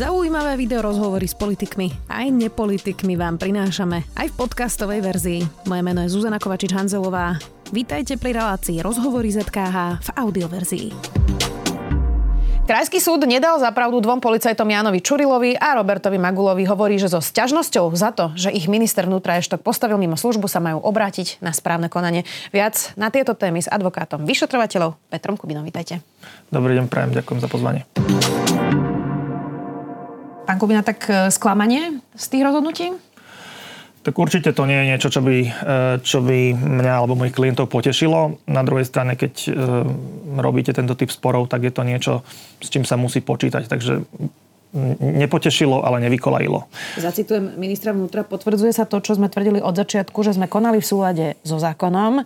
Zaujímavé 0.00 0.56
video 0.56 0.80
rozhovory 0.80 1.28
s 1.28 1.36
politikmi 1.36 1.92
aj 2.08 2.32
nepolitikmi 2.32 3.20
vám 3.20 3.36
prinášame 3.36 4.08
aj 4.16 4.32
v 4.32 4.34
podcastovej 4.40 5.04
verzii. 5.04 5.40
Moje 5.68 5.82
meno 5.84 6.00
je 6.00 6.08
Zuzana 6.08 6.40
Kovačič-Hanzelová. 6.40 7.36
Vítajte 7.68 8.16
pri 8.16 8.32
relácii 8.32 8.80
Rozhovory 8.80 9.28
ZKH 9.28 10.00
v 10.00 10.08
audioverzii. 10.16 10.88
Krajský 12.64 12.96
súd 12.96 13.28
nedal 13.28 13.60
za 13.60 13.68
pravdu 13.76 14.00
dvom 14.00 14.24
policajtom 14.24 14.72
Jánovi 14.72 15.04
Čurilovi 15.04 15.52
a 15.60 15.76
Robertovi 15.76 16.16
Magulovi. 16.16 16.64
Hovorí, 16.64 16.96
že 16.96 17.12
so 17.12 17.20
sťažnosťou 17.20 17.92
za 17.92 18.16
to, 18.16 18.32
že 18.40 18.48
ich 18.56 18.72
minister 18.72 19.04
vnútra 19.04 19.36
Eštok 19.36 19.60
postavil 19.60 20.00
mimo 20.00 20.16
službu, 20.16 20.48
sa 20.48 20.64
majú 20.64 20.80
obrátiť 20.80 21.44
na 21.44 21.52
správne 21.52 21.92
konanie. 21.92 22.24
Viac 22.56 22.96
na 22.96 23.12
tieto 23.12 23.36
témy 23.36 23.60
s 23.60 23.68
advokátom 23.68 24.24
vyšetrovateľov 24.24 24.96
Petrom 25.12 25.36
Kubinom. 25.36 25.60
Vítajte. 25.60 26.00
Dobrý 26.48 26.72
deň, 26.80 26.88
prajem, 26.88 27.12
ďakujem 27.20 27.40
za 27.44 27.48
pozvanie. 27.52 27.84
Pán 30.50 30.58
Kubina, 30.58 30.82
tak 30.82 31.06
e, 31.06 31.30
sklamanie 31.30 32.02
z 32.18 32.26
tých 32.26 32.42
rozhodnutí? 32.42 32.90
Tak 34.02 34.18
určite 34.18 34.50
to 34.50 34.66
nie 34.66 34.82
je 34.82 34.88
niečo, 34.90 35.06
čo 35.06 35.22
by, 35.22 35.36
e, 35.46 35.50
čo 36.02 36.18
by 36.26 36.58
mňa 36.58 36.90
alebo 36.90 37.14
mojich 37.14 37.38
klientov 37.38 37.70
potešilo. 37.70 38.42
Na 38.50 38.66
druhej 38.66 38.82
strane, 38.82 39.14
keď 39.14 39.46
e, 39.46 39.50
robíte 40.42 40.74
tento 40.74 40.98
typ 40.98 41.06
sporov, 41.06 41.46
tak 41.46 41.62
je 41.62 41.70
to 41.70 41.86
niečo, 41.86 42.26
s 42.58 42.66
čím 42.66 42.82
sa 42.82 42.98
musí 42.98 43.22
počítať. 43.22 43.70
Takže 43.70 44.02
nepotešilo, 45.00 45.82
ale 45.82 45.98
nevykolajilo. 46.06 46.70
Zacitujem 46.94 47.58
ministra 47.58 47.90
vnútra, 47.90 48.22
potvrdzuje 48.22 48.70
sa 48.70 48.86
to, 48.86 49.02
čo 49.02 49.18
sme 49.18 49.26
tvrdili 49.26 49.58
od 49.58 49.74
začiatku, 49.74 50.22
že 50.22 50.38
sme 50.38 50.46
konali 50.46 50.78
v 50.78 50.86
súlade 50.86 51.26
so 51.42 51.58
zákonom. 51.58 52.22
E, 52.22 52.24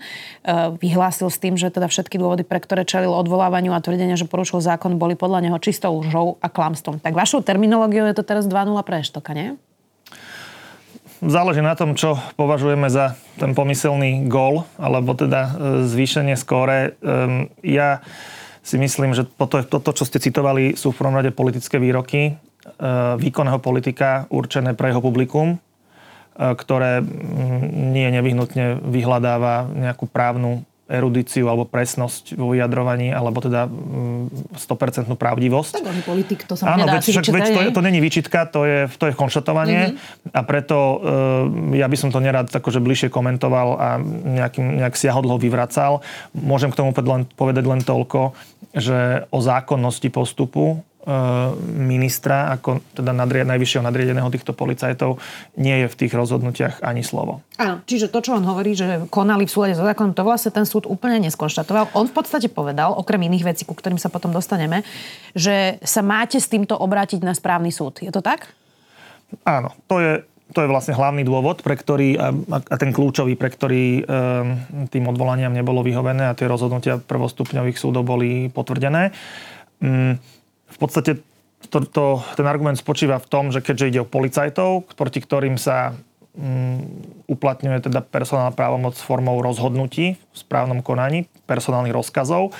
vyhlásil 0.76 1.32
s 1.32 1.40
tým, 1.40 1.56
že 1.56 1.72
teda 1.72 1.88
všetky 1.88 2.20
dôvody, 2.20 2.44
pre 2.44 2.60
ktoré 2.60 2.84
čelil 2.84 3.16
odvolávaniu 3.16 3.72
a 3.72 3.80
tvrdenia, 3.80 4.20
že 4.20 4.28
porušil 4.28 4.60
zákon, 4.60 5.00
boli 5.00 5.16
podľa 5.16 5.48
neho 5.48 5.56
čistou 5.56 6.04
lžou 6.04 6.36
a 6.44 6.52
klamstvom. 6.52 7.00
Tak 7.00 7.16
vašou 7.16 7.40
terminológiou 7.40 8.04
je 8.12 8.16
to 8.20 8.24
teraz 8.24 8.44
2-0 8.44 8.76
pre 8.84 9.00
Eštoka, 9.00 9.32
nie? 9.32 9.56
Záleží 11.24 11.64
na 11.64 11.72
tom, 11.72 11.96
čo 11.96 12.20
považujeme 12.36 12.92
za 12.92 13.16
ten 13.40 13.56
pomyselný 13.56 14.28
gól, 14.28 14.68
alebo 14.76 15.16
teda 15.16 15.40
e, 15.40 15.52
zvýšenie 15.88 16.36
skóre. 16.36 17.00
Ja 17.64 18.04
si 18.64 18.80
myslím, 18.80 19.12
že 19.12 19.28
toto, 19.28 19.60
toto, 19.60 19.92
čo 19.92 20.08
ste 20.08 20.16
citovali, 20.16 20.72
sú 20.74 20.90
v 20.90 20.98
prvom 21.04 21.20
rade 21.20 21.30
politické 21.36 21.76
výroky 21.76 22.20
e, 22.26 22.32
výkonného 23.20 23.60
politika 23.60 24.24
určené 24.32 24.72
pre 24.72 24.88
jeho 24.88 25.04
publikum, 25.04 25.54
e, 25.54 25.58
ktoré 26.56 27.04
nie 27.70 28.08
nevyhnutne 28.08 28.80
vyhľadáva 28.80 29.68
nejakú 29.68 30.08
právnu 30.08 30.64
erudíciu 30.84 31.48
alebo 31.48 31.64
presnosť 31.64 32.36
vo 32.36 32.52
vyjadrovaní, 32.52 33.08
alebo 33.08 33.40
teda 33.40 33.64
100% 33.64 35.08
pravdivosť. 35.16 35.80
Tak 35.80 36.04
politik, 36.04 36.44
to 36.44 36.60
sa 36.60 36.76
Áno, 36.76 36.84
nedá 36.84 37.00
veď, 37.00 37.24
veď 37.24 37.46
to, 37.48 37.60
je, 37.64 37.68
to 37.72 37.80
není 37.80 38.04
výčitka, 38.04 38.44
to 38.44 38.68
je, 38.68 38.78
to 38.92 39.08
je 39.08 39.16
konštatovanie 39.16 39.96
mm-hmm. 39.96 40.36
a 40.36 40.40
preto 40.44 40.76
uh, 40.76 40.98
ja 41.72 41.88
by 41.88 41.96
som 41.96 42.12
to 42.12 42.20
nerad 42.20 42.52
akože 42.52 42.84
bližšie 42.84 43.08
komentoval 43.08 43.68
a 43.80 43.88
nejakým, 44.36 44.84
nejak 44.84 44.92
siahodlho 45.00 45.40
vyvracal. 45.40 46.04
Môžem 46.36 46.68
k 46.68 46.76
tomu 46.76 46.92
povedať 47.32 47.64
len 47.64 47.80
toľko, 47.80 48.36
že 48.74 49.30
o 49.30 49.38
zákonnosti 49.38 50.10
postupu 50.10 50.74
e, 50.74 50.76
ministra, 51.78 52.50
ako 52.58 52.82
teda 52.90 53.14
nadriad, 53.14 53.46
najvyššieho 53.46 53.86
nadriedeného 53.86 54.26
týchto 54.34 54.50
policajtov, 54.50 55.22
nie 55.54 55.86
je 55.86 55.86
v 55.86 55.98
tých 55.98 56.12
rozhodnutiach 56.12 56.82
ani 56.82 57.06
slovo. 57.06 57.46
Áno, 57.54 57.86
čiže 57.86 58.10
to, 58.10 58.18
čo 58.18 58.34
on 58.34 58.42
hovorí, 58.42 58.74
že 58.74 59.06
konali 59.14 59.46
v 59.46 59.54
súlade 59.54 59.78
so 59.78 59.86
zákonom, 59.86 60.18
to 60.18 60.26
vlastne 60.26 60.50
ten 60.50 60.66
súd 60.66 60.90
úplne 60.90 61.22
neskonštatoval. 61.22 61.94
On 61.94 62.10
v 62.10 62.14
podstate 62.18 62.50
povedal, 62.50 62.90
okrem 62.98 63.22
iných 63.30 63.54
vecí, 63.54 63.62
ku 63.62 63.78
ktorým 63.78 64.02
sa 64.02 64.10
potom 64.10 64.34
dostaneme, 64.34 64.82
že 65.38 65.78
sa 65.86 66.02
máte 66.02 66.42
s 66.42 66.50
týmto 66.50 66.74
obrátiť 66.74 67.22
na 67.22 67.30
správny 67.30 67.70
súd. 67.70 68.02
Je 68.02 68.10
to 68.10 68.18
tak? 68.18 68.50
Áno, 69.46 69.70
to 69.86 70.02
je 70.02 70.12
to 70.52 70.60
je 70.60 70.68
vlastne 70.68 70.92
hlavný 70.92 71.24
dôvod, 71.24 71.64
pre 71.64 71.72
ktorý, 71.72 72.20
a, 72.20 72.28
a 72.52 72.74
ten 72.76 72.92
kľúčový, 72.92 73.32
pre 73.32 73.48
ktorý 73.48 73.84
e, 73.98 74.02
tým 74.92 75.04
odvolaniam 75.08 75.56
nebolo 75.56 75.80
vyhovené 75.80 76.28
a 76.28 76.36
tie 76.36 76.44
rozhodnutia 76.44 77.00
prvostupňových 77.00 77.80
súdov 77.80 78.04
boli 78.04 78.52
potvrdené. 78.52 79.16
Mm, 79.80 80.20
v 80.68 80.76
podstate 80.76 81.24
to, 81.72 81.80
to, 81.88 82.20
ten 82.36 82.44
argument 82.44 82.76
spočíva 82.76 83.16
v 83.16 83.30
tom, 83.30 83.48
že 83.48 83.64
keďže 83.64 83.88
ide 83.88 84.00
o 84.04 84.10
policajtov, 84.10 84.92
proti 84.92 85.24
ktorým 85.24 85.56
sa 85.56 85.96
mm, 86.36 87.24
uplatňuje 87.24 87.88
teda 87.88 88.04
personálna 88.04 88.52
právomoc 88.52 89.00
formou 89.00 89.40
rozhodnutí 89.40 90.20
v 90.20 90.36
správnom 90.36 90.84
konaní, 90.84 91.24
personálnych 91.48 91.96
rozkazov. 91.96 92.52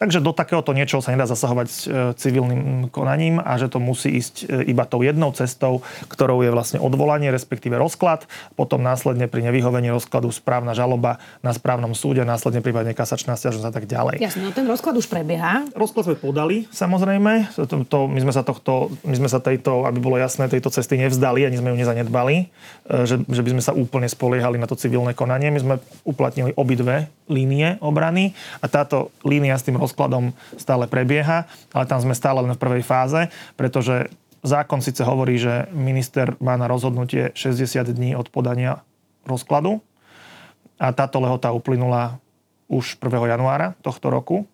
Takže 0.00 0.24
do 0.24 0.32
takéhoto 0.32 0.72
niečoho 0.72 1.04
sa 1.04 1.12
nedá 1.12 1.28
zasahovať 1.28 1.66
s 1.68 1.84
e, 1.84 2.16
civilným 2.16 2.88
konaním 2.88 3.36
a 3.36 3.60
že 3.60 3.68
to 3.68 3.76
musí 3.76 4.08
ísť 4.16 4.48
e, 4.48 4.72
iba 4.72 4.88
tou 4.88 5.04
jednou 5.04 5.28
cestou, 5.36 5.84
ktorou 6.08 6.40
je 6.40 6.48
vlastne 6.48 6.80
odvolanie, 6.80 7.28
respektíve 7.28 7.76
rozklad, 7.76 8.24
potom 8.56 8.80
následne 8.80 9.28
pri 9.28 9.44
nevyhovení 9.52 9.92
rozkladu 9.92 10.32
správna 10.32 10.72
žaloba 10.72 11.20
na 11.44 11.52
správnom 11.52 11.92
súde, 11.92 12.24
následne 12.24 12.64
prípadne 12.64 12.96
kasačná 12.96 13.36
stiažnosť 13.36 13.68
a 13.68 13.74
tak 13.76 13.84
ďalej. 13.84 14.24
Jasne, 14.24 14.48
no 14.48 14.56
ten 14.56 14.64
rozklad 14.64 14.96
už 14.96 15.04
prebieha. 15.04 15.68
Rozklad 15.76 16.08
sme 16.08 16.16
podali, 16.16 16.64
samozrejme. 16.72 17.52
To, 17.60 17.84
to, 17.84 17.98
my, 18.08 18.24
sme 18.24 18.32
sa 18.32 18.40
tohto, 18.40 18.88
my 19.04 19.20
sme 19.20 19.28
sa 19.28 19.36
tejto, 19.36 19.84
aby 19.84 20.00
bolo 20.00 20.16
jasné, 20.16 20.48
tejto 20.48 20.72
cesty 20.72 20.96
nevzdali, 20.96 21.44
ani 21.44 21.60
sme 21.60 21.76
ju 21.76 21.76
nezanedbali, 21.76 22.48
e, 22.88 23.04
že, 23.04 23.20
že 23.20 23.42
by 23.44 23.50
sme 23.52 23.60
sa 23.68 23.76
úplne 23.76 24.08
spoliehali 24.08 24.56
na 24.56 24.64
to 24.64 24.80
civilné 24.80 25.12
konanie. 25.12 25.52
My 25.52 25.60
sme 25.60 25.74
uplatnili 26.08 26.56
obidve 26.56 27.12
línie 27.28 27.76
obrany 27.84 28.32
a 28.64 28.66
táto 28.66 29.12
línia 29.28 29.60
s 29.60 29.68
tým 29.68 29.76
rozkladom 29.76 29.89
stále 30.56 30.84
prebieha, 30.86 31.46
ale 31.74 31.84
tam 31.86 32.00
sme 32.00 32.14
stále 32.16 32.40
len 32.42 32.54
v 32.54 32.62
prvej 32.62 32.82
fáze, 32.84 33.30
pretože 33.54 34.10
zákon 34.40 34.80
síce 34.80 35.04
hovorí, 35.04 35.36
že 35.36 35.68
minister 35.72 36.36
má 36.40 36.56
na 36.56 36.66
rozhodnutie 36.68 37.32
60 37.36 37.92
dní 37.92 38.16
od 38.16 38.32
podania 38.32 38.80
rozkladu 39.28 39.80
a 40.80 40.92
táto 40.96 41.20
lehota 41.20 41.52
uplynula 41.52 42.16
už 42.70 42.96
1. 43.02 43.36
januára 43.36 43.76
tohto 43.84 44.08
roku 44.08 44.48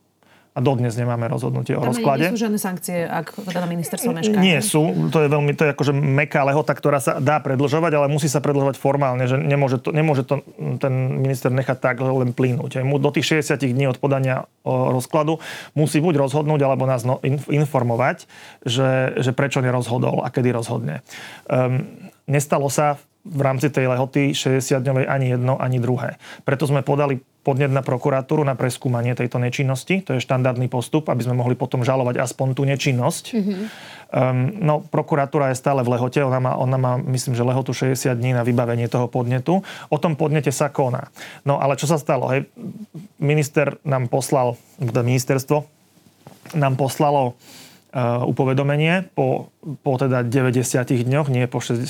a 0.56 0.64
dodnes 0.64 0.96
nemáme 0.96 1.28
rozhodnutie 1.28 1.76
o 1.76 1.84
Tam 1.84 1.92
rozklade. 1.92 2.24
Nie 2.24 2.32
sú 2.32 2.40
žiadne 2.40 2.56
sankcie, 2.56 3.04
ak 3.04 3.36
teda 3.44 3.68
ministerstvo 3.68 4.08
mešká. 4.08 4.40
Nie 4.40 4.64
sú. 4.64 5.12
To 5.12 5.20
je 5.20 5.28
veľmi, 5.28 5.52
to 5.52 5.68
je 5.68 5.70
akože 5.76 5.92
meká 5.92 6.48
lehota, 6.48 6.72
ktorá 6.72 6.96
sa 6.96 7.20
dá 7.20 7.44
predlžovať, 7.44 7.92
ale 7.92 8.08
musí 8.08 8.24
sa 8.24 8.40
predlžovať 8.40 8.80
formálne, 8.80 9.28
že 9.28 9.36
nemôže 9.36 9.84
to, 9.84 9.92
nemôže 9.92 10.24
to 10.24 10.40
ten 10.80 11.20
minister 11.20 11.52
nechať 11.52 11.76
tak 11.76 12.00
len 12.00 12.32
plínuť. 12.32 12.80
Mu 12.88 12.96
do 12.96 13.12
tých 13.12 13.44
60 13.44 13.68
dní 13.68 13.84
od 13.84 14.00
podania 14.00 14.48
rozkladu 14.64 15.44
musí 15.76 16.00
buď 16.00 16.24
rozhodnúť, 16.24 16.64
alebo 16.64 16.88
nás 16.88 17.04
no, 17.04 17.20
informovať, 17.52 18.24
že, 18.64 19.12
že 19.20 19.36
prečo 19.36 19.60
nerozhodol 19.60 20.24
a 20.24 20.32
kedy 20.32 20.56
rozhodne. 20.56 21.04
Um, 21.52 22.08
nestalo 22.24 22.72
sa 22.72 22.96
v 23.26 23.40
rámci 23.42 23.68
tej 23.74 23.90
lehoty 23.90 24.30
60-dňovej 24.30 25.06
ani 25.10 25.26
jedno, 25.34 25.58
ani 25.58 25.82
druhé. 25.82 26.16
Preto 26.46 26.70
sme 26.70 26.86
podali 26.86 27.18
podnet 27.46 27.70
na 27.70 27.78
prokuratúru 27.78 28.42
na 28.42 28.58
preskúmanie 28.58 29.14
tejto 29.14 29.38
nečinnosti. 29.38 30.02
To 30.02 30.18
je 30.18 30.24
štandardný 30.24 30.66
postup, 30.66 31.06
aby 31.06 31.22
sme 31.22 31.38
mohli 31.38 31.54
potom 31.54 31.86
žalovať 31.86 32.18
aspoň 32.18 32.48
tú 32.58 32.66
nečinnosť. 32.66 33.24
Mm-hmm. 33.38 33.60
Um, 34.06 34.50
no, 34.58 34.82
prokuratúra 34.82 35.54
je 35.54 35.62
stále 35.62 35.86
v 35.86 35.94
lehote. 35.94 36.18
Ona 36.22 36.42
má, 36.42 36.58
ona 36.58 36.74
má, 36.74 36.98
myslím, 36.98 37.38
že 37.38 37.46
lehotu 37.46 37.70
60 37.70 38.18
dní 38.18 38.34
na 38.34 38.42
vybavenie 38.42 38.90
toho 38.90 39.06
podnetu. 39.06 39.62
O 39.90 39.98
tom 40.02 40.18
podnete 40.18 40.50
sa 40.50 40.70
koná. 40.74 41.06
No, 41.46 41.62
ale 41.62 41.78
čo 41.78 41.86
sa 41.86 42.02
stalo? 42.02 42.26
Hej? 42.34 42.50
Minister 43.22 43.78
nám 43.86 44.10
poslal, 44.10 44.58
teda 44.82 45.06
ministerstvo 45.06 45.66
nám 46.54 46.74
poslalo 46.78 47.34
uh, 47.34 48.26
upovedomenie 48.26 49.10
po 49.14 49.54
po 49.82 49.98
teda 49.98 50.22
90 50.22 51.06
dňoch, 51.06 51.26
nie 51.26 51.50
po 51.50 51.58
60, 51.58 51.86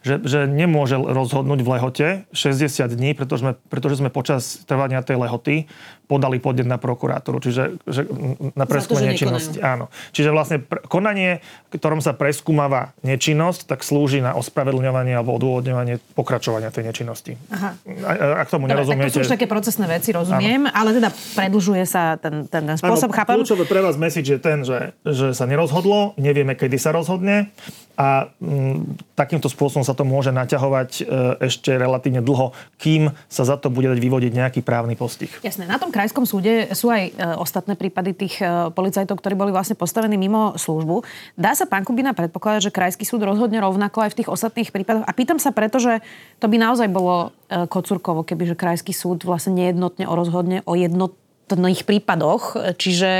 že, 0.00 0.14
že 0.24 0.38
nemôže 0.48 0.96
rozhodnúť 0.96 1.60
v 1.60 1.68
lehote 1.76 2.06
60 2.32 2.96
dní, 2.96 3.12
pretože 3.12 3.44
sme, 3.44 3.52
pretože 3.68 4.00
sme 4.00 4.08
počas 4.08 4.64
trvania 4.64 5.04
tej 5.04 5.20
lehoty 5.20 5.68
podali 6.06 6.38
podnet 6.38 6.70
na 6.70 6.78
prokurátoru, 6.78 7.42
čiže 7.42 7.82
že, 7.82 8.06
na 8.54 8.64
preskúmanie 8.64 9.18
činnosti. 9.18 9.58
Áno. 9.58 9.90
Čiže 10.14 10.30
vlastne 10.30 10.62
pr- 10.62 10.86
konanie, 10.86 11.42
ktorom 11.74 11.98
sa 11.98 12.14
preskúmava 12.14 12.94
nečinnosť, 13.02 13.66
tak 13.66 13.82
slúži 13.82 14.22
na 14.22 14.38
ospravedlňovanie 14.38 15.18
alebo 15.18 15.34
odôvodňovanie 15.34 15.98
pokračovania 16.14 16.70
tej 16.70 16.94
nečinnosti. 16.94 17.34
Aha. 17.50 17.74
A, 18.06 18.10
ak 18.46 18.48
tomu 18.54 18.70
Dobre, 18.70 18.86
nerozumiete... 18.86 19.10
Tak 19.10 19.18
to 19.18 19.18
sú 19.18 19.26
už 19.26 19.34
také 19.34 19.46
procesné 19.50 19.90
veci, 19.90 20.14
rozumiem, 20.14 20.70
áno. 20.70 20.78
ale 20.78 20.88
teda 20.94 21.10
predlžuje 21.10 21.84
sa 21.84 22.14
ten, 22.22 22.46
ten, 22.46 22.62
ten 22.70 22.76
spôsob, 22.78 23.10
áno, 23.10 23.18
chápem. 23.18 23.34
Kľúčové 23.42 23.64
pre 23.66 23.82
vás 23.82 23.98
message 23.98 24.30
je 24.30 24.38
ten, 24.38 24.62
že, 24.62 24.94
že 25.02 25.34
sa 25.34 25.44
nerozhodlo, 25.50 26.14
nevieme, 26.22 26.54
kedy 26.54 26.78
sa 26.86 26.94
rozhodne 26.94 27.50
a 27.96 28.28
mm, 28.28 29.16
takýmto 29.16 29.48
spôsobom 29.48 29.80
sa 29.80 29.96
to 29.96 30.04
môže 30.04 30.28
naťahovať 30.28 30.90
e, 31.00 31.02
ešte 31.48 31.72
relatívne 31.72 32.20
dlho, 32.20 32.52
kým 32.76 33.08
sa 33.24 33.48
za 33.48 33.56
to 33.56 33.72
bude 33.72 33.88
dať 33.88 33.96
vyvodiť 33.96 34.32
nejaký 34.36 34.60
právny 34.60 35.00
postih. 35.00 35.32
Jasné. 35.40 35.64
Na 35.64 35.80
tom 35.80 35.88
krajskom 35.88 36.28
súde 36.28 36.68
sú 36.76 36.92
aj 36.92 37.02
e, 37.08 37.12
ostatné 37.40 37.72
prípady 37.72 38.12
tých 38.12 38.44
e, 38.44 38.68
policajtov, 38.68 39.16
ktorí 39.16 39.32
boli 39.32 39.48
vlastne 39.48 39.80
postavení 39.80 40.20
mimo 40.20 40.60
službu. 40.60 41.08
Dá 41.40 41.56
sa 41.56 41.64
pán 41.64 41.88
Kubina 41.88 42.12
predpokladať, 42.12 42.68
že 42.68 42.76
krajský 42.76 43.08
súd 43.08 43.24
rozhodne 43.24 43.64
rovnako 43.64 44.04
aj 44.04 44.12
v 44.12 44.18
tých 44.20 44.28
ostatných 44.28 44.68
prípadoch? 44.76 45.08
A 45.08 45.16
pýtam 45.16 45.40
sa 45.40 45.56
preto, 45.56 45.80
že 45.80 46.04
to 46.36 46.52
by 46.52 46.60
naozaj 46.60 46.92
bolo 46.92 47.32
e, 47.48 47.64
kocurkovo, 47.64 48.28
kebyže 48.28 48.60
krajský 48.60 48.92
súd 48.92 49.24
vlastne 49.24 49.56
nejednotne 49.56 50.04
rozhodne 50.04 50.60
o 50.68 50.76
jednotných 50.76 51.88
prípadoch. 51.88 52.76
Čiže 52.76 53.10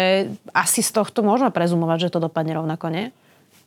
asi 0.53 0.85
z 0.85 0.91
tohto 0.93 1.25
môžeme 1.25 1.49
prezumovať, 1.49 2.13
že 2.13 2.13
to 2.13 2.21
dopadne 2.21 2.61
rovnako, 2.61 2.93
nie? 2.93 3.09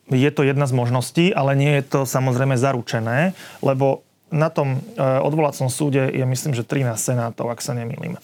Je 0.10 0.30
to 0.34 0.42
jedna 0.42 0.66
z 0.66 0.74
možností, 0.74 1.26
ale 1.34 1.54
nie 1.54 1.80
je 1.80 1.84
to 1.86 2.00
samozrejme 2.06 2.58
zaručené, 2.58 3.38
lebo 3.62 4.02
na 4.30 4.50
tom 4.50 4.78
e, 4.78 4.80
odvolacom 5.02 5.70
súde 5.70 6.10
je 6.14 6.26
myslím, 6.26 6.54
že 6.54 6.66
13 6.66 6.98
senátov, 6.98 7.50
ak 7.50 7.62
sa 7.62 7.74
nemýlim. 7.74 8.18
E, 8.18 8.20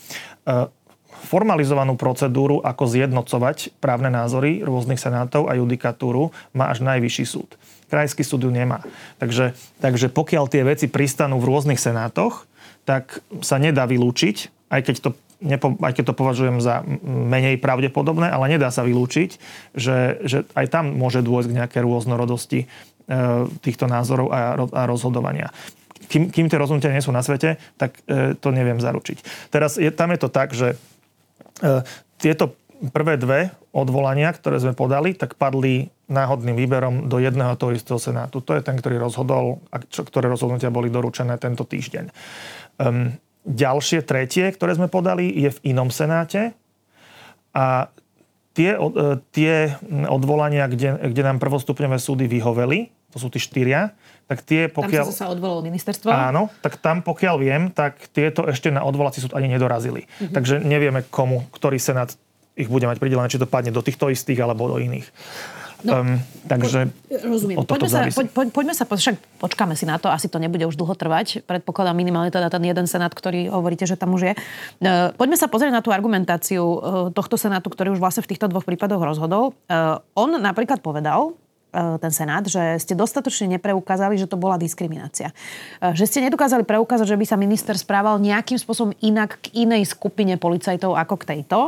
formalizovanú 1.25 1.97
procedúru, 1.97 2.61
ako 2.61 2.85
zjednocovať 2.85 3.73
právne 3.81 4.13
názory 4.13 4.61
rôznych 4.61 5.01
senátov 5.01 5.49
a 5.49 5.57
judikatúru, 5.57 6.29
má 6.53 6.69
až 6.69 6.85
najvyšší 6.85 7.25
súd. 7.25 7.57
Krajský 7.89 8.21
súd 8.21 8.45
ju 8.45 8.51
nemá. 8.53 8.85
Takže, 9.17 9.57
takže 9.81 10.09
pokiaľ 10.09 10.45
tie 10.49 10.61
veci 10.61 10.85
pristanú 10.85 11.41
v 11.41 11.49
rôznych 11.49 11.81
senátoch, 11.81 12.45
tak 12.85 13.25
sa 13.41 13.57
nedá 13.57 13.89
vylúčiť, 13.89 14.69
aj 14.69 14.81
keď 14.85 14.95
to 15.01 15.09
nepo, 15.41 15.75
aj 15.81 15.93
keď 15.95 16.11
to 16.11 16.19
považujem 16.19 16.57
za 16.63 16.83
menej 17.05 17.59
pravdepodobné, 17.59 18.31
ale 18.31 18.51
nedá 18.51 18.71
sa 18.71 18.87
vylúčiť, 18.87 19.29
že, 19.75 20.19
že 20.23 20.37
aj 20.55 20.65
tam 20.71 20.95
môže 20.95 21.23
dôjsť 21.25 21.47
k 21.51 21.57
nejaké 21.57 21.77
rôznorodosti 21.83 22.59
e, 22.63 22.67
týchto 23.59 23.87
názorov 23.87 24.31
a, 24.31 24.55
a 24.55 24.81
rozhodovania 24.87 25.51
kým, 26.05 26.29
kým 26.29 26.47
tie 26.47 26.61
rozhodnutia 26.61 26.93
nie 26.93 27.01
sú 27.01 27.09
na 27.09 27.25
svete, 27.25 27.57
tak 27.81 27.97
e, 28.05 28.37
to 28.37 28.53
neviem 28.53 28.77
zaručiť. 28.77 29.49
Teraz 29.49 29.81
je, 29.81 29.89
tam 29.89 30.13
je 30.13 30.19
to 30.21 30.29
tak, 30.29 30.53
že 30.53 30.77
e, 31.65 31.81
tieto 32.21 32.53
prvé 32.93 33.17
dve 33.17 33.51
odvolania, 33.73 34.31
ktoré 34.31 34.61
sme 34.61 34.77
podali, 34.77 35.15
tak 35.17 35.35
padli 35.39 35.89
náhodným 36.05 36.53
výberom 36.53 36.95
do 37.09 37.17
jedného 37.17 37.57
toho 37.57 37.73
istého 37.73 37.97
senátu. 37.97 38.43
To 38.45 38.53
je 38.53 38.61
ten, 38.61 38.77
ktorý 38.77 39.01
rozhodol, 39.01 39.65
a 39.73 39.81
čo, 39.81 40.05
ktoré 40.05 40.29
rozhodnutia 40.29 40.69
boli 40.69 40.93
doručené 40.93 41.35
tento 41.41 41.65
týždeň. 41.65 42.13
Um, 42.77 43.17
ďalšie, 43.45 44.01
tretie, 44.01 44.49
ktoré 44.51 44.73
sme 44.73 44.89
podali, 44.89 45.29
je 45.29 45.53
v 45.53 45.59
inom 45.71 45.93
senáte 45.93 46.57
a 47.53 47.93
tie, 48.57 48.75
e, 48.75 48.89
tie 49.31 49.77
odvolania, 50.09 50.65
kde, 50.65 50.97
kde 51.13 51.21
nám 51.23 51.37
prvostupňové 51.37 52.01
súdy 52.01 52.25
vyhoveli, 52.25 52.89
to 53.13 53.17
sú 53.21 53.31
tí 53.31 53.39
štyria, 53.39 53.95
tak 54.27 54.43
tie 54.43 54.67
pokiaľ... 54.67 55.05
Tam 55.07 55.15
sa 55.15 55.31
odvolalo 55.31 55.63
ministerstvo? 55.63 56.11
Áno, 56.11 56.51
tak 56.59 56.81
tam 56.83 56.99
pokiaľ 56.99 57.35
viem, 57.39 57.63
tak 57.71 58.11
tieto 58.11 58.43
ešte 58.49 58.73
na 58.73 58.83
odvolací 58.83 59.23
súd 59.23 59.37
ani 59.37 59.47
nedorazili. 59.47 60.03
Mm-hmm. 60.03 60.33
Takže 60.35 60.55
nevieme 60.59 61.05
komu, 61.07 61.47
ktorý 61.53 61.79
senát 61.79 62.11
ich 62.55 62.71
bude 62.71 62.87
mať 62.87 62.99
pridelené, 62.99 63.27
či 63.27 63.39
to 63.39 63.47
padne 63.47 63.71
do 63.71 63.83
týchto 63.83 64.07
istých 64.11 64.39
alebo 64.43 64.67
do 64.71 64.79
iných. 64.79 65.07
No, 65.85 66.01
um, 66.01 66.17
takže 66.49 66.89
po, 66.89 67.29
rozumiem. 67.29 67.57
Poďme 67.61 67.89
sa, 67.89 67.99
po, 68.09 68.21
po, 68.25 68.41
poďme 68.49 68.73
sa, 68.73 68.83
však 68.89 69.15
počkáme 69.37 69.77
si 69.77 69.85
na 69.85 70.01
to, 70.01 70.09
asi 70.09 70.25
to 70.25 70.41
nebude 70.41 70.65
už 70.65 70.75
dlho 70.75 70.97
trvať. 70.97 71.45
Predpokladám 71.45 71.93
minimálne 71.93 72.33
teda 72.33 72.49
ten 72.49 72.65
jeden 72.65 72.89
senát, 72.89 73.13
ktorý 73.13 73.53
hovoríte, 73.53 73.85
že 73.85 73.95
tam 73.95 74.17
už 74.17 74.21
je. 74.27 74.33
Uh, 74.81 75.13
poďme 75.15 75.37
sa 75.37 75.45
pozrieť 75.45 75.71
na 75.71 75.85
tú 75.85 75.93
argumentáciu 75.93 76.63
uh, 76.65 76.77
tohto 77.13 77.37
senátu, 77.37 77.69
ktorý 77.69 77.93
už 77.93 78.01
vlastne 78.01 78.25
v 78.25 78.33
týchto 78.33 78.49
dvoch 78.49 78.65
prípadoch 78.65 78.99
rozhodol. 78.99 79.53
Uh, 79.69 80.01
on 80.17 80.35
napríklad 80.41 80.81
povedal, 80.81 81.37
E, 81.75 81.99
ten 81.99 82.11
Senát, 82.15 82.47
že 82.47 82.79
ste 82.79 82.95
dostatočne 82.95 83.59
nepreukázali, 83.59 84.15
že 84.15 84.31
to 84.31 84.39
bola 84.39 84.55
diskriminácia. 84.55 85.35
E, 85.83 85.91
že 85.91 86.07
ste 86.07 86.23
nedokázali 86.23 86.63
preukázať, 86.63 87.11
že 87.11 87.19
by 87.19 87.25
sa 87.27 87.35
minister 87.35 87.75
správal 87.75 88.23
nejakým 88.23 88.55
spôsobom 88.55 88.95
inak 89.03 89.43
k 89.43 89.67
inej 89.67 89.91
skupine 89.91 90.39
policajtov 90.39 90.95
ako 90.95 91.15
k 91.19 91.27
tejto. 91.35 91.59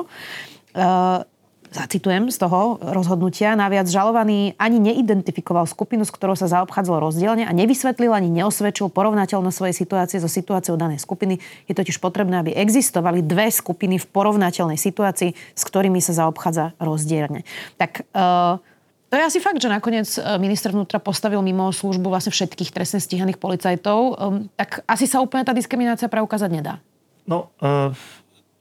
E, 1.72 1.76
zacitujem 1.76 2.32
z 2.32 2.38
toho 2.40 2.80
rozhodnutia, 2.80 3.56
naviac 3.56 3.88
žalovaný 3.88 4.56
ani 4.56 4.80
neidentifikoval 4.80 5.68
skupinu, 5.68 6.08
s 6.08 6.12
ktorou 6.12 6.36
sa 6.36 6.48
zaobchádzalo 6.48 7.04
rozdielne 7.04 7.44
a 7.44 7.52
nevysvetlil 7.52 8.12
ani 8.12 8.32
neosvedčil 8.32 8.88
porovnateľnosť 8.92 9.58
svojej 9.58 9.76
situácie 9.76 10.18
so 10.24 10.32
situáciou 10.32 10.80
danej 10.80 11.04
skupiny. 11.04 11.40
Je 11.68 11.76
totiž 11.76 12.00
potrebné, 12.00 12.40
aby 12.40 12.52
existovali 12.56 13.24
dve 13.24 13.52
skupiny 13.52 14.00
v 14.00 14.06
porovnateľnej 14.08 14.80
situácii, 14.80 15.34
s 15.34 15.64
ktorými 15.68 16.00
sa 16.00 16.16
zaobchádza 16.16 16.78
rozdielne. 16.80 17.44
Tak 17.76 18.08
uh, 18.16 18.60
to 19.08 19.16
je 19.16 19.24
asi 19.24 19.40
fakt, 19.40 19.64
že 19.64 19.72
nakoniec 19.72 20.08
e, 20.20 20.20
minister 20.36 20.76
vnútra 20.76 21.00
postavil 21.00 21.40
mimo 21.40 21.72
službu 21.72 22.12
vlastne 22.12 22.36
všetkých 22.36 22.76
trestne 22.76 23.00
stíhaných 23.00 23.40
policajtov. 23.40 24.20
Tak 24.60 24.84
asi 24.84 25.08
sa 25.08 25.24
úplne 25.24 25.48
tá 25.48 25.56
diskriminácia 25.56 26.12
preukázať 26.12 26.52
nedá. 26.52 26.84
No, 27.24 27.48
e, 27.64 27.96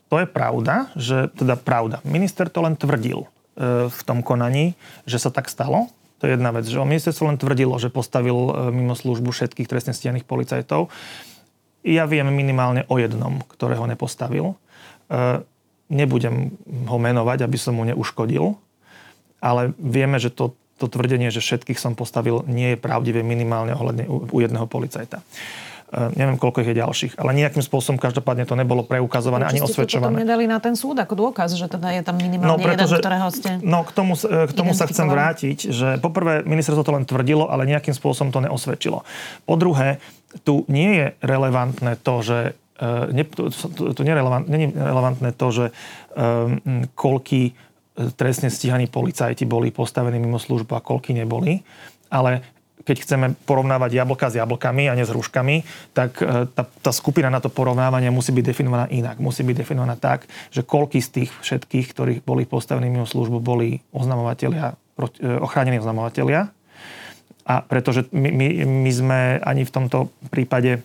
to 0.06 0.22
je 0.22 0.26
pravda, 0.28 0.90
že 0.94 1.30
teda 1.34 1.58
pravda. 1.58 1.98
Minister 2.06 2.46
to 2.46 2.62
len 2.62 2.78
tvrdil 2.78 3.26
e, 3.26 3.28
v 3.90 4.00
tom 4.06 4.22
konaní, 4.22 4.78
že 5.02 5.18
sa 5.18 5.34
tak 5.34 5.50
stalo. 5.50 5.90
To 6.22 6.30
je 6.30 6.38
jedna 6.38 6.54
vec, 6.54 6.64
že 6.64 6.78
ministerstvo 6.78 7.28
len 7.28 7.36
tvrdilo, 7.36 7.76
že 7.76 7.92
postavil 7.92 8.72
mimo 8.72 8.96
službu 8.96 9.36
všetkých 9.36 9.68
trestne 9.68 9.92
stíhaných 9.92 10.24
policajtov. 10.24 10.88
Ja 11.84 12.08
viem 12.08 12.32
minimálne 12.32 12.88
o 12.88 12.96
jednom, 12.96 13.44
ktorého 13.44 13.84
nepostavil. 13.84 14.56
Nebudem 15.92 16.56
ho 16.88 16.96
menovať, 16.96 17.44
aby 17.44 17.58
som 17.60 17.76
mu 17.76 17.84
neuškodil, 17.84 18.56
ale 19.44 19.76
vieme, 19.76 20.16
že 20.16 20.32
to, 20.32 20.56
to 20.80 20.88
tvrdenie, 20.88 21.28
že 21.28 21.44
všetkých 21.44 21.76
som 21.76 21.92
postavil, 21.92 22.48
nie 22.48 22.74
je 22.74 22.80
pravdivé 22.80 23.20
minimálne 23.20 23.76
ohľadne 23.76 24.08
u, 24.08 24.24
u 24.32 24.38
jedného 24.40 24.64
policajta. 24.64 25.20
Uh, 25.20 25.66
neviem, 25.92 26.34
koľko 26.34 26.66
ich 26.66 26.74
je 26.74 26.76
ďalších, 26.82 27.12
ale 27.14 27.30
nejakým 27.38 27.62
spôsobom 27.62 27.94
každopádne 27.96 28.42
to 28.42 28.58
nebolo 28.58 28.82
preukazované 28.82 29.46
ani 29.46 29.62
osvedčované. 29.62 30.18
Ste 30.18 30.18
to 30.18 30.22
nedali 30.26 30.44
na 30.50 30.58
ten 30.58 30.74
súd 30.74 30.98
ako 30.98 31.14
dôkaz, 31.14 31.54
že 31.54 31.70
teda 31.70 31.94
je 31.94 32.02
tam 32.02 32.18
minimálne 32.18 32.58
no, 32.58 32.58
pretože, 32.58 32.98
jeden, 32.98 33.04
ktorého 33.06 33.28
ste 33.30 33.50
No, 33.62 33.86
k 33.86 33.94
tomu, 33.94 34.18
k 34.18 34.52
tomu 34.52 34.74
sa 34.74 34.90
chcem 34.90 35.06
vrátiť, 35.06 35.58
že 35.70 35.88
poprvé 36.02 36.42
ministerstvo 36.42 36.82
to 36.82 36.90
len 36.90 37.06
tvrdilo, 37.06 37.46
ale 37.46 37.70
nejakým 37.70 37.94
spôsobom 37.94 38.34
to 38.34 38.42
neosvedčilo. 38.42 39.06
Po 39.46 39.54
druhé, 39.54 40.02
tu 40.42 40.66
nie 40.66 40.90
je 40.98 41.06
relevantné 41.22 42.02
to, 42.02 42.14
že 42.20 42.38
uh, 42.82 43.06
ne, 43.14 43.22
to, 43.22 43.48
to, 43.54 43.94
to 43.94 44.00
nie 44.02 44.12
je 44.12 44.20
relevantné 44.74 45.30
to, 45.38 45.46
že 45.54 45.64
um, 46.18 46.82
koľký 46.98 47.54
trestne 48.18 48.52
stíhaní 48.52 48.92
policajti 48.92 49.48
boli 49.48 49.72
postavení 49.72 50.20
mimo 50.20 50.36
službu 50.36 50.76
a 50.76 50.84
koľky 50.84 51.16
neboli. 51.16 51.64
Ale 52.12 52.44
keď 52.86 52.96
chceme 53.02 53.26
porovnávať 53.44 53.98
jablka 53.98 54.30
s 54.30 54.38
jablkami 54.38 54.86
a 54.86 54.94
nie 54.94 55.02
s 55.02 55.10
hruškami, 55.10 55.66
tak 55.90 56.22
e, 56.22 56.46
tá, 56.46 56.62
tá 56.62 56.90
skupina 56.94 57.26
na 57.26 57.42
to 57.42 57.50
porovnávanie 57.50 58.14
musí 58.14 58.30
byť 58.30 58.44
definovaná 58.46 58.86
inak. 58.86 59.18
Musí 59.18 59.42
byť 59.42 59.56
definovaná 59.58 59.98
tak, 59.98 60.30
že 60.54 60.62
koľky 60.62 61.02
z 61.02 61.08
tých 61.10 61.30
všetkých, 61.42 61.86
ktorí 61.90 62.12
boli 62.22 62.46
postavení 62.46 62.86
mimo 62.86 63.04
službu, 63.04 63.42
boli 63.42 63.82
oznamovateľia, 63.90 64.78
e, 65.18 65.26
ochránení 65.42 65.82
oznamovateľia. 65.82 66.54
A 67.46 67.54
pretože 67.66 68.06
my, 68.14 68.30
my, 68.30 68.46
my 68.86 68.90
sme 68.94 69.20
ani 69.42 69.66
v 69.66 69.74
tomto 69.74 70.14
prípade, 70.30 70.82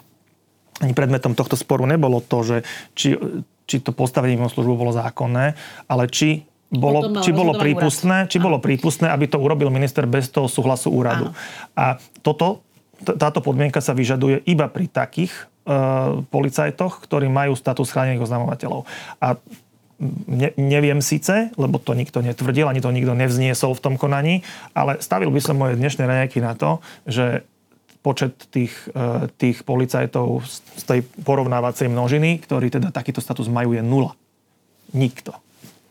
ani 0.81 0.93
predmetom 0.97 1.37
tohto 1.37 1.53
sporu 1.53 1.85
nebolo 1.85 2.17
to, 2.21 2.41
že 2.41 2.57
či, 2.97 3.13
či 3.69 3.77
to 3.77 3.93
postavenie 3.93 4.37
mimo 4.37 4.49
službu 4.49 4.73
bolo 4.73 4.93
zákonné, 4.93 5.53
ale 5.85 6.03
či 6.09 6.49
bolo, 6.71 7.19
či 7.19 7.35
bolo 7.35 7.51
prípustné, 7.59 8.31
či 8.31 8.39
bolo 8.39 8.63
prípustné, 8.63 9.11
aby 9.11 9.27
to 9.27 9.35
urobil 9.35 9.67
minister 9.67 10.07
bez 10.07 10.31
toho 10.31 10.47
súhlasu 10.47 10.87
úradu. 10.87 11.29
Áno. 11.29 11.35
A 11.75 11.99
toto, 12.23 12.63
táto 13.03 13.43
podmienka 13.43 13.83
sa 13.83 13.91
vyžaduje 13.91 14.39
iba 14.47 14.71
pri 14.71 14.87
takých 14.87 15.35
e, 15.35 15.43
policajtoch, 16.31 17.03
ktorí 17.03 17.27
majú 17.27 17.59
status 17.59 17.91
chránených 17.91 18.23
oznamovateľov. 18.23 18.87
A 19.19 19.35
ne, 20.31 20.49
neviem 20.55 21.03
síce, 21.03 21.51
lebo 21.59 21.75
to 21.75 21.91
nikto 21.91 22.23
netvrdil, 22.23 22.71
ani 22.71 22.79
to 22.79 22.95
nikto 22.95 23.19
nevzniesol 23.19 23.75
v 23.75 23.83
tom 23.83 23.95
konaní, 23.99 24.47
ale 24.71 25.03
stavil 25.03 25.27
by 25.27 25.43
som 25.43 25.59
moje 25.59 25.75
dnešné 25.75 26.07
raňajky 26.07 26.39
na 26.39 26.55
to, 26.55 26.79
že 27.03 27.43
počet 27.99 28.47
tých, 28.47 28.71
e, 28.95 29.27
tých 29.35 29.67
policajtov 29.67 30.47
z 30.47 30.83
tej 30.87 30.99
porovnávacej 31.03 31.91
množiny, 31.91 32.39
ktorí 32.47 32.71
teda 32.71 32.95
takýto 32.95 33.19
status 33.19 33.51
majú, 33.51 33.75
je 33.75 33.83
nula. 33.83 34.15
Nikto. 34.95 35.35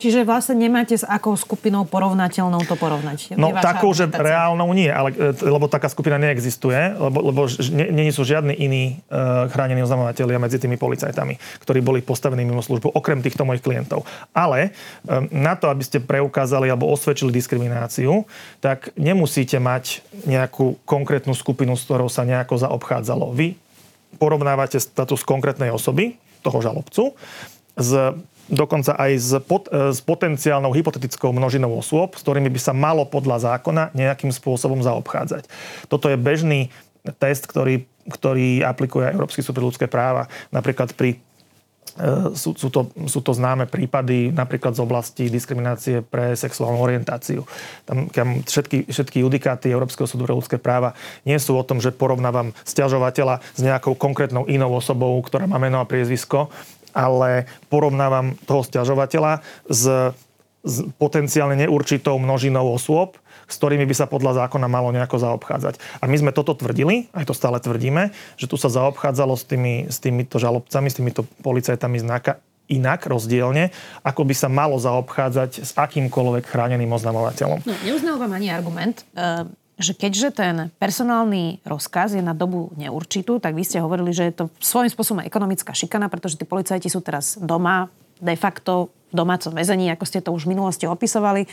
Čiže 0.00 0.25
vlastne 0.25 0.57
nemáte 0.57 0.97
s 0.97 1.04
akou 1.04 1.37
skupinou 1.37 1.85
porovnateľnou 1.85 2.64
to 2.64 2.73
porovnať? 2.73 3.37
No 3.37 3.52
takou, 3.52 3.92
že 3.92 4.09
reálnou 4.09 4.73
nie, 4.73 4.88
ale, 4.88 5.12
e, 5.12 5.37
lebo 5.45 5.69
taká 5.69 5.92
skupina 5.92 6.16
neexistuje, 6.16 6.97
lebo, 6.97 7.21
lebo 7.21 7.40
nie, 7.69 7.92
nie 7.92 8.09
sú 8.09 8.25
žiadni 8.25 8.57
iní 8.57 8.97
uh, 9.12 9.45
chránení 9.52 9.85
oznamovateľia 9.85 10.40
medzi 10.40 10.57
tými 10.57 10.80
policajtami, 10.80 11.37
ktorí 11.61 11.85
boli 11.85 12.00
postavení 12.00 12.49
mimo 12.49 12.64
službu, 12.64 12.97
okrem 12.97 13.21
týchto 13.21 13.45
mojich 13.45 13.61
klientov. 13.61 14.09
Ale 14.33 14.73
um, 15.04 15.28
na 15.28 15.52
to, 15.52 15.69
aby 15.69 15.85
ste 15.85 16.00
preukázali 16.00 16.73
alebo 16.73 16.88
osvedčili 16.88 17.28
diskrimináciu, 17.28 18.25
tak 18.64 18.97
nemusíte 18.97 19.61
mať 19.61 20.00
nejakú 20.25 20.80
konkrétnu 20.88 21.37
skupinu, 21.37 21.76
s 21.76 21.85
ktorou 21.85 22.09
sa 22.09 22.25
nejako 22.25 22.57
zaobchádzalo. 22.57 23.37
Vy 23.37 23.61
porovnávate 24.16 24.80
status 24.80 25.21
konkrétnej 25.28 25.69
osoby, 25.69 26.16
toho 26.40 26.64
žalobcu, 26.64 27.12
s 27.76 27.90
dokonca 28.50 28.99
aj 28.99 29.12
s, 29.16 29.30
pot, 29.47 29.71
e, 29.71 29.95
s 29.95 30.02
potenciálnou 30.02 30.75
hypotetickou 30.75 31.30
množinou 31.30 31.78
osôb, 31.78 32.19
s 32.19 32.23
ktorými 32.26 32.50
by 32.50 32.61
sa 32.61 32.75
malo 32.75 33.07
podľa 33.07 33.57
zákona 33.57 33.95
nejakým 33.95 34.35
spôsobom 34.35 34.83
zaobchádzať. 34.83 35.47
Toto 35.87 36.11
je 36.11 36.19
bežný 36.19 36.69
test, 37.16 37.47
ktorý, 37.49 37.87
ktorý 38.11 38.66
aplikuje 38.66 39.09
Európsky 39.09 39.40
súd 39.40 39.57
pre 39.57 39.64
ľudské 39.64 39.87
práva. 39.87 40.28
Napríklad 40.50 40.92
pri 40.92 41.16
e, 41.97 42.35
sú, 42.35 42.59
sú, 42.59 42.69
to, 42.69 42.90
sú 43.07 43.23
to 43.23 43.33
známe 43.33 43.71
prípady 43.71 44.35
napríklad 44.35 44.75
z 44.76 44.83
oblasti 44.83 45.25
diskriminácie 45.30 46.02
pre 46.02 46.35
sexuálnu 46.35 46.83
orientáciu. 46.83 47.47
Tam, 47.87 48.11
tam 48.11 48.42
všetky, 48.42 48.90
všetky 48.90 49.23
judikáty 49.23 49.71
Európskeho 49.71 50.11
súdu 50.11 50.26
pre 50.26 50.37
ľudské 50.37 50.59
práva 50.59 50.92
nie 51.23 51.38
sú 51.38 51.57
o 51.57 51.64
tom, 51.64 51.78
že 51.78 51.95
porovnávam 51.95 52.52
stiažovateľa 52.66 53.40
s 53.54 53.61
nejakou 53.62 53.95
konkrétnou 53.95 54.45
inou 54.50 54.75
osobou, 54.76 55.14
ktorá 55.23 55.47
má 55.47 55.57
meno 55.57 55.80
a 55.80 55.88
priezvisko, 55.88 56.50
ale 56.92 57.49
porovnávam 57.68 58.37
toho 58.44 58.62
stiažovateľa 58.66 59.40
s, 59.66 60.14
s 60.64 60.75
potenciálne 61.00 61.56
neurčitou 61.56 62.20
množinou 62.20 62.76
osôb, 62.76 63.16
s 63.50 63.59
ktorými 63.59 63.82
by 63.82 63.94
sa 63.99 64.06
podľa 64.06 64.47
zákona 64.47 64.70
malo 64.70 64.94
nejako 64.94 65.18
zaobchádzať. 65.18 65.82
A 65.99 66.06
my 66.06 66.16
sme 66.16 66.30
toto 66.30 66.54
tvrdili, 66.54 67.11
aj 67.11 67.26
to 67.26 67.35
stále 67.35 67.59
tvrdíme, 67.59 68.14
že 68.38 68.47
tu 68.47 68.54
sa 68.54 68.70
zaobchádzalo 68.70 69.35
s, 69.35 69.42
tými, 69.42 69.90
s 69.90 69.99
týmito 69.99 70.38
žalobcami, 70.38 70.87
s 70.87 70.97
týmito 71.02 71.26
policajtami 71.42 71.99
znaka 71.99 72.38
inak, 72.70 73.02
rozdielne, 73.11 73.75
ako 74.06 74.23
by 74.23 74.35
sa 74.38 74.47
malo 74.47 74.78
zaobchádzať 74.78 75.50
s 75.66 75.75
akýmkoľvek 75.75 76.47
chráneným 76.47 76.94
oznamovateľom. 76.94 77.66
No, 77.66 77.75
neuznal 77.82 78.23
ani 78.23 78.54
argument, 78.54 79.02
eh, 79.18 79.42
že 79.80 79.96
keďže 79.96 80.28
ten 80.37 80.54
personálny 80.76 81.64
rozkaz 81.64 82.12
je 82.12 82.20
na 82.20 82.37
dobu 82.37 82.68
neurčitú, 82.76 83.40
tak 83.40 83.56
vy 83.56 83.64
ste 83.64 83.80
hovorili, 83.80 84.12
že 84.12 84.28
je 84.28 84.34
to 84.37 84.44
svojím 84.60 84.92
spôsobom 84.92 85.25
ekonomická 85.25 85.72
šikana, 85.72 86.12
pretože 86.12 86.37
tí 86.37 86.44
policajti 86.44 86.92
sú 86.92 87.00
teraz 87.00 87.40
doma, 87.40 87.88
de 88.20 88.36
facto 88.36 88.92
v 89.10 89.14
domácom 89.18 89.50
väzení, 89.50 89.90
ako 89.90 90.04
ste 90.06 90.22
to 90.22 90.30
už 90.30 90.46
v 90.46 90.54
minulosti 90.54 90.86
opisovali, 90.86 91.42
e, 91.44 91.48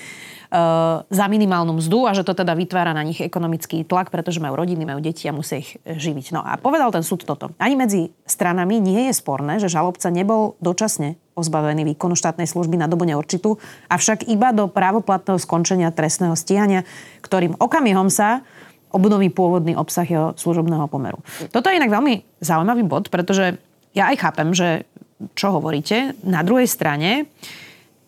za 1.01 1.25
minimálnu 1.25 1.74
mzdu 1.81 2.05
a 2.05 2.13
že 2.13 2.21
to 2.21 2.38
teda 2.38 2.53
vytvára 2.53 2.93
na 2.93 3.01
nich 3.01 3.17
ekonomický 3.17 3.81
tlak, 3.81 4.13
pretože 4.13 4.38
majú 4.38 4.53
rodiny, 4.53 4.86
majú 4.86 5.01
deti 5.01 5.25
a 5.25 5.33
musia 5.33 5.65
ich 5.65 5.81
živiť. 5.81 6.38
No 6.38 6.45
a 6.45 6.62
povedal 6.62 6.93
ten 6.93 7.01
súd 7.01 7.25
toto. 7.25 7.57
Ani 7.57 7.74
medzi 7.74 8.13
stranami 8.29 8.77
nie 8.77 9.09
je 9.09 9.13
sporné, 9.17 9.57
že 9.57 9.74
žalobca 9.74 10.13
nebol 10.13 10.53
dočasne 10.62 11.17
pozbavený 11.33 11.86
výkonu 11.93 12.13
štátnej 12.13 12.45
služby 12.45 12.77
na 12.77 12.89
dobu 12.89 13.09
neurčitú, 13.09 13.57
avšak 13.89 14.29
iba 14.29 14.53
do 14.53 14.69
právoplatného 14.69 15.41
skončenia 15.41 15.89
trestného 15.93 16.38
stíhania, 16.38 16.86
ktorým 17.25 17.57
okamihom 17.57 18.09
sa 18.13 18.45
obnoví 18.93 19.29
pôvodný 19.29 19.77
obsah 19.77 20.07
jeho 20.07 20.33
služobného 20.38 20.88
pomeru. 20.88 21.21
Toto 21.51 21.69
je 21.69 21.77
inak 21.77 21.91
veľmi 21.91 22.41
zaujímavý 22.41 22.88
bod, 22.88 23.13
pretože 23.13 23.59
ja 23.93 24.13
aj 24.13 24.17
chápem, 24.21 24.50
že 24.53 24.86
čo 25.33 25.53
hovoríte. 25.57 26.13
Na 26.21 26.45
druhej 26.45 26.69
strane 26.69 27.25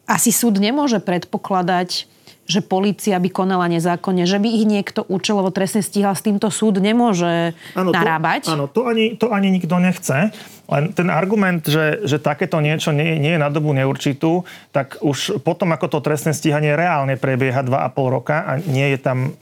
asi 0.09 0.33
súd 0.33 0.57
nemôže 0.57 0.97
predpokladať, 1.01 2.09
že 2.49 2.65
policia 2.65 3.21
by 3.21 3.29
konala 3.29 3.69
nezákonne, 3.69 4.25
že 4.25 4.41
by 4.41 4.49
ich 4.49 4.65
niekto 4.65 5.05
účelovo 5.05 5.53
trestne 5.53 5.85
stíhal, 5.85 6.17
s 6.17 6.25
týmto 6.25 6.49
súd 6.49 6.81
nemôže 6.81 7.53
ano, 7.77 7.93
narábať. 7.93 8.49
To, 8.49 8.53
áno, 8.57 8.65
to 8.65 8.89
ani, 8.89 9.13
to 9.21 9.29
ani 9.29 9.53
nikto 9.53 9.77
nechce. 9.77 10.33
Len 10.65 10.83
ten 10.97 11.13
argument, 11.13 11.61
že, 11.61 12.01
že 12.09 12.17
takéto 12.17 12.57
niečo 12.57 12.89
nie, 12.89 13.21
nie 13.21 13.37
je 13.37 13.41
na 13.41 13.53
dobu 13.53 13.69
neurčitú, 13.77 14.49
tak 14.73 14.97
už 15.05 15.45
potom, 15.45 15.69
ako 15.77 15.93
to 15.93 15.99
trestné 16.01 16.33
stíhanie 16.33 16.73
reálne 16.73 17.21
prebieha 17.21 17.61
2,5 17.61 18.15
roka 18.17 18.41
a 18.41 18.57
nie 18.65 18.97
je 18.97 18.99
tam 19.01 19.37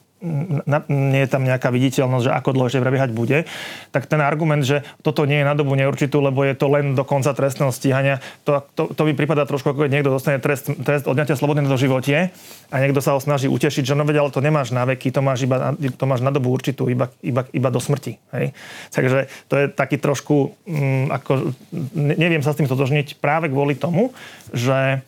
na, 0.65 0.81
nie 0.89 1.21
je 1.21 1.29
tam 1.29 1.45
nejaká 1.45 1.69
viditeľnosť, 1.69 2.25
že 2.25 2.33
ako 2.33 2.49
dlho 2.57 2.67
ešte 2.73 2.81
prebiehať 2.81 3.13
bude, 3.13 3.45
tak 3.93 4.09
ten 4.09 4.17
argument, 4.17 4.65
že 4.65 4.81
toto 5.05 5.29
nie 5.29 5.41
je 5.41 5.45
na 5.45 5.53
dobu 5.53 5.77
neurčitú, 5.77 6.17
lebo 6.17 6.41
je 6.41 6.57
to 6.57 6.65
len 6.73 6.97
do 6.97 7.05
konca 7.05 7.37
trestného 7.37 7.69
stíhania, 7.69 8.17
to, 8.41 8.65
to, 8.73 8.89
to 8.97 9.01
by 9.05 9.13
prípada 9.13 9.45
trošku 9.45 9.69
ako 9.69 9.85
keď 9.85 9.91
niekto 9.93 10.09
dostane 10.09 10.41
trest, 10.41 10.73
trest 10.81 11.05
odňatia 11.05 11.37
slobody 11.37 11.61
do 11.61 11.77
živote 11.77 12.33
a 12.73 12.75
niekto 12.81 12.97
sa 12.97 13.13
ho 13.13 13.21
snaží 13.21 13.45
utešiť, 13.45 13.83
že 13.85 13.93
no 13.93 14.09
veď, 14.09 14.25
ale 14.25 14.33
to 14.33 14.41
nemáš 14.41 14.73
na 14.73 14.89
veky, 14.89 15.13
to 15.13 15.21
máš 15.21 15.45
iba, 15.45 15.77
to 15.77 16.05
máš 16.09 16.25
na 16.25 16.33
dobu 16.33 16.49
určitú, 16.49 16.89
iba, 16.89 17.13
iba, 17.21 17.45
iba 17.53 17.69
do 17.69 17.77
smrti. 17.77 18.17
Hej? 18.33 18.57
Takže 18.89 19.29
to 19.45 19.53
je 19.53 19.65
taký 19.69 20.01
trošku, 20.01 20.57
mm, 20.65 21.13
ako, 21.13 21.53
neviem 21.93 22.41
sa 22.41 22.57
s 22.57 22.59
tým 22.59 22.65
totožniť 22.65 23.21
práve 23.21 23.53
kvôli 23.53 23.77
tomu, 23.77 24.17
že 24.49 25.05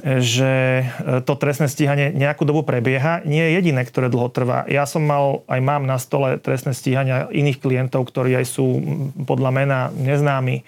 že 0.00 0.52
e, 0.80 1.20
to 1.20 1.36
trestné 1.36 1.68
stíhanie 1.68 2.16
nejakú 2.16 2.48
dobu 2.48 2.64
prebieha, 2.64 3.20
nie 3.28 3.44
je 3.44 3.60
jediné, 3.60 3.84
ktoré 3.84 4.08
dlho 4.08 4.32
trvá. 4.32 4.64
Ja 4.64 4.88
som 4.88 5.04
mal, 5.04 5.44
aj 5.52 5.60
mám 5.60 5.84
na 5.84 6.00
stole 6.00 6.40
trestné 6.40 6.72
stíhania 6.72 7.28
iných 7.28 7.60
klientov, 7.60 8.08
ktorí 8.08 8.32
aj 8.40 8.46
sú 8.48 8.80
podľa 9.28 9.50
mena 9.52 9.78
neznámi, 9.92 10.64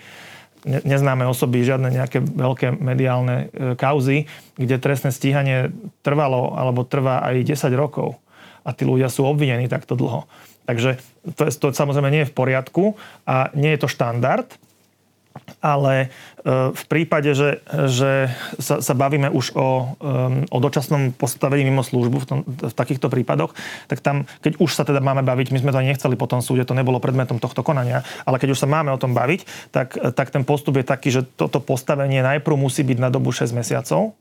neznáme 0.68 1.24
osoby, 1.24 1.64
žiadne 1.64 1.88
nejaké 1.88 2.20
veľké 2.20 2.76
mediálne 2.76 3.48
e, 3.48 3.72
kauzy, 3.80 4.28
kde 4.60 4.76
trestné 4.76 5.08
stíhanie 5.08 5.72
trvalo 6.04 6.52
alebo 6.52 6.84
trvá 6.84 7.24
aj 7.24 7.48
10 7.48 7.72
rokov. 7.80 8.20
A 8.60 8.76
tí 8.76 8.84
ľudia 8.84 9.08
sú 9.08 9.24
obvinení 9.24 9.72
takto 9.72 9.96
dlho. 9.96 10.28
Takže 10.68 11.00
to, 11.36 11.48
to 11.48 11.66
samozrejme 11.72 12.12
nie 12.12 12.22
je 12.24 12.30
v 12.32 12.36
poriadku 12.36 12.96
a 13.24 13.52
nie 13.56 13.72
je 13.76 13.84
to 13.84 13.88
štandard 13.88 14.48
ale 15.58 15.94
e, 16.02 16.06
v 16.72 16.84
prípade, 16.86 17.32
že, 17.34 17.64
že 17.88 18.30
sa, 18.60 18.78
sa 18.84 18.94
bavíme 18.94 19.32
už 19.32 19.56
o, 19.56 19.96
o 20.48 20.58
dočasnom 20.60 21.16
postavení 21.16 21.66
mimo 21.66 21.82
službu 21.82 22.16
v, 22.22 22.26
tom, 22.26 22.38
v 22.44 22.74
takýchto 22.74 23.08
prípadoch, 23.10 23.56
tak 23.90 24.04
tam, 24.04 24.28
keď 24.44 24.60
už 24.60 24.70
sa 24.70 24.84
teda 24.86 25.02
máme 25.02 25.24
baviť, 25.24 25.50
my 25.50 25.58
sme 25.60 25.72
to 25.74 25.80
ani 25.80 25.90
nechceli 25.94 26.14
po 26.14 26.30
tom 26.30 26.44
súde, 26.44 26.68
to 26.68 26.76
nebolo 26.76 27.02
predmetom 27.02 27.42
tohto 27.42 27.66
konania, 27.66 28.06
ale 28.28 28.38
keď 28.38 28.54
už 28.54 28.62
sa 28.62 28.68
máme 28.70 28.92
o 28.94 29.00
tom 29.00 29.16
baviť, 29.16 29.72
tak, 29.74 29.96
tak 30.14 30.30
ten 30.30 30.46
postup 30.46 30.78
je 30.78 30.86
taký, 30.86 31.08
že 31.10 31.26
toto 31.26 31.58
postavenie 31.58 32.22
najprv 32.22 32.54
musí 32.54 32.86
byť 32.86 32.98
na 33.00 33.10
dobu 33.10 33.34
6 33.34 33.50
mesiacov, 33.56 34.14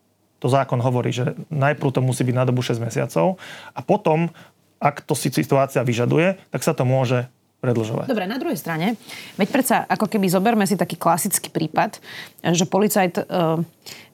to 0.43 0.51
zákon 0.51 0.84
hovorí, 0.84 1.15
že 1.15 1.39
najprv 1.48 1.89
to 1.96 2.03
musí 2.03 2.27
byť 2.27 2.36
na 2.36 2.43
dobu 2.43 2.60
6 2.60 2.75
mesiacov. 2.84 3.39
A 3.72 3.79
potom, 3.79 4.27
ak 4.75 5.00
to 5.00 5.15
si 5.15 5.32
situácia 5.32 5.79
vyžaduje, 5.88 6.36
tak 6.51 6.67
sa 6.67 6.75
to 6.75 6.84
môže 6.84 7.32
predlžovať. 7.63 8.12
Dobre, 8.12 8.27
na 8.27 8.36
druhej 8.36 8.60
strane, 8.60 9.00
veď 9.39 9.48
predsa 9.48 9.88
ako 9.88 10.12
keby 10.12 10.27
zoberme 10.27 10.67
si 10.67 10.75
taký 10.75 11.00
klasický 11.00 11.48
prípad, 11.48 12.03
že 12.51 12.67
policajt 12.67 13.24
e, 13.24 13.24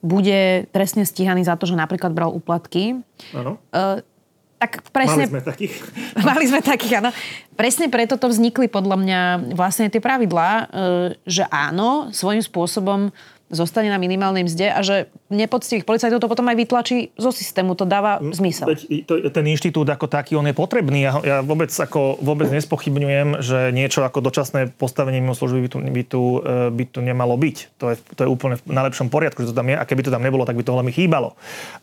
bude 0.06 0.70
trestne 0.70 1.02
stíhaný 1.02 1.50
za 1.50 1.58
to, 1.58 1.66
že 1.66 1.74
napríklad 1.74 2.14
bral 2.14 2.30
úplatky. 2.30 3.02
Áno. 3.34 3.58
E, 3.74 4.06
tak 4.62 4.86
presne... 4.94 5.26
Mali 5.26 5.34
sme 5.34 5.42
takých. 5.42 5.74
Mali 6.30 6.46
sme 6.46 6.62
takých, 6.62 6.94
áno. 7.02 7.10
Presne 7.58 7.90
preto 7.90 8.22
to 8.22 8.30
vznikli 8.30 8.70
podľa 8.70 8.98
mňa 9.02 9.22
vlastne 9.58 9.90
tie 9.90 9.98
pravidlá, 10.04 10.50
e, 10.54 10.64
že 11.26 11.50
áno, 11.50 12.14
svojím 12.14 12.46
spôsobom 12.46 13.10
zostane 13.50 13.90
na 13.90 13.98
minimálnej 13.98 14.46
mzde 14.46 14.70
a 14.70 14.80
že 14.86 15.10
nepoctivých 15.34 15.84
policajtov 15.84 16.22
to 16.22 16.30
potom 16.30 16.46
aj 16.46 16.58
vytlačí 16.58 16.98
zo 17.18 17.34
systému. 17.34 17.74
To 17.74 17.86
dáva 17.90 18.22
mm, 18.22 18.34
zmysel. 18.38 18.68
Ten 19.34 19.46
inštitút 19.50 19.90
ako 19.90 20.06
taký, 20.06 20.38
on 20.38 20.46
je 20.46 20.54
potrebný. 20.54 21.10
Ja, 21.10 21.12
ja 21.26 21.38
vôbec, 21.42 21.74
ako, 21.74 22.22
vôbec 22.22 22.54
nespochybňujem, 22.54 23.42
že 23.42 23.74
niečo 23.74 24.06
ako 24.06 24.22
dočasné 24.22 24.70
postavenie 24.78 25.18
mimo 25.18 25.34
služby 25.34 25.66
by 25.66 25.70
tu, 25.70 25.78
by 25.82 26.04
tu, 26.06 26.22
e, 26.46 26.70
by 26.70 26.84
tu 26.86 27.00
nemalo 27.02 27.34
byť. 27.36 27.58
To 27.82 27.86
je, 27.90 27.96
to 28.14 28.22
je 28.26 28.30
úplne 28.30 28.62
v 28.62 28.70
najlepšom 28.70 29.10
poriadku, 29.10 29.42
že 29.42 29.52
to 29.52 29.58
tam 29.58 29.74
je. 29.74 29.76
A 29.76 29.84
keby 29.84 30.06
to 30.06 30.14
tam 30.14 30.22
nebolo, 30.22 30.46
tak 30.46 30.56
by 30.56 30.64
to 30.64 30.78
veľmi 30.78 30.94
chýbalo. 30.94 31.34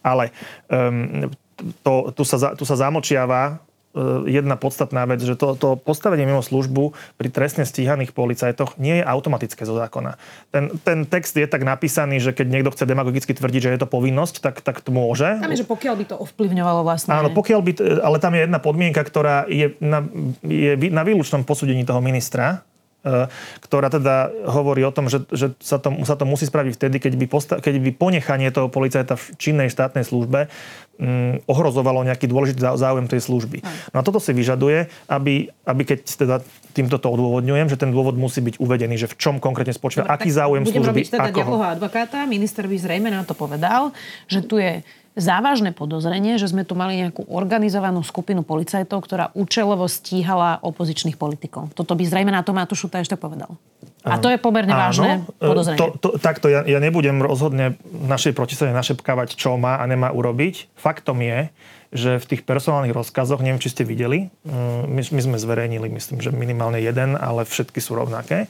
Ale 0.06 0.30
um, 0.70 1.26
to, 1.82 2.14
tu, 2.14 2.22
sa, 2.22 2.54
tu 2.54 2.62
sa 2.62 2.76
zamočiava 2.78 3.58
jedna 4.28 4.60
podstatná 4.60 5.08
vec, 5.08 5.24
že 5.24 5.34
to, 5.34 5.56
to 5.56 5.68
postavenie 5.80 6.28
mimo 6.28 6.44
službu 6.44 6.92
pri 7.16 7.28
trestne 7.32 7.64
stíhaných 7.64 8.12
policajtoch 8.12 8.76
nie 8.76 9.00
je 9.00 9.04
automatické 9.04 9.64
zo 9.64 9.72
zákona. 9.76 10.20
Ten, 10.52 10.76
ten 10.84 11.08
text 11.08 11.32
je 11.36 11.48
tak 11.48 11.64
napísaný, 11.64 12.20
že 12.20 12.36
keď 12.36 12.46
niekto 12.46 12.70
chce 12.76 12.84
demagogicky 12.84 13.32
tvrdiť, 13.32 13.60
že 13.60 13.72
je 13.72 13.80
to 13.80 13.88
povinnosť, 13.88 14.44
tak, 14.44 14.60
tak 14.60 14.84
to 14.84 14.92
môže. 14.92 15.40
Tam 15.40 15.52
je, 15.52 15.64
že 15.64 15.68
pokiaľ 15.68 15.94
by 15.96 16.04
to 16.12 16.16
ovplyvňovalo 16.20 16.80
vlastne. 16.84 17.16
Áno, 17.16 17.32
pokiaľ 17.32 17.60
by, 17.64 17.72
ale 18.04 18.16
tam 18.20 18.36
je 18.36 18.40
jedna 18.44 18.58
podmienka, 18.60 19.00
ktorá 19.00 19.48
je 19.48 19.72
na, 19.80 20.04
je 20.44 20.76
na 20.92 21.02
výlučnom 21.02 21.48
posúdení 21.48 21.82
toho 21.88 22.04
ministra, 22.04 22.60
e, 22.60 22.75
ktorá 23.62 23.86
teda 23.86 24.34
hovorí 24.50 24.82
o 24.82 24.90
tom, 24.90 25.06
že, 25.06 25.22
že 25.30 25.54
sa, 25.62 25.78
to, 25.78 25.94
sa 26.02 26.18
to 26.18 26.26
musí 26.26 26.44
spraviť 26.46 26.72
vtedy, 26.74 26.96
keď 26.98 27.12
by, 27.14 27.26
posta- 27.30 27.58
keď 27.62 27.78
by 27.78 27.90
ponechanie 27.94 28.50
toho 28.50 28.66
policajta 28.66 29.14
v 29.14 29.26
činnej 29.38 29.68
štátnej 29.70 30.02
službe 30.02 30.50
mm, 30.98 31.46
ohrozovalo 31.46 32.02
nejaký 32.02 32.26
dôležitý 32.26 32.60
záujem 32.74 33.06
tej 33.06 33.22
služby. 33.22 33.62
No 33.94 34.02
a 34.02 34.02
toto 34.02 34.18
si 34.18 34.34
vyžaduje, 34.34 34.90
aby, 35.06 35.54
aby 35.64 35.82
keď 35.86 35.98
teda 36.02 36.36
týmto 36.74 36.98
to 36.98 37.08
odôvodňujem, 37.08 37.70
že 37.70 37.78
ten 37.78 37.94
dôvod 37.94 38.18
musí 38.18 38.42
byť 38.42 38.58
uvedený, 38.58 38.98
že 38.98 39.08
v 39.08 39.16
čom 39.16 39.34
konkrétne 39.38 39.72
spočíva, 39.72 40.04
Dobre, 40.04 40.14
aký 40.18 40.30
záujem 40.34 40.62
budem 40.66 40.82
služby. 40.82 40.82
Budem 40.82 40.92
robiť 40.92 41.06
teda 41.14 41.30
advokáta. 41.78 42.18
Minister 42.26 42.66
by 42.66 42.76
zrejme 42.76 43.08
na 43.08 43.22
to 43.22 43.38
povedal, 43.38 43.94
že 44.26 44.42
tu 44.42 44.58
je 44.58 44.82
závažné 45.16 45.72
podozrenie, 45.72 46.36
že 46.36 46.52
sme 46.52 46.68
tu 46.68 46.76
mali 46.76 47.00
nejakú 47.00 47.24
organizovanú 47.32 48.04
skupinu 48.04 48.44
policajtov, 48.44 49.00
ktorá 49.00 49.24
účelovo 49.32 49.88
stíhala 49.88 50.60
opozičných 50.60 51.16
politikov. 51.16 51.72
Toto 51.72 51.96
by 51.96 52.04
zrejme 52.04 52.28
na 52.28 52.44
to 52.44 52.52
Matúšu 52.52 52.92
ešte 52.92 53.16
povedal. 53.16 53.56
A 54.06 54.22
to 54.22 54.30
je 54.30 54.38
pomerne 54.38 54.70
Áno, 54.70 54.82
vážne 54.86 55.10
e, 55.42 55.42
podozrenie. 55.42 55.80
To, 55.82 55.88
to, 55.98 56.08
takto 56.22 56.46
ja, 56.46 56.62
ja 56.62 56.78
nebudem 56.78 57.18
rozhodne 57.18 57.74
našej 57.90 58.38
protistrane 58.38 58.70
našepkávať, 58.76 59.34
čo 59.34 59.58
má 59.58 59.82
a 59.82 59.84
nemá 59.90 60.14
urobiť. 60.14 60.70
Faktom 60.78 61.18
je, 61.26 61.50
že 61.90 62.22
v 62.22 62.28
tých 62.30 62.42
personálnych 62.46 62.94
rozkazoch, 62.94 63.42
neviem, 63.42 63.58
či 63.58 63.74
ste 63.74 63.82
videli, 63.82 64.30
mm, 64.46 64.86
my, 64.86 65.02
my 65.10 65.20
sme 65.26 65.36
zverejnili, 65.42 65.90
myslím, 65.90 66.22
že 66.22 66.30
minimálne 66.30 66.78
jeden, 66.78 67.18
ale 67.18 67.42
všetky 67.42 67.82
sú 67.82 67.98
rovnaké. 67.98 68.46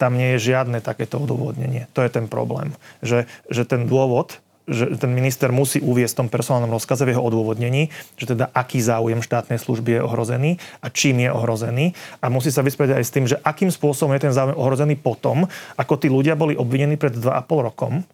Tam 0.00 0.16
nie 0.16 0.36
je 0.38 0.54
žiadne 0.54 0.80
takéto 0.80 1.20
odôvodnenie. 1.20 1.84
To 1.92 2.00
je 2.00 2.08
ten 2.08 2.24
problém. 2.24 2.72
Že, 3.04 3.28
že 3.52 3.68
ten 3.68 3.84
dôvod 3.84 4.40
že 4.68 5.00
ten 5.00 5.10
minister 5.10 5.48
musí 5.48 5.80
uviesť 5.80 6.14
v 6.14 6.18
tom 6.24 6.28
personálnom 6.28 6.70
rozkaze 6.70 7.08
v 7.08 7.16
jeho 7.16 7.24
odôvodnení, 7.24 7.88
že 8.20 8.36
teda 8.36 8.52
aký 8.52 8.78
záujem 8.84 9.24
štátnej 9.24 9.56
služby 9.56 9.98
je 9.98 10.00
ohrozený 10.04 10.50
a 10.84 10.92
čím 10.92 11.24
je 11.24 11.30
ohrozený. 11.32 11.96
A 12.20 12.28
musí 12.28 12.52
sa 12.52 12.60
vyspieť 12.60 13.00
aj 13.00 13.04
s 13.04 13.14
tým, 13.14 13.24
že 13.24 13.40
akým 13.40 13.72
spôsobom 13.72 14.12
je 14.14 14.28
ten 14.28 14.34
záujem 14.36 14.56
ohrozený 14.60 15.00
potom, 15.00 15.48
ako 15.74 15.94
tí 15.96 16.12
ľudia 16.12 16.36
boli 16.36 16.54
obvinení 16.54 17.00
pred 17.00 17.16
2,5 17.16 17.68
rokom. 17.72 18.04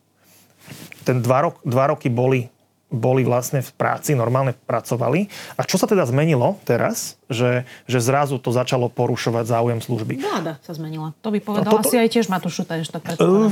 Ten 1.04 1.20
dva, 1.20 1.50
rok, 1.50 1.60
dva 1.66 1.92
roky 1.92 2.08
boli 2.08 2.48
boli 2.94 3.26
vlastne 3.26 3.58
v 3.58 3.70
práci, 3.74 4.14
normálne 4.14 4.54
pracovali. 4.54 5.26
A 5.58 5.66
čo 5.66 5.76
sa 5.76 5.90
teda 5.90 6.06
zmenilo 6.06 6.62
teraz, 6.62 7.18
že, 7.26 7.66
že 7.90 7.98
zrazu 7.98 8.38
to 8.38 8.54
začalo 8.54 8.86
porušovať 8.86 9.50
záujem 9.50 9.80
služby? 9.82 10.22
Vláda 10.22 10.62
sa 10.62 10.72
zmenila. 10.78 11.10
To 11.26 11.34
by 11.34 11.42
povedal 11.42 11.66
no, 11.66 11.82
toto, 11.82 11.90
asi 11.90 11.98
aj 11.98 12.08
tiež 12.14 12.30
Matúš 12.30 12.62
Šutaj, 12.62 12.86
že 12.86 12.90
tak 12.94 13.18
uh, 13.18 13.50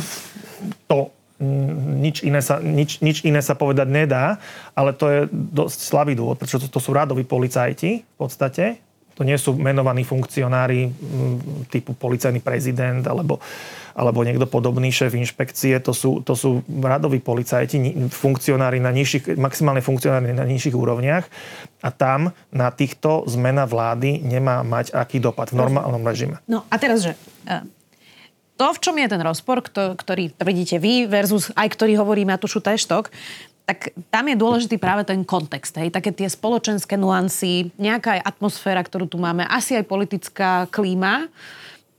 To 0.87 1.11
nič 1.99 2.23
iné, 2.23 2.41
sa, 2.43 2.62
nič, 2.62 3.03
nič 3.03 3.27
iné 3.27 3.41
sa 3.43 3.59
povedať 3.59 3.89
nedá, 3.89 4.39
ale 4.77 4.95
to 4.95 5.07
je 5.09 5.21
dosť 5.33 5.79
slabý 5.83 6.12
dôvod, 6.15 6.39
pretože 6.39 6.67
to, 6.67 6.79
to 6.79 6.81
sú 6.81 6.95
radoví 6.95 7.27
policajti 7.27 8.05
v 8.05 8.17
podstate. 8.17 8.79
To 9.21 9.29
nie 9.29 9.37
sú 9.37 9.53
menovaní 9.53 10.09
funkcionári 10.09 10.89
typu 11.69 11.93
policajný 11.93 12.41
prezident 12.41 13.05
alebo, 13.05 13.45
alebo 13.93 14.25
niekto 14.25 14.49
podobný 14.49 14.89
šéf 14.89 15.12
inšpekcie. 15.12 15.77
To 15.85 15.93
sú, 15.93 16.25
to 16.25 16.33
sú 16.33 16.65
radoví 16.81 17.21
policajti, 17.21 18.09
funkcionári 18.09 18.81
na 18.81 18.89
nižších, 18.89 19.37
maximálne 19.37 19.85
funkcionári 19.85 20.33
na 20.33 20.49
nižších 20.49 20.73
úrovniach. 20.73 21.29
A 21.85 21.93
tam 21.93 22.33
na 22.49 22.73
týchto 22.73 23.29
zmena 23.29 23.69
vlády 23.69 24.25
nemá 24.25 24.65
mať 24.65 24.97
aký 24.97 25.21
dopad 25.21 25.53
v 25.53 25.61
normálnom 25.61 26.01
režime. 26.01 26.41
No 26.49 26.65
a 26.73 26.81
teraz, 26.81 27.05
že 27.05 27.12
to, 28.57 28.67
v 28.73 28.83
čom 28.83 28.97
je 29.01 29.09
ten 29.09 29.23
rozpor, 29.23 29.65
ktorý 29.73 30.35
tvrdíte 30.37 30.77
vy 30.79 31.09
versus 31.09 31.51
aj 31.57 31.69
ktorý 31.73 31.99
hovorí 31.99 32.23
Matúšu 32.23 32.61
Teštok, 32.61 33.11
tak 33.63 33.95
tam 34.11 34.27
je 34.27 34.37
dôležitý 34.37 34.77
práve 34.77 35.07
ten 35.07 35.23
kontext, 35.23 35.79
hej, 35.79 35.95
také 35.95 36.11
tie 36.11 36.27
spoločenské 36.27 36.99
nuancy, 36.99 37.71
nejaká 37.79 38.19
aj 38.19 38.35
atmosféra, 38.35 38.83
ktorú 38.83 39.07
tu 39.07 39.23
máme, 39.23 39.47
asi 39.47 39.79
aj 39.79 39.87
politická 39.87 40.67
klíma. 40.69 41.31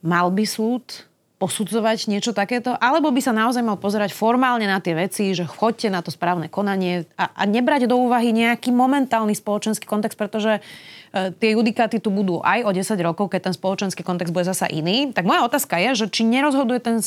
Mal 0.04 0.28
by 0.28 0.44
súd 0.44 1.08
posudzovať 1.40 2.08
niečo 2.08 2.32
takéto, 2.32 2.72
alebo 2.80 3.12
by 3.12 3.20
sa 3.20 3.36
naozaj 3.36 3.64
mal 3.64 3.76
pozerať 3.76 4.16
formálne 4.16 4.64
na 4.64 4.80
tie 4.80 4.96
veci, 4.96 5.36
že 5.36 5.44
chodte 5.44 5.92
na 5.92 6.00
to 6.00 6.08
správne 6.08 6.48
konanie 6.48 7.04
a, 7.20 7.32
a 7.36 7.44
nebrať 7.44 7.92
do 7.92 8.00
úvahy 8.00 8.32
nejaký 8.32 8.72
momentálny 8.72 9.36
spoločenský 9.36 9.84
kontext, 9.84 10.16
pretože 10.16 10.64
tie 11.13 11.53
judikáty 11.53 12.01
tu 12.01 12.10
budú 12.10 12.41
aj 12.41 12.65
o 12.65 12.72
10 12.74 12.98
rokov, 13.05 13.29
keď 13.29 13.51
ten 13.51 13.55
spoločenský 13.55 14.01
kontext 14.01 14.34
bude 14.34 14.50
zasa 14.50 14.65
iný. 14.65 15.13
Tak 15.13 15.29
moja 15.29 15.46
otázka 15.46 15.77
je, 15.77 16.05
že 16.05 16.05
či 16.10 16.25
nerozhoduje 16.25 16.82
ten 16.82 16.98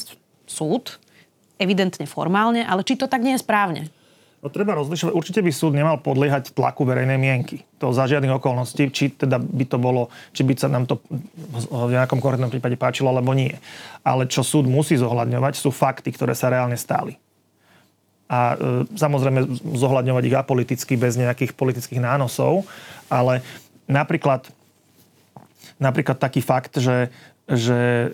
súd, 0.47 1.03
evidentne 1.59 2.07
formálne, 2.07 2.63
ale 2.63 2.87
či 2.87 2.95
to 2.95 3.11
tak 3.11 3.27
nie 3.27 3.35
je 3.35 3.43
správne. 3.43 3.91
No, 4.45 4.53
treba 4.53 4.79
rozlišovať. 4.79 5.11
Určite 5.11 5.41
by 5.43 5.51
súd 5.51 5.75
nemal 5.75 5.99
podliehať 5.99 6.55
tlaku 6.55 6.87
verejnej 6.87 7.19
mienky. 7.19 7.67
To 7.83 7.91
za 7.91 8.07
žiadnych 8.07 8.39
okolností, 8.39 8.95
či 8.95 9.11
teda 9.11 9.43
by 9.43 9.65
to 9.67 9.81
bolo, 9.81 10.13
či 10.31 10.47
by 10.47 10.55
sa 10.55 10.71
nám 10.71 10.87
to 10.87 11.03
v 11.67 11.91
nejakom 11.91 12.23
konkrétnom 12.23 12.53
prípade 12.53 12.79
páčilo, 12.79 13.11
alebo 13.11 13.35
nie. 13.35 13.51
Ale 14.07 14.31
čo 14.31 14.47
súd 14.47 14.71
musí 14.71 14.95
zohľadňovať, 14.95 15.53
sú 15.59 15.75
fakty, 15.75 16.15
ktoré 16.15 16.37
sa 16.39 16.53
reálne 16.53 16.79
stáli. 16.79 17.19
A 18.31 18.55
e, 18.55 18.57
samozrejme 18.95 19.51
zohľadňovať 19.75 20.23
ich 20.31 20.37
apoliticky, 20.39 20.95
bez 20.95 21.19
nejakých 21.19 21.57
politických 21.57 22.03
nánosov, 22.05 22.71
ale 23.11 23.43
napríklad, 23.87 24.47
napríklad 25.79 26.19
taký 26.19 26.43
fakt, 26.43 26.79
že, 26.79 27.11
že 27.47 28.13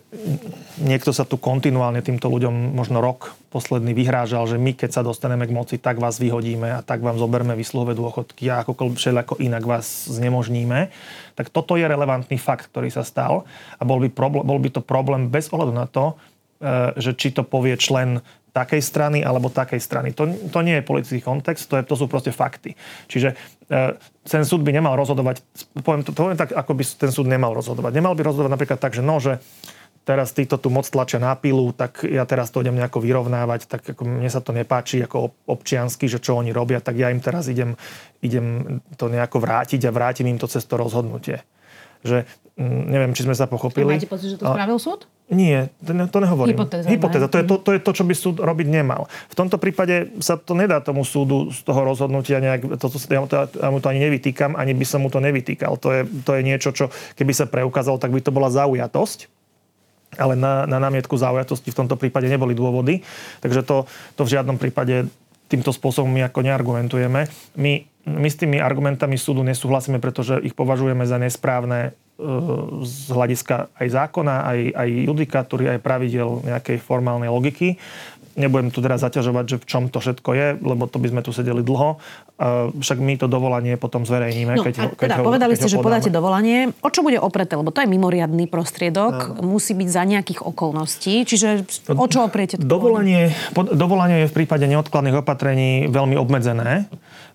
niekto 0.76 1.10
sa 1.12 1.24
tu 1.24 1.40
kontinuálne 1.40 2.04
týmto 2.04 2.28
ľuďom 2.28 2.76
možno 2.76 3.00
rok 3.00 3.32
posledný 3.52 3.92
vyhrážal, 3.92 4.48
že 4.48 4.56
my 4.56 4.72
keď 4.72 4.90
sa 4.96 5.02
dostaneme 5.04 5.44
k 5.44 5.52
moci, 5.52 5.76
tak 5.76 6.00
vás 6.00 6.16
vyhodíme 6.16 6.72
a 6.72 6.80
tak 6.80 7.04
vám 7.04 7.20
zoberme 7.20 7.52
vysluhové 7.52 7.92
dôchodky 7.92 8.48
a 8.48 8.64
akokoľvek 8.64 8.96
všelijako 8.96 9.34
inak 9.44 9.64
vás 9.64 10.08
znemožníme. 10.08 10.88
Tak 11.36 11.52
toto 11.52 11.76
je 11.76 11.84
relevantný 11.84 12.40
fakt, 12.40 12.72
ktorý 12.72 12.88
sa 12.88 13.04
stal 13.04 13.44
a 13.76 13.82
bol 13.84 14.00
by, 14.00 14.08
problém, 14.08 14.44
bol 14.44 14.60
by 14.60 14.70
to 14.72 14.80
problém 14.80 15.28
bez 15.28 15.52
ohľadu 15.52 15.72
na 15.76 15.84
to, 15.84 16.12
e, 16.12 16.14
že 16.96 17.12
či 17.16 17.32
to 17.32 17.44
povie 17.44 17.76
člen 17.76 18.24
takej 18.52 18.84
strany 18.84 19.24
alebo 19.24 19.48
takej 19.48 19.80
strany. 19.80 20.12
To, 20.12 20.28
to 20.28 20.60
nie 20.60 20.78
je 20.78 20.84
politický 20.84 21.20
kontext, 21.24 21.72
to, 21.72 21.80
je, 21.80 21.88
to 21.88 21.96
sú 21.96 22.04
proste 22.04 22.36
fakty. 22.36 22.76
Čiže 23.08 23.32
e, 23.32 23.96
ten 24.28 24.44
súd 24.44 24.60
by 24.60 24.76
nemal 24.76 24.92
rozhodovať, 24.94 25.40
poviem, 25.80 26.04
to, 26.04 26.12
poviem 26.12 26.36
tak, 26.36 26.52
ako 26.52 26.72
by 26.76 26.84
ten 26.84 27.10
súd 27.10 27.26
nemal 27.26 27.56
rozhodovať. 27.56 27.96
Nemal 27.96 28.12
by 28.12 28.22
rozhodovať 28.28 28.52
napríklad 28.52 28.78
tak, 28.78 28.92
že 28.92 29.00
no, 29.00 29.16
že 29.16 29.40
teraz 30.02 30.34
títo 30.34 30.58
tu 30.58 30.68
moc 30.68 30.84
tlačia 30.84 31.22
na 31.22 31.32
pilu, 31.38 31.70
tak 31.72 32.02
ja 32.04 32.26
teraz 32.26 32.50
to 32.50 32.60
idem 32.60 32.74
nejako 32.74 32.98
vyrovnávať, 33.00 33.70
tak 33.70 33.86
ako 33.94 34.02
mne 34.02 34.28
sa 34.28 34.42
to 34.42 34.50
nepáči 34.50 35.00
ako 35.06 35.32
občiansky, 35.46 36.10
že 36.10 36.18
čo 36.18 36.36
oni 36.38 36.50
robia, 36.50 36.82
tak 36.82 36.98
ja 36.98 37.08
im 37.08 37.22
teraz 37.22 37.46
idem, 37.46 37.78
idem 38.18 38.78
to 38.98 39.06
nejako 39.06 39.38
vrátiť 39.38 39.86
a 39.86 39.94
vrátim 39.94 40.26
im 40.26 40.38
to 40.38 40.50
cez 40.50 40.66
to 40.66 40.74
rozhodnutie. 40.74 41.46
Že 42.02 42.26
mm, 42.58 42.82
neviem, 42.90 43.12
či 43.14 43.22
sme 43.22 43.38
sa 43.38 43.46
pochopili. 43.46 43.94
Máte 43.94 44.10
pocit, 44.10 44.34
že 44.34 44.42
to 44.42 44.50
spravil 44.50 44.78
súd? 44.82 45.06
Nie, 45.32 45.72
to, 45.80 45.96
to 45.96 46.18
nehovorím. 46.20 46.52
Hypotéza. 46.52 46.86
Hypotéza. 46.92 47.26
To 47.32 47.40
je 47.40 47.44
to, 47.48 47.56
to 47.56 47.70
je 47.72 47.80
to, 47.80 47.90
čo 47.96 48.04
by 48.04 48.12
súd 48.12 48.36
robiť 48.36 48.68
nemal. 48.68 49.08
V 49.32 49.34
tomto 49.34 49.56
prípade 49.56 50.12
sa 50.20 50.36
to 50.36 50.52
nedá 50.52 50.84
tomu 50.84 51.08
súdu 51.08 51.48
z 51.48 51.64
toho 51.64 51.88
rozhodnutia 51.88 52.36
nejak, 52.36 52.76
to, 52.76 52.86
to, 52.92 53.00
ja, 53.08 53.20
mu 53.24 53.26
to, 53.26 53.48
ja 53.48 53.68
mu 53.72 53.80
to 53.80 53.88
ani 53.88 54.00
nevytýkam, 54.04 54.60
ani 54.60 54.76
by 54.76 54.84
som 54.84 55.00
mu 55.00 55.08
to 55.08 55.24
nevytýkal. 55.24 55.80
To 55.80 55.88
je, 55.88 56.00
to 56.04 56.36
je 56.36 56.42
niečo, 56.44 56.76
čo 56.76 56.92
keby 57.16 57.32
sa 57.32 57.48
preukázalo, 57.48 57.96
tak 57.96 58.12
by 58.12 58.20
to 58.20 58.28
bola 58.28 58.52
zaujatosť. 58.52 59.32
Ale 60.20 60.36
na, 60.36 60.68
na 60.68 60.76
námietku 60.76 61.16
zaujatosti 61.16 61.72
v 61.72 61.78
tomto 61.80 61.96
prípade 61.96 62.28
neboli 62.28 62.52
dôvody. 62.52 63.00
Takže 63.40 63.64
to, 63.64 63.88
to 64.12 64.28
v 64.28 64.32
žiadnom 64.36 64.60
prípade 64.60 65.08
týmto 65.48 65.72
spôsobom 65.72 66.12
my 66.12 66.28
ako 66.28 66.44
neargumentujeme. 66.44 67.24
My, 67.56 67.72
my 68.04 68.28
s 68.28 68.36
tými 68.36 68.60
argumentami 68.60 69.16
súdu 69.16 69.40
nesúhlasíme, 69.40 69.96
pretože 69.96 70.36
ich 70.44 70.52
považujeme 70.52 71.08
za 71.08 71.16
nesprávne 71.16 71.96
z 72.86 73.10
hľadiska 73.10 73.74
aj 73.74 73.88
zákona, 73.90 74.34
aj, 74.46 74.58
aj 74.78 74.88
judikatúry, 75.10 75.64
aj 75.74 75.82
pravidel 75.82 76.42
nejakej 76.46 76.78
formálnej 76.78 77.28
logiky. 77.28 77.76
Nebudem 78.32 78.72
tu 78.72 78.80
teraz 78.80 79.04
zaťažovať, 79.04 79.44
že 79.44 79.56
v 79.60 79.68
čom 79.68 79.82
to 79.92 80.00
všetko 80.00 80.30
je, 80.32 80.46
lebo 80.64 80.88
to 80.88 80.96
by 80.96 81.12
sme 81.12 81.20
tu 81.20 81.36
sedeli 81.36 81.60
dlho. 81.60 82.00
Však 82.80 82.96
my 82.96 83.20
to 83.20 83.28
dovolanie 83.28 83.76
potom 83.76 84.08
zverejníme. 84.08 84.56
No, 84.56 84.64
keď 84.64 84.74
ho, 84.80 84.88
keď 84.96 85.04
teda, 85.04 85.16
ho, 85.20 85.28
povedali 85.28 85.52
keď 85.52 85.60
ste, 85.60 85.68
že 85.68 85.84
podáte 85.84 86.08
dovolanie. 86.08 86.72
O 86.80 86.88
čo 86.88 87.04
bude 87.04 87.20
opreté? 87.20 87.60
Lebo 87.60 87.68
to 87.76 87.84
je 87.84 87.88
mimoriadný 87.92 88.48
prostriedok. 88.48 89.36
No. 89.36 89.52
Musí 89.52 89.76
byť 89.76 89.84
za 89.84 90.02
nejakých 90.08 90.48
okolností. 90.48 91.28
Čiže 91.28 91.68
o 91.92 92.06
čo 92.08 92.24
opriete? 92.24 92.56
Dovolanie, 92.56 93.36
dovolanie 93.52 94.24
je 94.24 94.32
v 94.32 94.34
prípade 94.40 94.64
neodkladných 94.64 95.20
opatrení 95.20 95.92
veľmi 95.92 96.16
obmedzené 96.16 96.88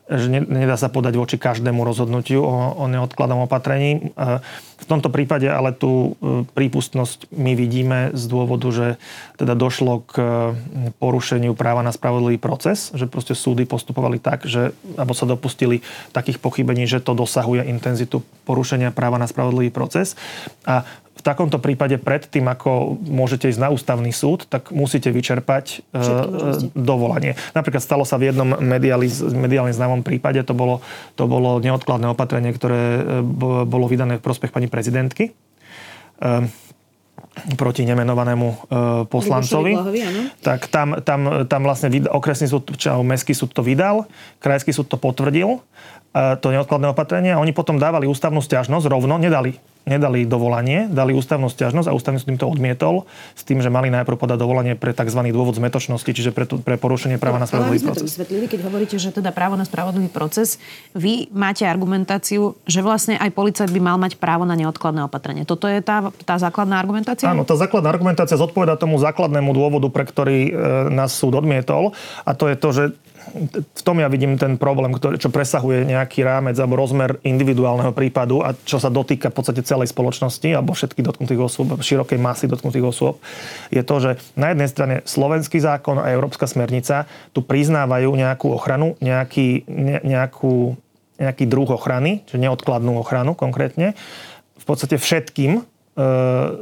že 0.07 0.31
nedá 0.31 0.79
sa 0.79 0.87
podať 0.87 1.19
voči 1.19 1.35
každému 1.35 1.83
rozhodnutiu 1.83 2.39
o, 2.39 2.55
o 2.79 2.83
neodkladnom 2.87 3.43
opatrení. 3.43 4.15
E, 4.15 4.39
v 4.77 4.85
tomto 4.87 5.11
prípade 5.11 5.51
ale 5.51 5.75
tú 5.75 6.15
e, 6.23 6.47
prípustnosť 6.47 7.27
my 7.35 7.51
vidíme 7.59 7.99
z 8.15 8.23
dôvodu, 8.31 8.67
že 8.71 8.87
teda 9.35 9.51
došlo 9.51 10.07
k 10.07 10.13
e, 10.15 10.25
porušeniu 10.95 11.51
práva 11.59 11.83
na 11.83 11.91
spravodlivý 11.91 12.39
proces, 12.39 12.95
že 12.95 13.11
proste 13.11 13.35
súdy 13.35 13.67
postupovali 13.67 14.23
tak, 14.23 14.47
že, 14.47 14.71
alebo 14.95 15.11
sa 15.11 15.27
dopustili 15.27 15.83
takých 16.15 16.39
pochybení, 16.39 16.87
že 16.87 17.03
to 17.03 17.11
dosahuje 17.11 17.67
intenzitu 17.67 18.23
porušenia 18.47 18.95
práva 18.95 19.19
na 19.19 19.27
spravodlivý 19.27 19.75
proces. 19.75 20.15
A 20.63 20.87
takomto 21.27 21.59
prípade 21.59 21.99
predtým, 21.99 22.47
ako 22.47 22.95
môžete 23.03 23.51
ísť 23.51 23.59
na 23.59 23.69
ústavný 23.69 24.15
súd, 24.15 24.47
tak 24.47 24.71
musíte 24.71 25.11
vyčerpať 25.11 25.83
uh, 25.91 26.55
dovolanie. 26.71 27.35
Napríklad 27.51 27.83
stalo 27.83 28.07
sa 28.07 28.15
v 28.15 28.31
jednom 28.31 28.55
mediálne 28.63 29.75
známom 29.75 30.07
prípade, 30.07 30.39
to 30.47 30.55
bolo, 30.55 30.79
to 31.19 31.27
bolo 31.27 31.59
neodkladné 31.59 32.07
opatrenie, 32.07 32.55
ktoré 32.55 32.79
e, 32.79 33.01
bolo 33.67 33.85
vydané 33.91 34.17
v 34.17 34.23
prospech 34.23 34.55
pani 34.55 34.71
prezidentky. 34.71 35.35
Uh, 36.17 36.47
proti 37.53 37.85
nemenovanému 37.85 38.47
e, 38.49 38.55
poslancovi. 39.05 39.73
Hlavi, 39.77 40.01
tak 40.41 40.65
tam, 40.73 40.97
tam, 41.05 41.45
tam 41.45 41.61
vlastne 41.61 41.93
okresný 42.09 42.49
súd, 42.49 42.73
či 42.73 42.89
mestský 42.89 43.37
súd 43.37 43.53
to 43.53 43.61
vydal, 43.61 44.09
krajský 44.41 44.73
súd 44.73 44.89
to 44.89 44.97
potvrdil, 44.97 45.61
e, 45.61 46.19
to 46.41 46.47
neodkladné 46.49 46.89
opatrenie 46.89 47.31
a 47.33 47.41
oni 47.41 47.53
potom 47.53 47.77
dávali 47.77 48.09
ústavnú 48.09 48.41
stiažnosť 48.41 48.89
rovno, 48.89 49.21
nedali 49.21 49.61
nedali 49.87 50.27
dovolanie, 50.27 50.91
dali 50.91 51.15
ústavnú 51.15 51.47
stiažnosť 51.47 51.87
a 51.87 51.95
ústavný 51.95 52.19
súd 52.19 52.35
to 52.35 52.45
odmietol 52.45 53.07
s 53.33 53.47
tým, 53.47 53.63
že 53.63 53.71
mali 53.71 53.87
najprv 53.87 54.19
podať 54.19 54.37
dovolanie 54.37 54.73
pre 54.75 54.91
tzv. 54.91 55.23
dôvod 55.31 55.55
zmetočnosti, 55.55 56.11
čiže 56.11 56.35
pre, 56.35 56.43
pre 56.45 56.75
porušenie 56.75 57.15
práva 57.17 57.39
no, 57.39 57.43
na 57.43 57.47
spravodlivý 57.47 57.87
proces. 57.87 58.03
to 58.03 58.09
vysvetlili, 58.11 58.45
keď 58.51 58.59
hovoríte, 58.67 58.95
že 58.99 59.15
teda 59.15 59.31
právo 59.31 59.55
na 59.55 59.63
spravodlivý 59.63 60.11
proces, 60.11 60.59
vy 60.91 61.31
máte 61.31 61.63
argumentáciu, 61.63 62.59
že 62.67 62.83
vlastne 62.83 63.15
aj 63.15 63.31
policajt 63.31 63.71
by 63.71 63.81
mal 63.81 63.97
mať 63.97 64.19
právo 64.19 64.43
na 64.43 64.59
neodkladné 64.59 65.07
opatrenie. 65.07 65.47
Toto 65.47 65.71
je 65.71 65.79
tá, 65.79 66.11
tá 66.27 66.35
základná 66.35 66.77
argumentácia? 66.77 67.31
Áno, 67.31 67.47
tá 67.47 67.55
základná 67.55 67.87
argumentácia 67.87 68.35
zodpoveda 68.35 68.75
tomu 68.75 68.99
základnému 68.99 69.55
dôvodu, 69.55 69.87
pre 69.87 70.03
ktorý 70.03 70.39
e, 70.47 70.51
nás 70.91 71.15
súd 71.15 71.39
odmietol 71.39 71.95
a 72.27 72.35
to 72.35 72.51
je 72.51 72.55
to, 72.59 72.69
že 72.75 72.83
v 73.53 73.81
tom 73.83 73.99
ja 73.99 74.07
vidím 74.07 74.39
ten 74.39 74.55
problém, 74.55 74.93
ktorý, 74.95 75.19
čo 75.19 75.33
presahuje 75.33 75.83
nejaký 75.85 76.23
rámec 76.23 76.55
alebo 76.57 76.79
rozmer 76.79 77.19
individuálneho 77.21 77.91
prípadu 77.91 78.41
a 78.41 78.53
čo 78.53 78.79
sa 78.81 78.87
dotýka 78.87 79.29
v 79.29 79.37
podstate 79.37 79.61
celej 79.63 79.91
spoločnosti 79.91 80.49
alebo 80.51 80.73
všetkých 80.73 81.05
dotknutých 81.05 81.41
osôb, 81.41 81.77
širokej 81.79 82.19
masy 82.19 82.45
dotknutých 82.47 82.85
osôb, 82.87 83.19
je 83.69 83.83
to, 83.83 83.95
že 83.99 84.11
na 84.39 84.51
jednej 84.51 84.69
strane 84.71 84.95
slovenský 85.03 85.59
zákon 85.59 85.99
a 85.99 86.11
európska 86.11 86.47
smernica 86.47 87.05
tu 87.35 87.43
priznávajú 87.43 88.09
nejakú 88.15 88.47
ochranu, 88.51 88.95
nejaký, 89.03 89.67
ne, 89.67 89.97
nejakú, 90.01 90.75
nejaký 91.19 91.43
druh 91.45 91.69
ochrany, 91.69 92.25
čiže 92.25 92.41
neodkladnú 92.41 92.97
ochranu 92.97 93.37
konkrétne, 93.37 93.93
v 94.57 94.65
podstate 94.65 94.99
všetkým 94.99 95.59
e, 95.59 95.61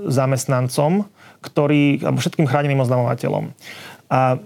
zamestnancom, 0.09 1.09
ktorí, 1.41 2.01
alebo 2.01 2.21
všetkým 2.21 2.49
chráneným 2.49 2.81
oznamovateľom. 2.81 3.53
A 4.09 4.37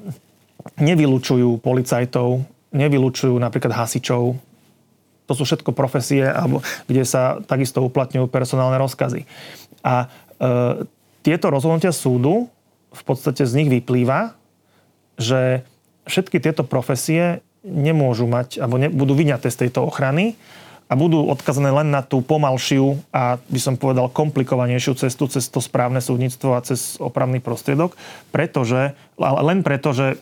nevylučujú 0.80 1.60
policajtov, 1.64 2.44
nevylučujú 2.76 3.36
napríklad 3.40 3.74
hasičov. 3.74 4.38
To 5.30 5.34
sú 5.38 5.44
všetko 5.46 5.78
profesie, 5.78 6.26
alebo, 6.26 6.66
kde 6.90 7.06
sa 7.06 7.38
takisto 7.46 7.86
uplatňujú 7.86 8.28
personálne 8.30 8.82
rozkazy. 8.82 9.30
A 9.86 10.06
e, 10.06 10.08
tieto 11.22 11.54
rozhodnutia 11.54 11.94
súdu 11.94 12.50
v 12.90 13.02
podstate 13.06 13.46
z 13.46 13.54
nich 13.62 13.70
vyplýva, 13.70 14.34
že 15.20 15.62
všetky 16.10 16.42
tieto 16.42 16.66
profesie 16.66 17.46
nemôžu 17.62 18.26
mať, 18.26 18.58
alebo 18.58 18.82
ne, 18.82 18.90
budú 18.90 19.14
vyňaté 19.14 19.52
z 19.54 19.68
tejto 19.68 19.86
ochrany 19.86 20.40
a 20.90 20.98
budú 20.98 21.22
odkazané 21.30 21.70
len 21.70 21.94
na 21.94 22.02
tú 22.02 22.26
pomalšiu 22.26 22.98
a 23.14 23.38
by 23.38 23.60
som 23.62 23.78
povedal 23.78 24.10
komplikovanejšiu 24.10 24.98
cestu 24.98 25.30
cez 25.30 25.46
to 25.46 25.62
správne 25.62 26.02
súdnictvo 26.02 26.58
a 26.58 26.66
cez 26.66 26.98
opravný 26.98 27.38
prostriedok, 27.38 27.94
pretože, 28.34 28.98
len 29.22 29.62
preto, 29.62 29.94
že 29.94 30.18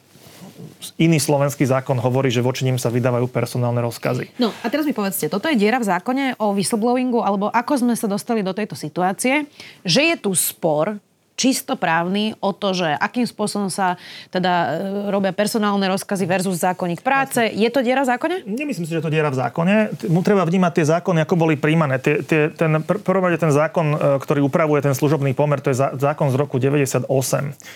iný 0.98 1.18
slovenský 1.22 1.64
zákon 1.66 1.98
hovorí, 1.98 2.30
že 2.34 2.44
voči 2.44 2.68
ním 2.68 2.76
sa 2.82 2.92
vydávajú 2.92 3.30
personálne 3.32 3.80
rozkazy. 3.82 4.38
No 4.42 4.54
a 4.62 4.68
teraz 4.68 4.84
mi 4.84 4.94
povedzte, 4.94 5.32
toto 5.32 5.48
je 5.48 5.58
diera 5.58 5.80
v 5.80 5.88
zákone 5.88 6.38
o 6.42 6.54
whistleblowingu, 6.54 7.22
alebo 7.22 7.50
ako 7.54 7.88
sme 7.88 7.94
sa 7.96 8.10
dostali 8.10 8.44
do 8.44 8.52
tejto 8.52 8.76
situácie, 8.76 9.48
že 9.86 10.02
je 10.14 10.16
tu 10.20 10.34
spor 10.34 11.00
čisto 11.38 11.78
právny 11.78 12.34
o 12.42 12.50
to, 12.50 12.74
že 12.74 12.90
akým 12.98 13.30
spôsobom 13.30 13.70
sa 13.70 13.94
teda 14.34 14.54
e, 14.54 14.68
robia 15.14 15.30
personálne 15.30 15.86
rozkazy 15.86 16.26
versus 16.26 16.58
zákonník 16.66 17.06
práce. 17.06 17.38
Je 17.54 17.70
to 17.70 17.86
diera 17.86 18.02
v 18.02 18.10
zákone? 18.10 18.36
Nemyslím 18.50 18.90
si, 18.90 18.98
že 18.98 19.06
to 19.06 19.14
diera 19.14 19.30
v 19.30 19.38
zákone. 19.38 19.94
Mu 20.10 20.26
treba 20.26 20.42
vnímať 20.42 20.82
tie 20.82 20.86
zákony, 20.98 21.22
ako 21.30 21.38
boli 21.38 21.54
príjmané. 21.54 22.02
Tie, 22.02 22.26
tie, 22.26 22.50
ten, 22.50 22.82
prvom 22.82 23.30
ten 23.38 23.54
zákon, 23.54 23.88
e, 23.94 23.98
ktorý 24.18 24.42
upravuje 24.50 24.82
ten 24.82 24.98
služobný 24.98 25.38
pomer, 25.38 25.62
to 25.62 25.70
je 25.70 25.78
zákon 25.78 26.34
z 26.34 26.36
roku 26.42 26.58
98. 26.58 27.06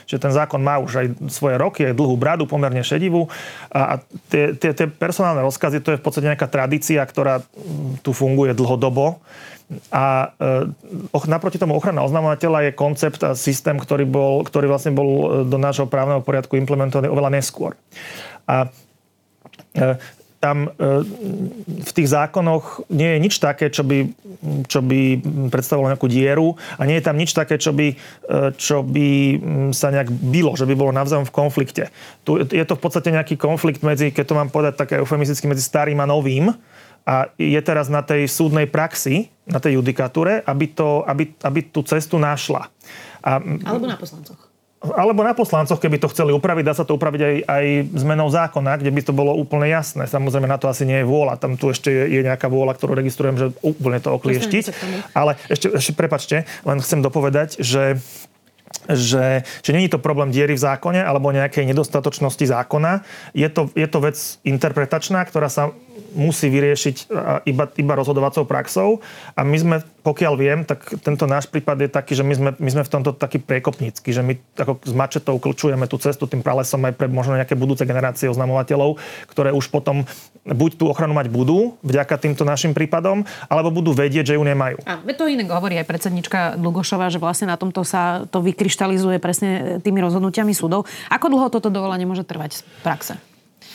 Čiže 0.09 0.19
ten 0.19 0.33
zákon 0.33 0.57
má 0.57 0.81
už 0.81 0.91
aj 0.97 1.07
svoje 1.29 1.61
roky, 1.61 1.85
aj 1.85 1.93
dlhú 1.93 2.17
bradu, 2.17 2.49
pomerne 2.49 2.81
šedivú. 2.81 3.29
A, 3.69 3.79
a 3.79 4.03
tie, 4.33 4.57
tie, 4.57 4.73
tie 4.73 4.89
personálne 4.89 5.45
rozkazy, 5.45 5.85
to 5.85 5.93
je 5.93 6.01
v 6.01 6.03
podstate 6.03 6.25
nejaká 6.33 6.49
tradícia, 6.49 7.05
ktorá 7.05 7.45
tu 8.01 8.09
funguje 8.09 8.57
dlhodobo. 8.57 9.21
A 9.91 10.35
e, 11.15 11.29
naproti 11.31 11.55
tomu 11.55 11.79
ochrana 11.79 12.03
oznamovateľa 12.03 12.67
je 12.67 12.71
koncept 12.75 13.23
a 13.23 13.39
systém, 13.39 13.79
ktorý, 13.79 14.03
bol, 14.03 14.43
ktorý 14.43 14.67
vlastne 14.67 14.91
bol 14.91 15.09
e, 15.09 15.25
do 15.47 15.55
nášho 15.55 15.87
právneho 15.87 16.19
poriadku 16.19 16.59
implementovaný 16.59 17.07
oveľa 17.07 17.31
neskôr. 17.39 17.79
A 18.51 18.67
e, 19.71 19.95
tam 20.41 20.73
v 21.85 21.91
tých 21.93 22.17
zákonoch 22.17 22.89
nie 22.89 23.13
je 23.13 23.19
nič 23.21 23.37
také, 23.37 23.69
čo 23.69 23.85
by, 23.85 24.09
čo 24.65 24.81
by 24.81 25.21
predstavovalo 25.53 25.93
nejakú 25.93 26.09
dieru 26.09 26.57
a 26.81 26.89
nie 26.89 26.97
je 26.97 27.05
tam 27.05 27.13
nič 27.13 27.37
také, 27.37 27.61
čo 27.61 27.69
by, 27.69 27.93
čo 28.57 28.81
by 28.81 29.37
sa 29.69 29.93
nejak 29.93 30.09
bylo, 30.09 30.57
že 30.57 30.65
by 30.65 30.73
bolo 30.73 30.97
navzájom 30.97 31.29
v 31.29 31.35
konflikte. 31.45 31.93
Tu 32.25 32.41
je 32.41 32.65
to 32.65 32.73
v 32.73 32.81
podstate 32.81 33.13
nejaký 33.13 33.37
konflikt 33.37 33.85
medzi, 33.85 34.09
keď 34.09 34.25
to 34.25 34.33
mám 34.33 34.49
povedať 34.49 34.81
také 34.81 34.97
eufemisticky, 34.97 35.45
medzi 35.45 35.61
starým 35.61 36.01
a 36.01 36.09
novým, 36.09 36.49
a 37.05 37.33
je 37.35 37.61
teraz 37.65 37.89
na 37.89 38.05
tej 38.05 38.29
súdnej 38.29 38.69
praxi, 38.69 39.33
na 39.49 39.57
tej 39.57 39.81
judikatúre, 39.81 40.45
aby, 40.45 40.65
to, 40.69 41.01
aby, 41.09 41.33
aby 41.41 41.59
tú 41.65 41.81
cestu 41.81 42.21
našla. 42.21 42.69
A, 43.25 43.41
alebo 43.41 43.89
na 43.89 43.97
poslancoch. 43.97 44.51
Alebo 44.81 45.21
na 45.21 45.37
poslancoch, 45.37 45.77
keby 45.77 46.01
to 46.01 46.09
chceli 46.09 46.33
upraviť, 46.33 46.65
dá 46.65 46.73
sa 46.73 46.81
to 46.81 46.97
upraviť 46.97 47.21
aj, 47.21 47.35
aj 47.45 47.65
zmenou 48.01 48.25
zákona, 48.33 48.81
kde 48.81 48.89
by 48.89 49.01
to 49.05 49.13
bolo 49.13 49.37
úplne 49.37 49.69
jasné. 49.69 50.09
Samozrejme, 50.09 50.49
na 50.49 50.57
to 50.57 50.73
asi 50.73 50.89
nie 50.89 51.05
je 51.05 51.05
vôľa. 51.05 51.37
Tam 51.37 51.53
tu 51.53 51.69
ešte 51.69 51.93
je, 51.93 52.17
je 52.17 52.21
nejaká 52.25 52.49
vôľa, 52.49 52.73
ktorú 52.73 52.97
registrujem, 52.97 53.37
že 53.37 53.47
úplne 53.61 54.01
to 54.01 54.09
oklieštiť. 54.17 54.73
Ale 55.13 55.37
ešte, 55.53 55.69
ešte 55.69 55.93
prepačte, 55.93 56.49
len 56.65 56.81
chcem 56.81 56.97
dopovedať, 56.97 57.61
že 57.61 58.01
že, 58.89 59.45
že 59.61 59.71
není 59.73 59.89
to 59.89 60.01
problém 60.01 60.33
diery 60.33 60.57
v 60.57 60.63
zákone 60.63 61.01
alebo 61.03 61.33
nejakej 61.33 61.69
nedostatočnosti 61.69 62.45
zákona. 62.47 63.05
Je 63.37 63.49
to, 63.51 63.69
je 63.77 63.87
to 63.87 63.99
vec 64.01 64.17
interpretačná, 64.41 65.21
ktorá 65.25 65.51
sa 65.51 65.69
musí 66.11 66.51
vyriešiť 66.51 67.07
iba, 67.47 67.65
iba 67.77 67.93
rozhodovacou 67.95 68.43
praxou. 68.43 68.89
A 69.35 69.47
my 69.47 69.57
sme, 69.57 69.75
pokiaľ 70.03 70.33
viem, 70.35 70.59
tak 70.67 70.83
tento 70.99 71.23
náš 71.23 71.47
prípad 71.47 71.87
je 71.87 71.89
taký, 71.89 72.13
že 72.17 72.23
my 72.25 72.33
sme, 72.35 72.49
my 72.59 72.69
sme 72.69 72.83
v 72.83 72.91
tomto 72.91 73.11
taký 73.15 73.39
priekopnícky, 73.39 74.11
že 74.11 74.19
my 74.19 74.35
ako 74.59 74.83
s 74.83 74.93
mačetou 74.95 75.35
klčujeme 75.39 75.87
tú 75.87 75.95
cestu 76.01 76.27
tým 76.27 76.43
pralesom 76.43 76.83
aj 76.83 76.93
pre 76.99 77.07
možno 77.07 77.39
nejaké 77.39 77.55
budúce 77.55 77.87
generácie 77.87 78.27
oznamovateľov, 78.27 78.99
ktoré 79.31 79.55
už 79.55 79.71
potom 79.71 80.03
buď 80.45 80.71
tú 80.77 80.89
ochranu 80.89 81.13
mať 81.13 81.29
budú 81.29 81.77
vďaka 81.85 82.17
týmto 82.17 82.41
našim 82.41 82.73
prípadom, 82.73 83.21
alebo 83.45 83.69
budú 83.69 83.93
vedieť, 83.93 84.33
že 84.33 84.35
ju 84.37 84.43
nemajú. 84.43 84.81
A 84.89 84.97
to 85.13 85.29
inak 85.29 85.53
hovorí 85.53 85.77
aj 85.77 85.85
predsednička 85.85 86.57
Dlugošová, 86.57 87.13
že 87.13 87.21
vlastne 87.21 87.53
na 87.53 87.57
tomto 87.57 87.85
sa 87.85 88.25
to 88.25 88.41
vykryštalizuje 88.41 89.21
presne 89.21 89.77
tými 89.85 90.01
rozhodnutiami 90.01 90.53
súdov. 90.57 90.89
Ako 91.13 91.29
dlho 91.29 91.47
toto 91.53 91.69
dovolanie 91.69 92.09
môže 92.09 92.25
trvať 92.25 92.57
z 92.57 92.61
praxe? 92.81 93.13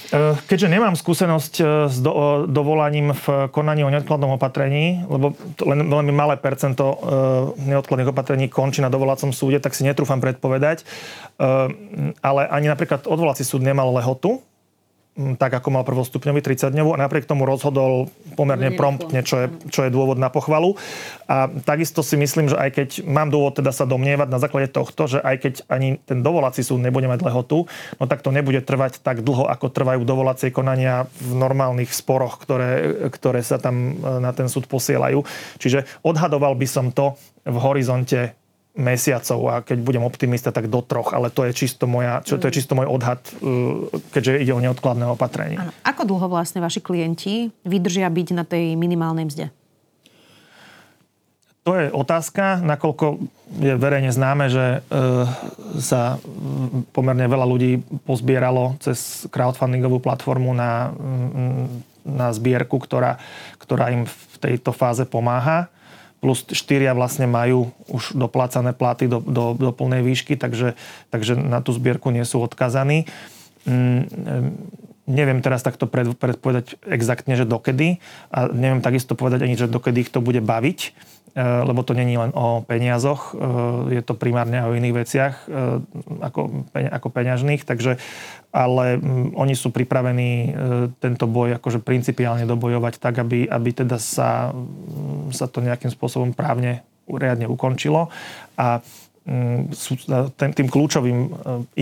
Eh, 0.07 0.39
keďže 0.47 0.71
nemám 0.71 0.95
skúsenosť 0.95 1.55
eh, 1.59 1.67
s 1.91 1.99
do, 1.99 2.47
dovolaním 2.47 3.11
v 3.11 3.51
konaní 3.51 3.83
o 3.83 3.91
neodkladnom 3.91 4.39
opatrení, 4.39 5.03
lebo 5.07 5.35
len 5.67 5.87
veľmi 5.87 6.13
malé 6.15 6.35
percento 6.39 6.99
neodkladných 7.59 8.11
opatrení 8.15 8.47
končí 8.47 8.79
na 8.79 8.91
dovolacom 8.91 9.35
súde, 9.35 9.59
tak 9.59 9.75
si 9.75 9.83
netrúfam 9.83 10.23
predpovedať. 10.23 10.87
Ale 12.23 12.41
ani 12.49 12.67
napríklad 12.71 13.05
odvolací 13.05 13.45
súd 13.45 13.61
nemal 13.61 13.93
lehotu, 13.93 14.41
tak 15.41 15.49
ako 15.49 15.73
mal 15.73 15.85
prvostupňový 15.89 16.45
30 16.45 16.77
dňovú 16.77 16.93
a 16.93 17.01
napriek 17.01 17.25
tomu 17.25 17.49
rozhodol 17.49 18.13
pomerne 18.37 18.69
promptne, 18.77 19.25
čo 19.25 19.41
je, 19.41 19.47
čo 19.73 19.89
je 19.89 19.91
dôvod 19.91 20.21
na 20.21 20.29
pochvalu. 20.29 20.77
A 21.25 21.49
takisto 21.49 22.05
si 22.05 22.21
myslím, 22.21 22.53
že 22.53 22.57
aj 22.61 22.71
keď 22.77 22.89
mám 23.09 23.33
dôvod 23.33 23.57
teda 23.57 23.73
sa 23.73 23.89
domnievať 23.89 24.29
na 24.29 24.37
základe 24.37 24.69
tohto, 24.69 25.09
že 25.09 25.19
aj 25.25 25.37
keď 25.41 25.55
ani 25.73 25.97
ten 26.05 26.21
dovolací 26.21 26.61
súd 26.61 26.85
nebude 26.85 27.09
mať 27.09 27.25
lehotu, 27.25 27.65
no 27.97 28.05
tak 28.05 28.21
to 28.21 28.29
nebude 28.29 28.61
trvať 28.61 29.01
tak 29.01 29.25
dlho, 29.25 29.49
ako 29.49 29.73
trvajú 29.73 30.05
dovolacie 30.05 30.53
konania 30.53 31.09
v 31.17 31.33
normálnych 31.33 31.97
sporoch, 31.97 32.37
ktoré, 32.37 33.09
ktoré 33.09 33.41
sa 33.41 33.57
tam 33.57 33.97
e, 33.97 34.21
na 34.21 34.37
ten 34.37 34.53
súd 34.53 34.69
posielajú. 34.69 35.25
Čiže 35.57 35.89
odhadoval 36.05 36.53
by 36.61 36.69
som 36.69 36.93
to 36.93 37.17
v 37.49 37.57
horizonte 37.57 38.37
mesiacov 38.77 39.41
a 39.49 39.55
keď 39.65 39.81
budem 39.81 40.05
optimista, 40.05 40.53
tak 40.53 40.69
do 40.69 40.85
troch, 40.85 41.17
ale 41.17 41.33
to 41.33 41.49
je 41.49 41.57
čisto, 41.57 41.89
moja, 41.89 42.21
čo, 42.23 42.37
to 42.37 42.53
je 42.53 42.61
čisto 42.61 42.77
môj 42.77 42.87
odhad, 42.93 43.25
uh, 43.41 43.89
keďže 44.13 44.45
ide 44.45 44.53
o 44.53 44.61
neodkladné 44.61 45.09
opatrenie. 45.09 45.57
Ano. 45.57 45.73
Ako 45.83 46.05
dlho 46.05 46.29
vlastne 46.29 46.61
vaši 46.61 46.85
klienti 46.85 47.49
vydržia 47.65 48.07
byť 48.13 48.29
na 48.37 48.45
tej 48.45 48.77
minimálnej 48.77 49.33
mzde? 49.33 49.47
To 51.67 51.75
je 51.75 51.91
otázka, 51.91 52.63
nakoľko 52.63 53.27
je 53.59 53.75
verejne 53.75 54.15
známe, 54.15 54.47
že 54.47 54.87
e, 54.87 55.03
sa 55.83 56.23
pomerne 56.95 57.27
veľa 57.27 57.43
ľudí 57.43 57.83
pozbieralo 58.07 58.79
cez 58.79 59.27
crowdfundingovú 59.35 59.99
platformu 59.99 60.55
na, 60.55 60.95
na 62.07 62.31
zbierku, 62.31 62.79
ktorá, 62.79 63.19
ktorá 63.59 63.91
im 63.91 64.07
v 64.07 64.37
tejto 64.39 64.71
fáze 64.71 65.03
pomáha 65.11 65.67
plus 66.27 66.43
štyria 66.51 66.91
vlastne 66.91 67.31
majú 67.31 67.71
už 67.87 68.19
doplácané 68.19 68.75
platy 68.75 69.07
do, 69.07 69.23
do, 69.23 69.55
do 69.55 69.71
plnej 69.71 70.03
výšky, 70.03 70.35
takže, 70.35 70.75
takže 71.15 71.39
na 71.39 71.63
tú 71.63 71.71
zbierku 71.71 72.11
nie 72.11 72.27
sú 72.27 72.43
odkazaní. 72.43 73.07
Mm, 73.63 74.11
neviem 75.07 75.39
teraz 75.39 75.63
takto 75.63 75.87
pred, 75.87 76.11
predpovedať 76.19 76.83
exaktne, 76.83 77.39
že 77.39 77.47
dokedy 77.47 78.03
a 78.35 78.51
neviem 78.51 78.83
takisto 78.83 79.15
povedať 79.15 79.47
ani, 79.47 79.55
že 79.55 79.71
dokedy 79.71 80.03
ich 80.03 80.11
to 80.11 80.19
bude 80.19 80.43
baviť 80.43 80.99
lebo 81.37 81.85
to 81.85 81.93
není 81.93 82.17
len 82.17 82.33
o 82.33 82.65
peniazoch, 82.65 83.37
eh, 83.37 84.01
je 84.01 84.03
to 84.03 84.17
primárne 84.17 84.57
o 84.65 84.73
iných 84.73 84.97
veciach 84.97 85.35
eh, 85.45 85.85
ako, 86.25 86.65
ako 86.73 87.09
peňažných, 87.13 87.69
takže 87.69 88.01
ale 88.57 88.97
mm, 88.97 89.37
oni 89.37 89.53
sú 89.53 89.69
pripravení 89.69 90.57
tento 90.97 91.29
boj 91.29 91.61
akože 91.61 91.85
principiálne 91.85 92.49
dobojovať 92.49 92.97
tak, 92.97 93.21
aby, 93.21 93.45
aby 93.45 93.71
teda 93.77 94.01
sa, 94.01 94.57
mm, 94.57 95.37
sa 95.37 95.45
to 95.45 95.61
nejakým 95.61 95.93
spôsobom 95.93 96.33
právne 96.33 96.81
riadne 97.07 97.47
ukončilo. 97.47 98.09
A 98.57 98.81
sú 99.75 99.99
tým 100.39 100.69
kľúčovým 100.71 101.19
e, 101.27 101.31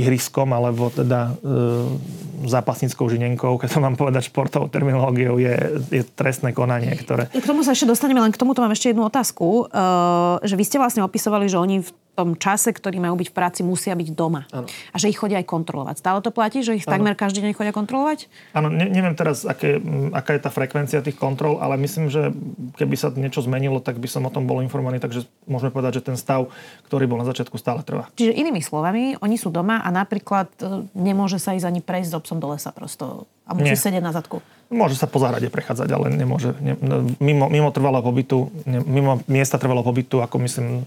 ihriskom, 0.00 0.48
alebo 0.56 0.88
teda 0.88 1.36
e, 1.36 2.48
zápasníckou 2.48 3.04
žinenkou, 3.04 3.60
keď 3.60 3.68
to 3.68 3.84
mám 3.84 4.00
povedať 4.00 4.32
športovou 4.32 4.72
terminológiou, 4.72 5.36
je, 5.36 5.52
je 5.92 6.02
trestné 6.16 6.56
konanie, 6.56 6.96
ktoré... 6.96 7.28
K 7.28 7.44
tomu 7.44 7.60
sa 7.60 7.76
ešte 7.76 7.84
dostaneme, 7.84 8.24
len 8.24 8.32
k 8.32 8.40
tomuto 8.40 8.64
mám 8.64 8.72
ešte 8.72 8.96
jednu 8.96 9.04
otázku, 9.04 9.68
e, 9.68 10.44
že 10.48 10.56
vy 10.56 10.64
ste 10.64 10.80
vlastne 10.80 11.04
opisovali, 11.04 11.44
že 11.44 11.60
oni 11.60 11.84
v 11.84 11.90
tom 12.14 12.38
čase, 12.38 12.70
ktorý 12.70 13.02
majú 13.02 13.18
byť 13.18 13.28
v 13.30 13.34
práci, 13.34 13.60
musia 13.66 13.92
byť 13.98 14.08
doma. 14.14 14.46
Ano. 14.54 14.70
A 14.94 14.96
že 14.96 15.10
ich 15.10 15.18
chodia 15.18 15.42
aj 15.42 15.46
kontrolovať. 15.50 15.98
Stále 15.98 16.22
to 16.22 16.30
platí, 16.30 16.62
že 16.62 16.78
ich 16.78 16.86
ano. 16.86 16.94
takmer 16.94 17.14
každý 17.18 17.42
deň 17.42 17.52
chodia 17.58 17.74
kontrolovať? 17.74 18.30
Áno, 18.54 18.70
ne, 18.70 18.86
neviem 18.86 19.18
teraz, 19.18 19.42
aké, 19.42 19.82
aká 20.14 20.38
je 20.38 20.40
tá 20.46 20.50
frekvencia 20.54 21.02
tých 21.02 21.18
kontrol, 21.18 21.58
ale 21.58 21.74
myslím, 21.82 22.06
že 22.08 22.30
keby 22.78 22.94
sa 22.94 23.10
niečo 23.10 23.42
zmenilo, 23.42 23.82
tak 23.82 23.98
by 23.98 24.06
som 24.06 24.22
o 24.22 24.30
tom 24.30 24.46
bol 24.46 24.62
informovaný, 24.62 25.02
takže 25.02 25.26
môžeme 25.50 25.74
povedať, 25.74 25.98
že 26.00 26.14
ten 26.14 26.16
stav, 26.16 26.48
ktorý 26.86 27.10
bol 27.10 27.18
na 27.18 27.26
začiatku, 27.26 27.58
stále 27.58 27.82
trvá. 27.82 28.08
Čiže 28.14 28.32
inými 28.32 28.62
slovami, 28.62 29.18
oni 29.18 29.36
sú 29.36 29.50
doma 29.50 29.82
a 29.82 29.88
napríklad 29.90 30.48
e, 30.62 30.86
nemôže 30.94 31.42
sa 31.42 31.52
ísť 31.58 31.66
ani 31.66 31.80
prejsť 31.82 32.14
s 32.14 32.18
obsom 32.18 32.38
do 32.38 32.48
lesa 32.54 32.70
prosto 32.70 33.26
a 33.44 33.52
musí 33.52 33.76
Nie. 33.76 33.80
sedieť 33.80 34.04
na 34.04 34.12
zadku. 34.14 34.40
Môže 34.74 34.98
sa 34.98 35.06
po 35.06 35.22
záhrade 35.22 35.46
prechádzať, 35.46 35.88
ale 35.94 36.10
nemôže. 36.10 36.58
Ne, 36.58 36.74
no, 36.82 37.06
mimo, 37.22 37.46
mimo 37.46 37.70
trvalého 37.70 38.02
pobytu, 38.02 38.50
ne, 38.66 38.82
mimo 38.82 39.22
miesta 39.30 39.54
trvalého 39.54 39.86
pobytu, 39.86 40.18
ako 40.18 40.42
myslím 40.42 40.82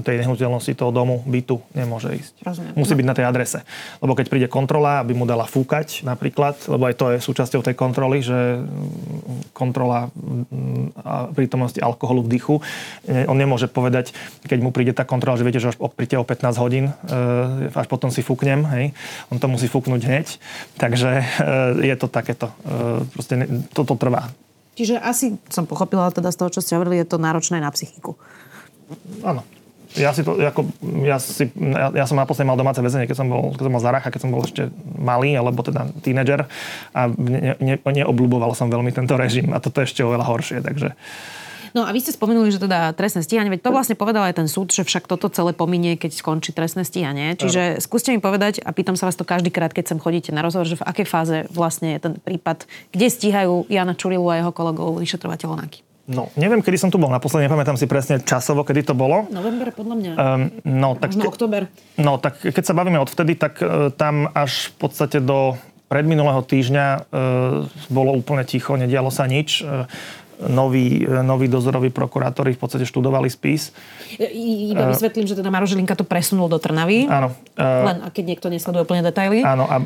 tej 0.00 0.24
nehnuteľnosti 0.24 0.72
toho 0.78 0.94
domu, 0.94 1.20
bytu, 1.26 1.60
nemôže 1.76 2.14
ísť. 2.16 2.34
Rozumiem. 2.40 2.72
Musí 2.78 2.94
byť 2.96 3.06
na 3.06 3.14
tej 3.18 3.26
adrese. 3.28 3.58
Lebo 4.00 4.16
keď 4.16 4.26
príde 4.32 4.48
kontrola, 4.48 5.04
aby 5.04 5.12
mu 5.12 5.28
dala 5.28 5.44
fúkať 5.44 6.06
napríklad, 6.06 6.56
lebo 6.70 6.86
aj 6.88 6.94
to 6.96 7.06
je 7.12 7.18
súčasťou 7.20 7.60
tej 7.60 7.74
kontroly, 7.76 8.24
že 8.24 8.62
kontrola 9.52 10.08
prítomnosti 11.34 11.82
alkoholu 11.82 12.24
v 12.24 12.30
dychu, 12.32 12.56
on 13.26 13.36
nemôže 13.36 13.66
povedať, 13.66 14.14
keď 14.46 14.58
mu 14.62 14.70
príde 14.70 14.94
tá 14.94 15.02
kontrola, 15.02 15.36
že 15.36 15.44
viete, 15.44 15.60
že 15.60 15.74
až 15.74 15.76
príďte 15.92 16.22
o 16.22 16.24
15 16.24 16.62
hodín, 16.62 16.94
e, 17.10 17.72
až 17.74 17.86
potom 17.90 18.08
si 18.14 18.22
fúknem, 18.22 18.62
hej. 18.72 18.94
On 19.34 19.36
to 19.42 19.50
musí 19.50 19.66
fúknuť 19.66 20.00
hneď. 20.06 20.26
Takže 20.78 21.10
e, 21.18 21.24
je 21.90 21.94
to 21.98 22.06
takéto 22.06 22.54
proste 23.26 23.66
toto 23.74 23.98
trvá. 23.98 24.30
Čiže 24.78 25.02
asi 25.02 25.34
som 25.50 25.66
pochopila 25.66 26.12
teda 26.14 26.30
z 26.30 26.38
toho, 26.38 26.50
čo 26.52 26.60
ste 26.62 26.78
hovorili, 26.78 27.02
je 27.02 27.10
to 27.10 27.18
náročné 27.18 27.58
na 27.58 27.72
psychiku. 27.74 28.14
Áno. 29.26 29.42
Ja 29.96 30.12
si 30.12 30.20
to, 30.20 30.36
ako, 30.36 30.68
ja, 31.08 31.16
si, 31.16 31.48
ja, 31.56 31.88
ja 31.88 32.04
som 32.04 32.20
naposledy 32.20 32.52
mal 32.52 32.60
domáce 32.60 32.84
väzenie, 32.84 33.08
keď 33.08 33.16
som 33.16 33.32
bol, 33.32 33.56
keď 33.56 33.64
som 33.64 33.72
bol 33.72 33.80
Zaracha, 33.80 34.12
keď 34.12 34.20
som 34.20 34.30
bol 34.30 34.44
ešte 34.44 34.68
malý, 34.84 35.32
alebo 35.32 35.64
teda 35.64 35.88
tínedžer 36.04 36.44
a 36.92 37.00
ne, 37.08 37.56
ne, 37.56 37.80
neobľúboval 37.80 38.52
som 38.52 38.68
veľmi 38.68 38.92
tento 38.92 39.16
režim 39.16 39.56
a 39.56 39.62
toto 39.62 39.80
je 39.80 39.88
ešte 39.88 40.04
oveľa 40.04 40.28
horšie, 40.28 40.60
takže 40.60 40.92
No 41.76 41.84
a 41.84 41.92
vy 41.92 42.00
ste 42.00 42.16
spomenuli, 42.16 42.48
že 42.48 42.56
teda 42.56 42.96
trestné 42.96 43.20
stíhanie, 43.20 43.52
veď 43.52 43.68
to 43.68 43.76
vlastne 43.76 44.00
povedal 44.00 44.24
aj 44.24 44.40
ten 44.40 44.48
súd, 44.48 44.72
že 44.72 44.80
však 44.80 45.04
toto 45.04 45.28
celé 45.28 45.52
pominie, 45.52 46.00
keď 46.00 46.16
skončí 46.16 46.56
trestné 46.56 46.88
stíhanie. 46.88 47.36
Čiže 47.36 47.84
skúste 47.84 48.16
mi 48.16 48.20
povedať, 48.24 48.64
a 48.64 48.72
pýtam 48.72 48.96
sa 48.96 49.04
vás 49.04 49.12
to 49.12 49.28
každý 49.28 49.52
krát, 49.52 49.76
keď 49.76 49.92
sem 49.92 50.00
chodíte 50.00 50.32
na 50.32 50.40
rozhovor, 50.40 50.64
že 50.64 50.80
v 50.80 50.88
akej 50.88 51.04
fáze 51.04 51.36
vlastne 51.52 51.92
je 51.92 52.00
ten 52.00 52.14
prípad, 52.16 52.64
kde 52.96 53.12
stíhajú 53.12 53.68
Jana 53.68 53.92
Čurilu 53.92 54.24
a 54.32 54.40
jeho 54.40 54.56
kolegov 54.56 55.04
vyšetrovateľov 55.04 55.60
NAKY? 55.68 55.84
No, 56.06 56.32
neviem, 56.40 56.64
kedy 56.64 56.80
som 56.80 56.88
tu 56.88 56.96
bol 56.96 57.12
naposledy, 57.12 57.44
nepamätám 57.44 57.76
si 57.76 57.84
presne 57.84 58.24
časovo, 58.24 58.64
kedy 58.64 58.88
to 58.88 58.94
bolo. 58.96 59.28
November, 59.28 59.68
podľa 59.74 59.94
mňa. 60.00 60.10
Um, 60.16 60.42
no, 60.64 60.96
tak, 60.96 61.12
Možno 61.12 61.28
oktober. 61.28 61.68
No, 62.00 62.16
tak 62.16 62.40
keď 62.40 62.64
sa 62.64 62.72
bavíme 62.72 62.96
odvtedy, 63.02 63.36
tak 63.36 63.60
uh, 63.60 63.92
tam 63.92 64.32
až 64.32 64.72
v 64.72 64.86
podstate 64.86 65.20
do 65.20 65.60
predminulého 65.92 66.46
týždňa 66.46 66.86
uh, 66.86 67.02
bolo 67.90 68.14
úplne 68.14 68.46
ticho, 68.46 68.78
nedialo 68.78 69.10
sa 69.10 69.26
nič. 69.26 69.66
Uh, 69.66 69.90
noví, 70.44 71.08
noví 71.08 71.48
dozoroví 71.48 71.88
prokurátori 71.88 72.52
v 72.52 72.60
podstate 72.60 72.84
študovali 72.84 73.32
spis. 73.32 73.72
Iba 74.20 74.92
vysvetlím, 74.92 75.24
že 75.24 75.34
teda 75.36 75.48
Maro 75.48 75.64
Žilinka 75.64 75.96
to 75.96 76.04
presunul 76.04 76.52
do 76.52 76.60
Trnavy. 76.60 77.08
Áno. 77.08 77.32
Len 77.56 78.04
a 78.04 78.08
keď 78.12 78.24
niekto 78.36 78.48
nesleduje 78.52 78.84
úplne 78.84 79.00
detaily. 79.00 79.40
Áno 79.40 79.64
a 79.64 79.82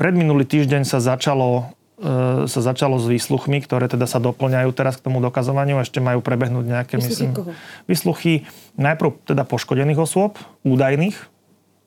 predminulý 0.00 0.48
týždeň 0.48 0.88
sa 0.88 0.98
začalo 0.98 1.76
e, 2.00 2.48
sa 2.48 2.60
začalo 2.64 2.96
s 2.96 3.06
výsluchmi, 3.06 3.60
ktoré 3.60 3.86
teda 3.86 4.08
sa 4.08 4.16
doplňajú 4.16 4.70
teraz 4.72 4.96
k 4.96 5.04
tomu 5.04 5.20
dokazovaniu. 5.20 5.76
Ešte 5.84 6.00
majú 6.00 6.24
prebehnúť 6.24 6.64
nejaké, 6.64 6.94
myslím, 6.96 7.36
koho? 7.36 7.52
výsluchy 7.84 8.48
najprv 8.80 9.28
teda 9.28 9.44
poškodených 9.44 10.00
osôb, 10.00 10.40
údajných. 10.64 11.16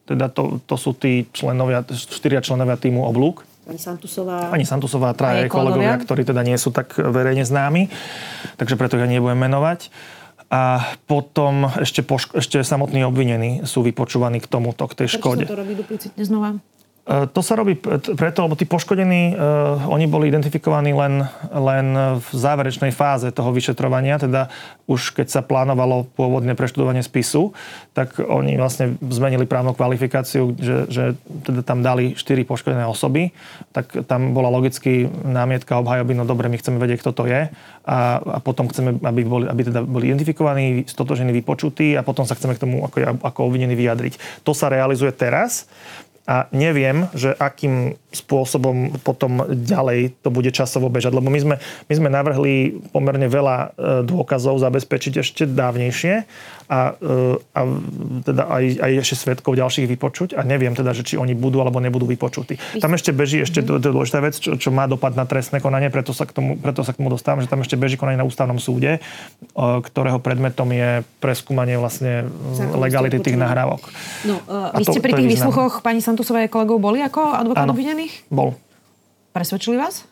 Teda 0.05 0.29
to, 0.29 0.61
to 0.69 0.77
sú 0.77 0.93
tí 0.93 1.25
členovia, 1.33 1.81
štyria 1.89 2.37
členovia 2.37 2.77
týmu 2.77 3.01
oblúk 3.01 3.41
Pani 3.65 3.82
Santusová. 3.82 4.54
Pani 4.54 4.65
Santusová 4.65 5.17
traja 5.17 5.49
kolegovia, 5.49 5.97
ktorí 5.97 6.21
teda 6.21 6.45
nie 6.45 6.54
sú 6.56 6.69
tak 6.69 6.93
verejne 7.01 7.41
známi, 7.41 7.89
takže 8.62 8.78
preto 8.78 9.01
ja 9.01 9.10
nebudem 9.10 9.41
menovať. 9.41 9.89
A 10.54 10.93
potom 11.10 11.65
ešte, 11.82 12.06
pošk- 12.06 12.38
ešte 12.38 12.62
samotní 12.62 13.01
obvinení 13.01 13.65
sú 13.65 13.82
vypočúvaní 13.82 14.38
k 14.38 14.45
tomuto, 14.45 14.86
k 14.86 15.04
tej 15.04 15.08
Prečo 15.10 15.17
škode. 15.17 15.43
Prečo 15.49 15.54
to 15.58 15.62
robí 15.65 15.73
duplicitne 15.73 16.21
znova? 16.21 16.49
E, 17.05 17.29
to 17.29 17.41
sa 17.45 17.53
robí 17.53 17.77
preto, 18.17 18.39
lebo 18.41 18.57
tí 18.57 18.65
poškodení, 18.65 19.37
uh, 19.37 19.85
oni 19.93 20.09
boli 20.09 20.25
identifikovaní 20.25 20.89
len, 20.89 21.21
len 21.53 22.17
v 22.17 22.29
záverečnej 22.33 22.89
fáze 22.89 23.29
toho 23.29 23.53
vyšetrovania, 23.53 24.17
teda 24.17 24.49
už 24.89 25.13
keď 25.13 25.27
sa 25.29 25.41
plánovalo 25.45 26.09
pôvodne 26.17 26.57
preštudovanie 26.57 27.05
spisu, 27.05 27.53
tak 27.93 28.17
oni 28.17 28.57
vlastne 28.57 28.97
zmenili 29.01 29.45
právnu 29.45 29.77
kvalifikáciu, 29.77 30.57
že, 30.57 30.89
že 30.89 31.03
teda 31.45 31.61
tam 31.61 31.85
dali 31.85 32.17
štyri 32.17 32.41
poškodené 32.41 32.89
osoby, 32.89 33.33
tak 33.69 33.93
tam 34.09 34.33
bola 34.33 34.49
logicky 34.49 35.05
námietka 35.09 35.77
obhajoby, 35.77 36.17
no 36.17 36.25
dobre, 36.25 36.49
my 36.49 36.57
chceme 36.57 36.81
vedieť, 36.81 37.05
kto 37.05 37.11
to 37.13 37.23
je 37.29 37.41
a, 37.85 37.97
a 38.17 38.37
potom 38.41 38.65
chceme, 38.65 38.97
aby, 39.05 39.21
boli, 39.25 39.45
aby 39.45 39.61
teda 39.61 39.85
boli 39.85 40.09
identifikovaní, 40.09 40.89
stotožení, 40.89 41.29
vypočutí 41.37 41.93
a 41.93 42.01
potom 42.01 42.25
sa 42.25 42.33
chceme 42.33 42.57
k 42.57 42.61
tomu 42.65 42.81
ako, 42.81 43.21
ako 43.21 43.39
obvinení 43.45 43.77
vyjadriť. 43.77 44.41
To 44.41 44.57
sa 44.57 44.73
realizuje 44.73 45.13
teraz 45.13 45.69
a 46.25 46.49
neviem, 46.49 47.05
že 47.13 47.38
akým 47.38 48.01
spôsobom 48.09 48.97
potom 49.03 49.45
ďalej 49.45 50.17
to 50.23 50.33
bude 50.33 50.49
časovo 50.55 50.88
bežať. 50.89 51.13
Lebo 51.13 51.29
my 51.29 51.39
sme, 51.39 51.55
my 51.61 51.93
sme 51.93 52.09
navrhli 52.09 52.81
pomerne 52.89 53.27
veľa 53.29 53.57
e, 53.59 53.67
dôkazov 54.07 54.57
zabezpečiť 54.57 55.21
ešte 55.21 55.43
dávnejšie 55.45 56.25
a, 56.65 56.97
e, 56.97 57.38
a 57.38 57.61
teda 58.25 58.43
aj, 58.49 58.63
aj 58.81 58.91
ešte 59.05 59.15
svetkov 59.21 59.53
ďalších 59.59 59.85
vypočuť 59.85 60.29
a 60.33 60.41
neviem 60.41 60.73
teda, 60.73 60.97
že 60.97 61.05
či 61.05 61.15
oni 61.19 61.38
budú 61.38 61.61
alebo 61.61 61.77
nebudú 61.77 62.09
vypočutí. 62.09 62.81
Tam 62.81 62.95
ešte 62.97 63.13
beží 63.13 63.45
ešte 63.45 63.61
mm-hmm. 63.61 63.85
dôležitá 63.85 64.17
vec, 64.23 64.39
čo, 64.41 64.57
čo 64.57 64.73
má 64.73 64.89
dopad 64.89 65.13
na 65.13 65.29
trestné 65.29 65.61
konanie, 65.61 65.93
preto 65.93 66.09
sa, 66.09 66.25
k 66.25 66.33
tomu, 66.33 66.57
preto 66.57 66.81
sa 66.81 66.95
k 66.95 66.97
tomu 67.03 67.13
dostávam, 67.13 67.45
že 67.45 67.51
tam 67.51 67.61
ešte 67.61 67.77
beží 67.77 68.01
konanie 68.01 68.17
na 68.17 68.25
ústavnom 68.25 68.57
súde, 68.57 68.97
e, 68.97 68.99
ktorého 69.61 70.17
predmetom 70.17 70.71
je 70.73 71.05
preskúmanie 71.21 71.77
vlastne 71.77 72.25
legality 72.73 73.21
tých 73.21 73.38
nahrávok. 73.38 73.93
No, 74.25 74.41
uh, 74.49 74.73
vy 74.73 74.88
ste 74.88 74.99
to, 75.01 75.05
pri 75.05 75.13
tých 75.21 75.29
výsluchoch 75.38 75.85
pani 75.85 76.01
Santusovej 76.15 76.47
kolegov 76.47 76.80
boli 76.80 77.04
ako 77.04 77.36
advokát 77.36 77.67
obvinených? 77.67 78.32
Bol. 78.32 78.56
Presvedčili 79.36 79.75
vás? 79.75 80.08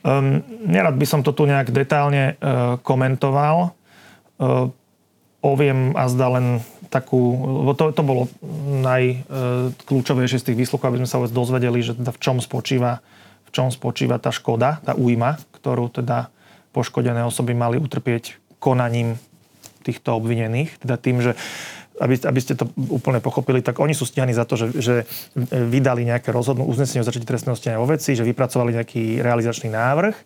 Um, 0.00 0.40
nerad 0.64 0.96
by 0.96 1.04
som 1.04 1.20
to 1.20 1.36
tu 1.36 1.44
nejak 1.44 1.68
detálne 1.68 2.40
uh, 2.40 2.80
komentoval. 2.80 3.76
Uh, 4.40 4.72
poviem 5.44 5.92
a 5.92 6.08
zda 6.08 6.40
len 6.40 6.64
takú, 6.88 7.36
lebo 7.60 7.76
to, 7.76 7.92
to 7.92 8.00
bolo 8.00 8.32
najkľúčovejšie 8.88 10.40
z 10.40 10.46
tých 10.48 10.58
výsluchov, 10.64 10.88
aby 10.88 11.04
sme 11.04 11.12
sa 11.12 11.20
vôbec 11.20 11.36
dozvedeli, 11.36 11.84
že 11.84 11.92
teda 11.92 12.16
v 12.16 12.20
čom 12.24 12.40
spočíva, 12.40 13.04
v 13.44 13.50
čom 13.52 13.68
spočíva 13.68 14.16
tá 14.16 14.32
škoda, 14.32 14.80
tá 14.80 14.96
újma, 14.96 15.36
ktorú 15.60 15.92
teda 15.92 16.32
poškodené 16.72 17.20
osoby 17.20 17.52
mali 17.52 17.76
utrpieť 17.76 18.40
konaním 18.64 19.20
týchto 19.84 20.16
obvinených. 20.16 20.80
Teda 20.80 20.96
tým, 20.96 21.20
že 21.20 21.36
aby, 21.94 22.14
aby 22.26 22.40
ste 22.42 22.58
to 22.58 22.66
úplne 22.90 23.22
pochopili, 23.22 23.62
tak 23.62 23.78
oni 23.78 23.94
sú 23.94 24.02
stíhaní 24.02 24.34
za 24.34 24.42
to, 24.42 24.58
že, 24.58 24.66
že 24.74 24.94
vydali 25.48 26.02
nejaké 26.02 26.34
rozhodnú 26.34 26.66
uznesenie 26.66 27.02
o 27.02 27.06
začatí 27.06 27.22
trestného 27.22 27.54
stíhania 27.54 27.78
vo 27.78 27.86
veci, 27.86 28.18
že 28.18 28.26
vypracovali 28.26 28.74
nejaký 28.74 29.22
realizačný 29.22 29.70
návrh 29.70 30.16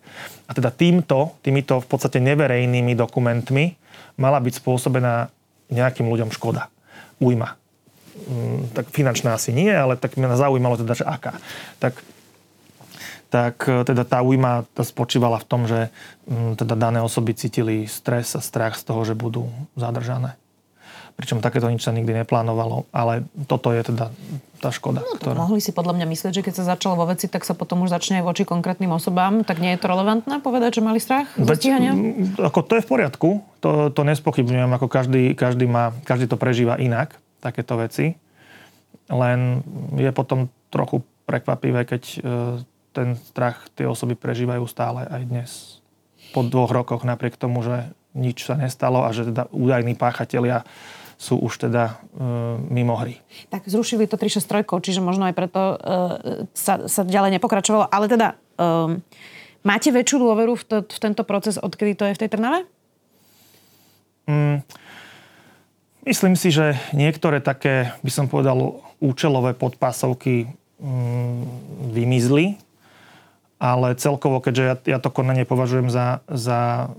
a 0.49 0.51
teda 0.57 0.73
týmto, 0.73 1.37
týmito 1.45 1.77
v 1.77 1.87
podstate 1.87 2.17
neverejnými 2.25 2.97
dokumentmi 2.97 3.77
mala 4.17 4.41
byť 4.41 4.53
spôsobená 4.57 5.29
nejakým 5.69 6.09
ľuďom 6.09 6.33
škoda, 6.33 6.73
újma. 7.21 7.53
Mm, 8.25 8.73
tak 8.73 8.89
finančná 8.89 9.37
asi 9.37 9.53
nie, 9.53 9.69
ale 9.69 9.93
tak 9.93 10.17
mňa 10.17 10.41
zaujímalo 10.41 10.81
teda, 10.81 10.97
že 10.97 11.05
aká. 11.05 11.37
Tak 11.77 12.01
tak 13.29 13.61
teda 13.61 14.09
tá 14.09 14.25
újma 14.25 14.65
spočívala 14.73 15.37
v 15.37 15.45
tom, 15.45 15.69
že 15.69 15.93
mm, 16.25 16.57
teda 16.57 16.73
dané 16.73 16.97
osoby 16.97 17.37
cítili 17.37 17.85
stres 17.85 18.33
a 18.33 18.41
strach 18.41 18.73
z 18.73 18.89
toho, 18.89 19.05
že 19.05 19.13
budú 19.13 19.53
zadržané 19.77 20.33
pričom 21.19 21.43
takéto 21.43 21.67
nič 21.67 21.83
sa 21.83 21.91
nikdy 21.91 22.23
neplánovalo, 22.23 22.87
ale 22.95 23.27
toto 23.43 23.75
je 23.75 23.83
teda 23.83 24.07
tá 24.63 24.71
škoda. 24.71 25.03
No, 25.03 25.19
ktorá... 25.19 25.35
Mohli 25.35 25.59
si 25.59 25.75
podľa 25.75 25.99
mňa 25.99 26.07
myslieť, 26.07 26.31
že 26.39 26.43
keď 26.47 26.53
sa 26.55 26.63
začalo 26.75 26.95
vo 26.95 27.11
veci, 27.11 27.27
tak 27.27 27.43
sa 27.43 27.51
potom 27.51 27.83
už 27.83 27.91
začne 27.91 28.23
aj 28.23 28.27
voči 28.27 28.43
konkrétnym 28.47 28.87
osobám, 28.95 29.43
tak 29.43 29.59
nie 29.59 29.75
je 29.75 29.83
to 29.83 29.91
relevantné 29.91 30.39
povedať, 30.39 30.79
že 30.79 30.81
mali 30.83 31.03
strach 31.03 31.27
Veď, 31.35 31.75
Ako 32.39 32.63
to 32.63 32.79
je 32.79 32.83
v 32.83 32.87
poriadku, 32.87 33.29
to, 33.59 33.91
to 33.91 34.01
nespochybňujem, 34.07 34.71
ako 34.71 34.87
každý, 34.87 35.35
každý, 35.35 35.67
má, 35.67 35.91
každý 36.07 36.31
to 36.31 36.39
prežíva 36.39 36.79
inak, 36.79 37.19
takéto 37.43 37.75
veci. 37.75 38.15
Len 39.11 39.59
je 39.99 40.11
potom 40.15 40.47
trochu 40.71 41.03
prekvapivé, 41.27 41.83
keď 41.83 42.03
e, 42.03 42.17
ten 42.95 43.19
strach 43.19 43.67
tie 43.75 43.83
osoby 43.83 44.15
prežívajú 44.15 44.63
stále 44.71 45.03
aj 45.03 45.21
dnes. 45.27 45.51
Po 46.31 46.47
dvoch 46.47 46.71
rokoch, 46.71 47.03
napriek 47.03 47.35
tomu, 47.35 47.59
že 47.59 47.91
nič 48.15 48.47
sa 48.47 48.55
nestalo 48.57 49.05
a 49.05 49.13
že 49.13 49.29
teda 49.29 49.51
údajní 49.53 49.93
páchatelia 49.99 50.63
sú 51.19 51.35
už 51.35 51.67
teda 51.67 51.99
e, 52.15 52.23
mimo 52.71 52.95
hry. 52.95 53.19
Tak 53.51 53.67
zrušili 53.67 54.07
to 54.07 54.15
363, 54.15 54.63
čiže 54.79 55.03
možno 55.03 55.27
aj 55.27 55.35
preto 55.35 55.61
e, 55.61 55.77
sa, 56.55 56.87
sa 56.87 57.03
ďalej 57.03 57.35
nepokračovalo. 57.35 57.91
Ale 57.91 58.07
teda, 58.07 58.39
e, 58.55 59.03
máte 59.67 59.91
väčšiu 59.91 60.17
dôveru 60.23 60.55
v, 60.55 60.63
to, 60.63 60.77
v 60.87 60.99
tento 61.03 61.27
proces, 61.27 61.59
odkedy 61.59 61.99
to 61.99 62.07
je 62.07 62.15
v 62.15 62.21
tej 62.23 62.29
Trnave? 62.31 62.63
Mm, 64.31 64.63
myslím 66.07 66.39
si, 66.39 66.55
že 66.55 66.79
niektoré 66.95 67.43
také, 67.43 67.91
by 67.99 68.11
som 68.15 68.31
povedal, 68.31 68.79
účelové 69.03 69.51
podpásovky 69.59 70.47
mm, 70.79 71.43
vymizli 71.91 72.55
ale 73.59 73.93
celkovo, 73.99 74.39
keďže 74.39 74.63
ja, 74.63 74.75
ja 74.95 74.99
to 75.03 75.11
konanie 75.11 75.43
považujem 75.43 75.91
za, 75.91 76.23
za 76.31 76.87
uh, 76.87 76.95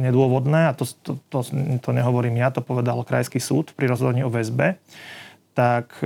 nedôvodné, 0.00 0.68
a 0.68 0.72
to, 0.72 0.88
to, 0.88 1.20
to, 1.28 1.38
to 1.78 1.90
nehovorím 1.92 2.40
ja, 2.40 2.48
to 2.48 2.64
povedal 2.64 3.04
Krajský 3.04 3.38
súd 3.38 3.76
pri 3.76 3.92
rozhodovaní 3.92 4.24
o 4.24 4.32
väzbe, 4.32 4.80
tak 5.54 6.02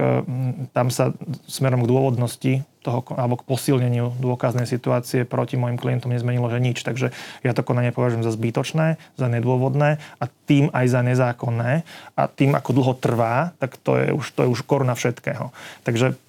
tam 0.77 0.93
sa 0.93 1.17
smerom 1.49 1.81
k 1.81 1.91
dôvodnosti 1.91 2.53
toho, 2.85 3.01
alebo 3.17 3.41
k 3.41 3.49
posilneniu 3.49 4.13
dôkaznej 4.21 4.69
situácie 4.69 5.25
proti 5.25 5.57
mojim 5.57 5.81
klientom 5.81 6.13
nezmenilo, 6.13 6.53
že 6.53 6.61
nič. 6.61 6.85
Takže 6.85 7.17
ja 7.43 7.53
to 7.57 7.65
konanie 7.65 7.89
považujem 7.89 8.23
za 8.23 8.33
zbytočné, 8.37 9.01
za 9.17 9.27
nedôvodné 9.27 9.99
a 10.21 10.25
tým 10.45 10.69
aj 10.71 10.87
za 10.93 11.01
nezákonné. 11.01 11.83
A 12.15 12.23
tým, 12.29 12.53
ako 12.55 12.71
dlho 12.77 12.95
trvá, 13.01 13.57
tak 13.57 13.81
to 13.81 13.97
je 13.97 14.13
už, 14.13 14.37
to 14.37 14.45
je 14.45 14.49
už 14.53 14.61
koruna 14.69 14.93
všetkého. 14.93 15.51
Takže 15.83 16.21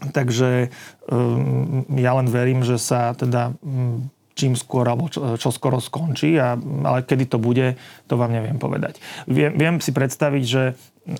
Takže 0.00 0.72
um, 1.12 1.84
ja 1.92 2.16
len 2.16 2.28
verím, 2.32 2.64
že 2.64 2.80
sa 2.80 3.12
teda 3.12 3.52
um, 3.60 4.08
čím 4.32 4.56
skôr 4.56 4.88
alebo 4.88 5.12
čo, 5.12 5.36
čo 5.36 5.52
skoro 5.52 5.76
skončí, 5.76 6.40
a, 6.40 6.56
ale 6.56 7.04
kedy 7.04 7.28
to 7.28 7.36
bude, 7.36 7.76
to 8.08 8.14
vám 8.16 8.32
neviem 8.32 8.56
povedať. 8.56 8.96
Viem, 9.28 9.52
viem 9.60 9.76
si 9.84 9.92
predstaviť, 9.92 10.44
že 10.48 10.62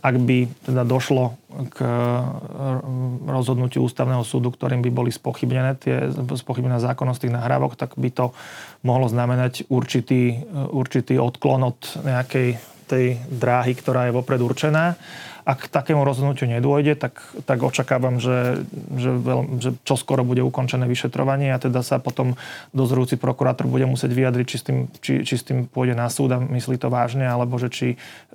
ak 0.01 0.17
by 0.17 0.39
teda 0.71 0.87
došlo 0.89 1.37
k 1.73 1.83
uh, 1.83 2.25
rozhodnutiu 3.27 3.85
ústavného 3.85 4.23
súdu, 4.25 4.53
ktorým 4.55 4.81
by 4.81 4.91
boli 4.93 5.11
spochybnené 5.11 5.77
tie 5.77 6.09
spochybnená 6.15 6.79
zákonnosť 6.79 7.27
tých 7.27 7.37
nahrávok, 7.37 7.77
tak 7.77 7.97
by 8.01 8.09
to 8.13 8.33
mohlo 8.87 9.11
znamenať 9.11 9.69
určitý, 9.69 10.47
určitý 10.73 11.21
odklon 11.21 11.75
od 11.75 11.81
nejakej 12.01 12.57
tej 12.91 13.07
dráhy, 13.31 13.79
ktorá 13.79 14.11
je 14.11 14.17
vopred 14.19 14.43
určená 14.43 14.99
ak 15.45 15.67
k 15.67 15.73
takému 15.73 16.05
rozhodnutiu 16.05 16.47
nedôjde, 16.47 16.95
tak, 16.95 17.19
tak 17.43 17.59
očakávam, 17.65 18.21
že, 18.21 18.63
že, 18.95 19.11
veľ, 19.11 19.41
že 19.59 19.71
čoskoro 19.83 20.23
bude 20.23 20.45
ukončené 20.45 20.85
vyšetrovanie 20.85 21.51
a 21.51 21.59
teda 21.59 21.83
sa 21.83 21.99
potom 21.99 22.37
dozorujúci 22.77 23.17
prokurátor 23.17 23.67
bude 23.67 23.89
musieť 23.89 24.13
vyjadriť, 24.13 24.47
či 24.47 24.57
s 24.57 24.65
tým, 24.65 24.79
či, 25.01 25.13
či 25.25 25.35
s 25.35 25.47
tým 25.47 25.67
pôjde 25.67 25.97
na 25.97 26.07
súd 26.13 26.31
a 26.37 26.39
myslí 26.39 26.77
to 26.79 26.93
vážne, 26.93 27.25
alebo 27.25 27.57
že 27.57 27.73
či 27.73 27.89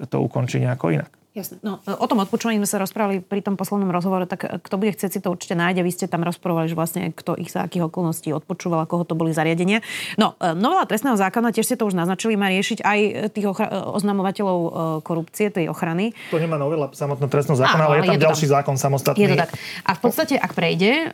to 0.10 0.20
ukončí 0.20 0.60
nejako 0.60 1.02
inak. 1.02 1.12
Jasne. 1.36 1.60
No, 1.60 1.84
o 1.84 2.08
tom 2.08 2.24
odpočúvaní 2.24 2.64
sme 2.64 2.70
sa 2.72 2.80
rozprávali 2.80 3.20
pri 3.20 3.44
tom 3.44 3.60
poslednom 3.60 3.92
rozhovore, 3.92 4.24
tak 4.24 4.48
kto 4.48 4.76
bude 4.80 4.96
chcieť 4.96 5.12
si 5.12 5.20
to 5.20 5.36
určite 5.36 5.60
nájde. 5.60 5.84
Vy 5.84 5.92
ste 5.92 6.06
tam 6.08 6.24
rozprávali, 6.24 6.72
že 6.72 6.80
vlastne 6.80 7.12
kto 7.12 7.36
ich 7.36 7.52
za 7.52 7.68
akých 7.68 7.92
okolností 7.92 8.32
odpočúval, 8.32 8.88
koho 8.88 9.04
to 9.04 9.20
boli 9.20 9.36
zariadenia. 9.36 9.84
No, 10.16 10.40
e, 10.40 10.56
novela 10.56 10.88
trestného 10.88 11.20
zákona, 11.20 11.52
tiež 11.52 11.68
ste 11.68 11.76
to 11.76 11.92
už 11.92 11.96
naznačili, 12.00 12.40
má 12.40 12.48
riešiť 12.48 12.80
aj 12.80 13.00
tých 13.36 13.52
ochra- 13.52 13.68
oznamovateľov 13.68 14.60
korupcie, 15.04 15.52
tej 15.52 15.68
ochrany. 15.68 16.16
To 16.32 16.40
nemá 16.40 16.56
novela 16.56 16.88
samotného 16.96 17.28
trestného 17.28 17.60
zákona, 17.60 17.84
Áno, 17.84 17.92
ale 17.92 17.96
je 18.00 18.08
tam 18.08 18.16
je 18.16 18.24
ďalší 18.24 18.48
tam. 18.48 18.54
zákon 18.56 18.76
samostatný. 18.80 19.20
Je 19.20 19.28
to 19.36 19.40
tak. 19.44 19.52
A 19.84 19.92
v 19.92 20.00
podstate, 20.00 20.40
ak 20.40 20.56
prejde, 20.56 21.12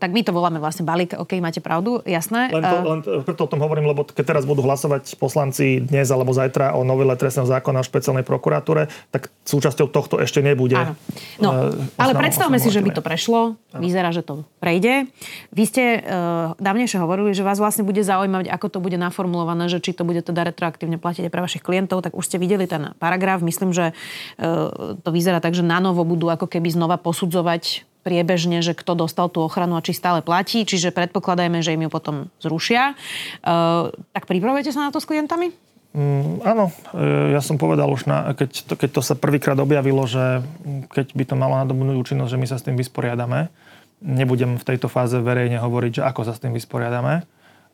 tak 0.00 0.10
my 0.16 0.24
to 0.24 0.32
voláme 0.32 0.56
vlastne 0.56 0.88
balík, 0.88 1.20
OK, 1.20 1.36
máte 1.36 1.60
pravdu, 1.60 2.00
jasné. 2.08 2.48
Len, 2.48 2.64
to, 2.64 2.76
len 2.80 3.00
preto 3.28 3.44
o 3.44 3.50
tom 3.52 3.60
hovorím, 3.60 3.92
lebo 3.92 4.08
keď 4.08 4.24
teraz 4.24 4.48
budú 4.48 4.64
hlasovať 4.64 5.20
poslanci 5.20 5.84
dnes 5.84 6.08
alebo 6.08 6.32
zajtra 6.32 6.72
o 6.72 6.80
novele 6.80 7.12
trestného 7.12 7.44
zákona 7.44 7.84
o 7.84 7.84
špeciálnej 7.84 8.24
prokuratúre, 8.24 8.88
tak 9.12 9.28
súčasťou 9.50 9.90
tohto 9.90 10.22
ešte 10.22 10.38
nebude. 10.38 10.78
Áno. 10.78 10.94
No, 11.42 11.50
uh, 11.74 11.98
ale 11.98 12.14
predstavme 12.14 12.62
si, 12.62 12.70
že 12.70 12.78
by 12.78 12.94
to 12.94 13.02
prešlo. 13.02 13.58
Áno. 13.74 13.82
Vyzerá, 13.82 14.14
že 14.14 14.22
to 14.22 14.46
prejde. 14.62 15.10
Vy 15.50 15.64
ste 15.66 15.84
uh, 15.98 16.54
dávnejšie 16.62 17.02
hovorili, 17.02 17.34
že 17.34 17.42
vás 17.42 17.58
vlastne 17.58 17.82
bude 17.82 18.00
zaujímať, 18.06 18.46
ako 18.46 18.66
to 18.70 18.78
bude 18.78 18.94
naformulované, 18.94 19.66
že 19.66 19.82
či 19.82 19.90
to 19.90 20.06
bude 20.06 20.22
teda 20.22 20.46
retroaktívne 20.46 21.02
platiť 21.02 21.26
pre 21.26 21.42
vašich 21.42 21.66
klientov, 21.66 22.06
tak 22.06 22.14
už 22.14 22.22
ste 22.22 22.38
videli 22.38 22.70
ten 22.70 22.94
paragraf. 23.02 23.42
Myslím, 23.42 23.74
že 23.74 23.90
uh, 23.90 24.94
to 25.02 25.10
vyzerá 25.10 25.42
tak, 25.42 25.58
že 25.58 25.66
na 25.66 25.82
novo 25.82 26.06
budú 26.06 26.30
ako 26.30 26.46
keby 26.46 26.70
znova 26.70 26.94
posudzovať 27.02 27.90
priebežne, 28.00 28.64
že 28.64 28.72
kto 28.72 28.96
dostal 28.96 29.28
tú 29.28 29.44
ochranu 29.44 29.76
a 29.76 29.84
či 29.84 29.92
stále 29.92 30.24
platí, 30.24 30.64
čiže 30.64 30.88
predpokladajme, 30.88 31.60
že 31.60 31.76
im 31.76 31.84
ju 31.84 31.90
potom 31.92 32.32
zrušia. 32.40 32.96
Uh, 33.44 33.92
tak 34.16 34.24
pripravujete 34.24 34.72
sa 34.72 34.88
na 34.88 34.90
to 34.92 35.02
s 35.02 35.08
klientami? 35.08 35.52
Mm, 35.90 36.38
áno, 36.46 36.70
e, 36.94 37.34
ja 37.34 37.42
som 37.42 37.58
povedal 37.58 37.90
už, 37.90 38.06
na, 38.06 38.30
keď, 38.30 38.50
to, 38.62 38.74
keď 38.78 38.90
to 38.94 39.02
sa 39.02 39.18
prvýkrát 39.18 39.58
objavilo, 39.58 40.06
že 40.06 40.38
keď 40.86 41.18
by 41.18 41.24
to 41.26 41.34
malo 41.34 41.58
nadobudnúť 41.58 41.98
účinnosť, 41.98 42.30
že 42.30 42.38
my 42.38 42.46
sa 42.46 42.56
s 42.62 42.66
tým 42.66 42.78
vysporiadame. 42.78 43.50
Nebudem 43.98 44.54
v 44.54 44.64
tejto 44.64 44.86
fáze 44.86 45.18
verejne 45.18 45.58
hovoriť, 45.58 45.98
že 45.98 46.06
ako 46.06 46.22
sa 46.22 46.32
s 46.32 46.42
tým 46.42 46.54
vysporiadame, 46.54 47.26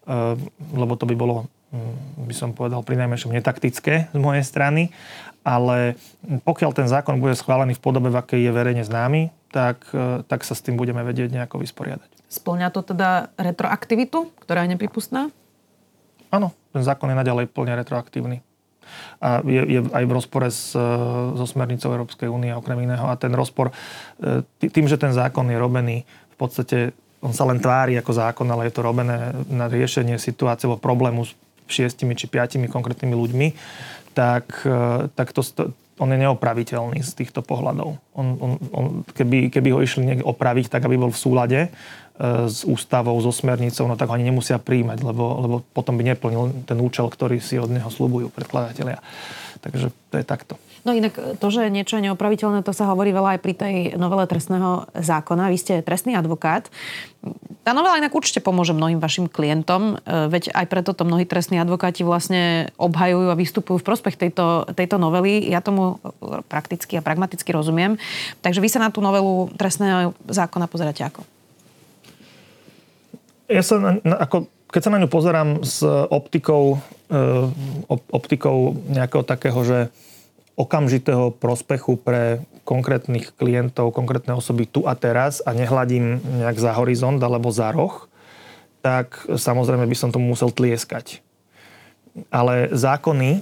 e, 0.09 0.19
lebo 0.73 0.97
to 0.97 1.05
by 1.05 1.13
bolo, 1.13 1.45
mm, 1.77 2.25
by 2.25 2.35
som 2.35 2.57
povedal, 2.57 2.81
pri 2.81 2.97
najmenšom 3.05 3.37
netaktické 3.37 4.09
z 4.09 4.19
mojej 4.19 4.45
strany. 4.49 4.89
Ale 5.47 6.01
pokiaľ 6.43 6.73
ten 6.73 6.89
zákon 6.89 7.21
bude 7.21 7.37
schválený 7.37 7.77
v 7.77 7.85
podobe, 7.85 8.09
v 8.11 8.19
akej 8.19 8.49
je 8.49 8.51
verejne 8.51 8.83
známy, 8.83 9.29
tak, 9.53 9.93
e, 9.93 10.25
tak 10.25 10.41
sa 10.41 10.57
s 10.57 10.65
tým 10.65 10.81
budeme 10.81 11.05
vedieť 11.05 11.37
nejako 11.37 11.61
vysporiadať. 11.61 12.33
Splňa 12.33 12.73
to 12.73 12.81
teda 12.81 13.29
retroaktivitu, 13.37 14.33
ktorá 14.41 14.65
je 14.65 14.73
nepripustná? 14.73 15.29
Áno, 16.33 16.51
ten 16.77 16.85
zákon 16.85 17.09
je 17.09 17.17
naďalej 17.17 17.49
plne 17.49 17.73
retroaktívny. 17.81 18.45
A 19.17 19.41
je, 19.43 19.63
je 19.65 19.81
aj 19.97 20.05
v 20.05 20.13
rozpore 20.13 20.49
s, 20.53 20.77
so 21.33 21.47
smernicou 21.49 21.89
Európskej 21.97 22.29
únie 22.29 22.53
okrem 22.53 22.85
iného. 22.85 23.09
A 23.09 23.17
ten 23.17 23.33
rozpor, 23.33 23.73
e, 24.21 24.45
tým, 24.61 24.85
že 24.85 25.01
ten 25.01 25.17
zákon 25.17 25.49
je 25.49 25.57
robený 25.57 26.05
v 26.05 26.37
podstate, 26.37 26.93
on 27.25 27.33
sa 27.33 27.49
len 27.49 27.57
tvári 27.57 27.97
ako 27.97 28.13
zákon, 28.13 28.47
ale 28.53 28.69
je 28.69 28.77
to 28.77 28.85
robené 28.85 29.33
na 29.49 29.73
riešenie 29.73 30.21
situácie 30.21 30.69
alebo 30.69 30.85
problému 30.85 31.25
s 31.25 31.33
šiestimi 31.67 32.15
či 32.15 32.29
piatimi 32.29 32.69
konkrétnymi 32.69 33.17
ľuďmi, 33.17 33.49
tak, 34.13 34.63
e, 34.69 35.09
tak 35.17 35.33
to, 35.33 35.41
on 35.97 36.13
je 36.13 36.19
neopraviteľný 36.21 37.01
z 37.01 37.11
týchto 37.17 37.41
pohľadov. 37.41 37.97
On, 38.13 38.27
on, 38.37 38.53
on, 38.71 38.85
keby, 39.17 39.49
keby 39.49 39.73
ho 39.73 39.81
išli 39.81 40.05
niekde 40.05 40.29
opraviť, 40.29 40.69
tak 40.69 40.85
aby 40.85 41.01
bol 41.01 41.09
v 41.09 41.19
súlade 41.19 41.61
E, 41.67 42.06
s 42.49 42.65
ústavou, 42.65 43.17
so 43.21 43.29
smernicou, 43.29 43.85
no 43.85 43.97
tak 43.97 44.09
ho 44.09 44.17
ani 44.17 44.25
nemusia 44.25 44.57
príjmať, 44.57 45.05
lebo, 45.05 45.25
lebo 45.45 45.55
potom 45.77 46.01
by 46.01 46.17
neplnil 46.17 46.65
ten 46.65 46.81
účel, 46.81 47.13
ktorý 47.13 47.41
si 47.45 47.61
od 47.61 47.69
neho 47.69 47.93
slúbujú 47.93 48.33
predkladatelia. 48.33 49.05
Takže 49.61 49.93
to 50.13 50.17
je 50.17 50.25
takto. 50.25 50.55
No 50.87 50.95
inak 50.95 51.19
to, 51.43 51.47
že 51.51 51.67
niečo 51.67 51.99
je 51.99 52.07
neopraviteľné, 52.07 52.63
to 52.63 52.71
sa 52.71 52.87
hovorí 52.87 53.11
veľa 53.11 53.37
aj 53.37 53.41
pri 53.43 53.55
tej 53.59 53.75
novele 53.99 54.23
trestného 54.31 54.87
zákona. 54.95 55.51
Vy 55.51 55.59
ste 55.59 55.75
trestný 55.83 56.15
advokát. 56.15 56.71
Tá 57.67 57.75
novela 57.75 57.99
inak 57.99 58.15
určite 58.15 58.39
pomôže 58.39 58.71
mnohým 58.71 59.03
vašim 59.03 59.27
klientom, 59.27 59.99
e, 59.99 60.31
veď 60.31 60.55
aj 60.55 60.67
preto 60.71 60.95
to 60.95 61.03
mnohí 61.03 61.27
trestní 61.27 61.59
advokáti 61.59 62.07
vlastne 62.07 62.71
obhajujú 62.79 63.27
a 63.27 63.35
vystupujú 63.35 63.83
v 63.83 63.89
prospech 63.91 64.15
tejto, 64.15 64.71
tejto 64.79 65.03
novely. 65.03 65.43
Ja 65.51 65.59
tomu 65.59 65.99
prakticky 66.47 66.95
a 66.95 67.03
pragmaticky 67.03 67.51
rozumiem. 67.51 67.99
Takže 68.39 68.63
vy 68.63 68.71
sa 68.71 68.79
na 68.79 68.95
tú 68.95 69.03
novelu 69.03 69.51
trestného 69.59 70.15
zákona 70.31 70.71
pozeráte 70.71 71.03
ako? 71.03 71.27
Ja 73.47 73.63
sa 73.63 73.79
na, 73.79 73.91
na, 74.03 74.17
ako, 74.19 74.51
keď 74.75 74.83
sa 74.83 74.93
na 74.93 74.99
ňu 74.99 75.09
pozerám 75.11 75.51
s 75.63 75.87
optikou, 76.11 76.83
e, 77.07 77.19
optikou 78.11 78.75
nejakého 78.91 79.23
takého, 79.23 79.59
že 79.63 79.79
okamžitého 80.57 81.37
prospechu 81.37 82.01
pre 82.01 82.43
konkrétnych 82.67 83.37
klientov, 83.37 83.95
konkrétne 83.95 84.35
osoby 84.35 84.67
tu 84.67 84.89
a 84.89 84.99
teraz 84.99 85.45
a 85.45 85.55
nehľadím 85.55 86.19
nejak 86.43 86.59
za 86.59 86.75
horizont 86.75 87.23
alebo 87.23 87.53
za 87.55 87.71
roh, 87.71 88.09
tak 88.83 89.23
samozrejme 89.31 89.87
by 89.87 89.97
som 89.99 90.11
tomu 90.11 90.35
musel 90.35 90.51
tlieskať. 90.51 91.23
Ale 92.33 92.73
zákony 92.75 93.31
e, 93.39 93.41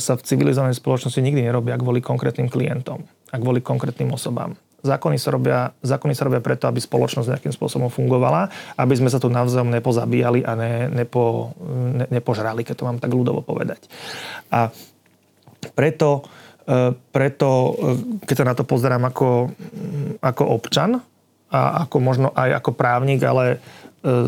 sa 0.00 0.18
v 0.18 0.24
civilizovanej 0.26 0.80
spoločnosti 0.82 1.22
nikdy 1.22 1.46
nerobia 1.46 1.78
kvôli 1.78 2.02
konkrétnym 2.02 2.50
klientom 2.50 3.06
a 3.30 3.38
kvôli 3.38 3.62
konkrétnym 3.62 4.10
osobám. 4.10 4.58
Zákony 4.82 5.14
sa, 5.14 5.30
robia, 5.30 5.60
zákony 5.86 6.12
sa 6.18 6.26
robia 6.26 6.42
preto, 6.42 6.66
aby 6.66 6.82
spoločnosť 6.82 7.30
nejakým 7.30 7.54
spôsobom 7.54 7.86
fungovala, 7.86 8.50
aby 8.74 8.94
sme 8.98 9.06
sa 9.06 9.22
tu 9.22 9.30
navzájom 9.30 9.70
nepozabíjali 9.70 10.42
a 10.42 10.52
ne, 10.58 10.72
nepo, 10.90 11.54
ne, 11.70 12.10
nepožrali, 12.10 12.66
keď 12.66 12.74
to 12.82 12.86
mám 12.90 12.98
tak 12.98 13.14
ľudovo 13.14 13.46
povedať. 13.46 13.86
A 14.50 14.74
preto, 15.78 16.26
e, 16.66 16.98
preto 17.14 17.48
e, 17.48 17.70
keď 18.26 18.36
sa 18.42 18.48
na 18.50 18.54
to 18.58 18.66
pozerám 18.66 19.06
ako, 19.06 19.54
ako 20.18 20.42
občan 20.50 20.98
a 21.54 21.86
ako 21.86 21.96
možno 22.02 22.28
aj 22.34 22.58
ako 22.58 22.70
právnik, 22.74 23.22
ale 23.22 23.44
e, 23.54 23.58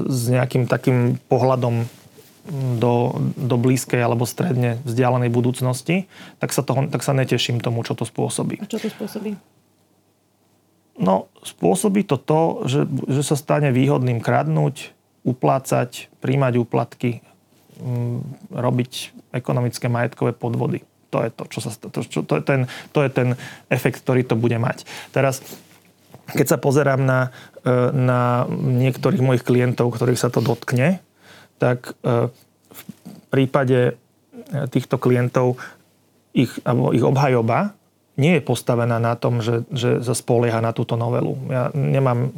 s 0.07 0.31
nejakým 0.31 0.71
takým 0.71 1.19
pohľadom 1.27 1.83
do, 2.79 3.17
do 3.35 3.57
blízkej 3.57 4.05
alebo 4.05 4.29
stredne 4.29 4.77
vzdialenej 4.85 5.33
budúcnosti, 5.33 6.05
tak 6.39 6.53
sa, 6.53 6.61
toho, 6.61 6.87
tak 6.93 7.01
sa 7.01 7.17
neteším 7.17 7.59
tomu, 7.59 7.81
čo 7.83 7.97
to 7.97 8.05
spôsobí. 8.05 8.61
A 8.61 8.69
čo 8.69 8.77
to 8.77 8.93
spôsobí? 8.93 9.35
No, 10.95 11.27
spôsobí 11.43 12.07
to 12.07 12.15
to, 12.15 12.63
že, 12.71 12.87
že 13.11 13.23
sa 13.27 13.35
stane 13.35 13.75
výhodným 13.75 14.23
kradnúť, 14.23 14.95
uplácať, 15.27 16.07
príjmať 16.23 16.55
úplatky, 16.63 17.19
m, 17.83 18.23
mm, 18.23 18.55
robiť 18.55 18.93
ekonomické 19.35 19.91
majetkové 19.91 20.37
podvody. 20.37 20.87
To 21.11 21.23
je 21.27 21.31
to, 21.35 21.45
čo 21.51 21.59
sa, 21.63 21.71
to, 21.75 22.01
čo, 22.07 22.23
to, 22.23 22.39
je 22.39 22.43
ten, 22.47 22.61
to 22.95 23.03
je 23.03 23.11
ten 23.11 23.29
efekt, 23.71 24.07
ktorý 24.07 24.23
to 24.23 24.39
bude 24.39 24.55
mať. 24.55 24.87
Teraz, 25.11 25.43
keď 26.31 26.55
sa 26.55 26.59
pozerám 26.63 27.03
na, 27.03 27.35
e, 27.67 27.71
na 27.95 28.47
niektorých 28.51 29.23
mojich 29.23 29.47
klientov, 29.47 29.95
ktorých 29.95 30.19
sa 30.19 30.31
to 30.31 30.43
dotkne, 30.43 31.03
tak 31.59 31.95
e, 32.03 32.31
v 32.71 32.81
prípade 33.35 33.79
e, 33.91 33.93
týchto 34.71 34.99
klientov 34.99 35.59
ich, 36.35 36.51
alebo 36.67 36.91
ich 36.91 37.03
obhajoba 37.03 37.79
nie 38.15 38.39
je 38.39 38.43
postavená 38.43 39.03
na 39.03 39.19
tom, 39.19 39.43
že, 39.43 39.67
že 39.75 39.99
sa 39.99 40.15
spolieha 40.15 40.63
na 40.63 40.71
túto 40.71 40.95
novelu. 40.95 41.35
Ja 41.51 41.75
nemám, 41.75 42.31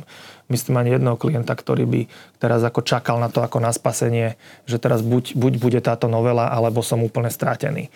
myslím, 0.49 0.81
ani 0.81 0.97
jedného 0.97 1.21
klienta, 1.21 1.53
ktorý 1.53 1.85
by 1.85 2.01
teraz 2.41 2.65
ako 2.65 2.81
čakal 2.81 3.21
na 3.21 3.29
to 3.29 3.45
ako 3.45 3.61
na 3.61 3.73
spasenie, 3.77 4.41
že 4.65 4.81
teraz 4.81 5.05
buď, 5.05 5.37
buď 5.37 5.53
bude 5.61 5.81
táto 5.85 6.09
novela, 6.09 6.49
alebo 6.49 6.81
som 6.81 7.05
úplne 7.05 7.29
strátený. 7.29 7.89
E, 7.89 7.91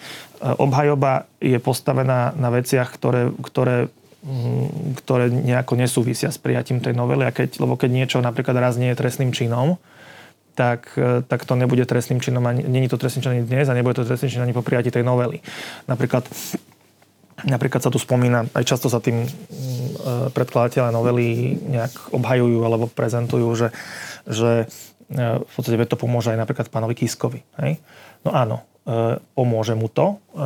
obhajoba 0.61 1.24
je 1.40 1.57
postavená 1.57 2.36
na 2.36 2.48
veciach, 2.52 2.88
ktoré, 2.92 3.32
ktoré 3.40 3.88
ktoré 5.00 5.32
nejako 5.32 5.80
nesúvisia 5.80 6.28
s 6.28 6.36
prijatím 6.36 6.84
tej 6.84 6.92
novely. 6.92 7.24
A 7.24 7.32
keď, 7.32 7.57
lebo 7.57 7.80
keď 7.80 7.88
niečo 7.88 8.18
napríklad 8.20 8.52
raz 8.61 8.76
nie 8.76 8.92
je 8.92 9.00
trestným 9.00 9.32
činom, 9.32 9.80
tak, 10.52 10.92
e, 11.00 11.24
tak 11.24 11.48
to 11.48 11.57
nebude 11.57 11.88
trestným 11.88 12.20
činom, 12.20 12.44
ani, 12.44 12.61
není 12.68 12.84
to 12.84 13.00
trestným 13.00 13.24
činom 13.24 13.34
ani 13.40 13.48
dnes 13.48 13.72
a 13.72 13.72
nebude 13.72 13.96
to 13.96 14.05
trestným 14.05 14.28
činom 14.28 14.44
ani 14.44 14.52
po 14.52 14.61
prijatí 14.61 14.92
tej 14.92 15.09
novely. 15.09 15.40
Napríklad 15.88 16.28
Napríklad 17.47 17.80
sa 17.80 17.93
tu 17.93 17.97
spomína, 17.97 18.49
aj 18.53 18.64
často 18.66 18.93
sa 18.93 19.01
tým 19.01 19.24
predkladateľe 20.32 20.93
novely 20.93 21.57
nejak 21.57 22.12
obhajujú 22.16 22.59
alebo 22.64 22.88
prezentujú, 22.88 23.49
že, 23.57 23.68
že 24.24 24.68
v 25.11 25.53
podstate 25.53 25.88
to 25.88 26.01
pomôže 26.01 26.32
aj 26.32 26.38
napríklad 26.41 26.72
pánovi 26.72 26.95
Kiskovi. 26.97 27.41
Hej? 27.61 27.80
No 28.24 28.32
áno, 28.32 28.70
E, 28.80 29.20
pomôže 29.36 29.76
mu 29.76 29.93
to. 29.93 30.16
E, 30.32 30.45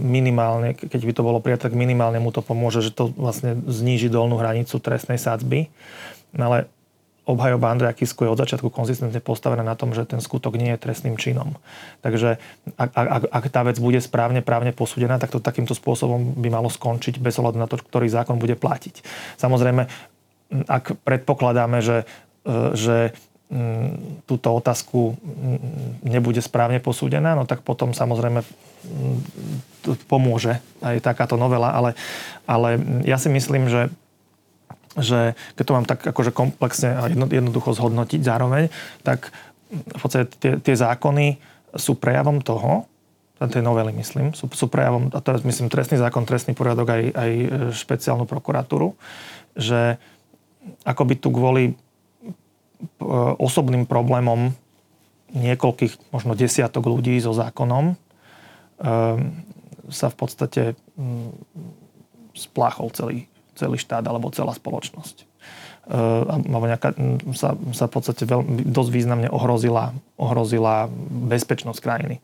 minimálne, 0.00 0.72
keď 0.72 1.00
by 1.04 1.12
to 1.12 1.22
bolo 1.22 1.38
prijaté, 1.44 1.68
tak 1.68 1.76
minimálne 1.76 2.16
mu 2.16 2.32
to 2.32 2.40
pomôže, 2.40 2.80
že 2.80 2.90
to 2.90 3.12
vlastne 3.14 3.60
zníži 3.68 4.08
dolnú 4.08 4.40
hranicu 4.40 4.80
trestnej 4.80 5.20
sádzby. 5.20 5.68
No 6.34 6.50
ale 6.50 6.72
obhajoba 7.24 7.72
Andreja 7.72 7.96
Kisku 7.96 8.24
je 8.24 8.32
od 8.32 8.40
začiatku 8.40 8.68
konzistentne 8.68 9.20
postavená 9.20 9.64
na 9.64 9.74
tom, 9.74 9.96
že 9.96 10.04
ten 10.04 10.20
skutok 10.20 10.60
nie 10.60 10.76
je 10.76 10.82
trestným 10.84 11.16
činom. 11.16 11.56
Takže 12.04 12.36
ak, 12.76 12.90
ak, 12.92 13.22
ak 13.32 13.44
tá 13.48 13.60
vec 13.64 13.80
bude 13.80 14.00
správne 14.04 14.44
právne 14.44 14.76
posúdená, 14.76 15.16
tak 15.16 15.32
to 15.32 15.40
takýmto 15.40 15.72
spôsobom 15.72 16.36
by 16.36 16.48
malo 16.52 16.68
skončiť 16.68 17.16
bez 17.18 17.40
ohľadu 17.40 17.56
na 17.56 17.68
to, 17.68 17.80
ktorý 17.80 18.12
zákon 18.12 18.36
bude 18.36 18.60
platiť. 18.60 19.00
Samozrejme, 19.40 19.88
ak 20.68 21.00
predpokladáme, 21.02 21.80
že, 21.80 22.04
e, 22.44 22.76
že 22.76 23.16
Mm, 23.54 24.24
túto 24.26 24.50
otázku 24.50 25.14
mm, 25.14 26.08
nebude 26.10 26.42
správne 26.42 26.82
posúdená, 26.82 27.36
no 27.36 27.46
tak 27.46 27.62
potom 27.62 27.94
samozrejme 27.94 28.42
mm, 28.42 29.16
pomôže 30.10 30.58
aj 30.82 31.04
takáto 31.04 31.38
novela, 31.38 31.70
ale, 31.70 31.94
ale 32.50 32.80
ja 33.06 33.14
si 33.14 33.30
myslím, 33.30 33.70
že 33.70 33.94
že 34.98 35.34
keď 35.58 35.64
to 35.66 35.74
mám 35.74 35.86
tak 35.86 36.00
akože 36.06 36.30
komplexne 36.30 36.94
a 36.94 37.10
jednoducho 37.10 37.74
zhodnotiť 37.74 38.20
zároveň, 38.22 38.70
tak 39.02 39.34
v 39.72 40.00
podstate 40.00 40.30
tie, 40.38 40.52
tie 40.62 40.76
zákony 40.78 41.38
sú 41.74 41.98
prejavom 41.98 42.38
toho, 42.38 42.86
tej 43.44 43.60
novely 43.60 43.92
myslím, 44.00 44.32
sú, 44.32 44.48
sú 44.56 44.72
prejavom, 44.72 45.12
a 45.12 45.20
teraz 45.20 45.44
myslím 45.44 45.68
trestný 45.68 46.00
zákon, 46.00 46.24
trestný 46.24 46.56
poriadok 46.56 46.96
aj, 46.96 47.02
aj 47.12 47.30
špeciálnu 47.76 48.24
prokuratúru, 48.24 48.96
že 49.52 50.00
ako 50.86 51.02
by 51.04 51.14
tu 51.20 51.28
kvôli 51.28 51.76
osobným 53.36 53.84
problémom 53.84 54.52
niekoľkých, 55.34 56.14
možno 56.14 56.38
desiatok 56.38 56.86
ľudí 56.86 57.18
so 57.18 57.34
zákonom 57.34 57.98
ehm, 58.80 59.34
sa 59.90 60.08
v 60.08 60.16
podstate 60.16 60.62
mm, 60.96 61.30
spláchol 62.38 62.88
celý, 62.94 63.18
celý 63.54 63.78
štát 63.78 64.04
alebo 64.04 64.34
celá 64.34 64.52
spoločnosť. 64.54 65.26
Ehm, 65.84 66.48
alebo 66.48 66.64
nejaká, 66.64 66.96
sa, 67.36 67.52
sa 67.76 67.84
v 67.88 67.92
podstate 67.92 68.24
veľmi, 68.24 68.64
dosť 68.64 68.90
významne 68.90 69.28
ohrozila, 69.28 69.92
ohrozila 70.16 70.88
bezpečnosť 71.28 71.80
krajiny. 71.80 72.16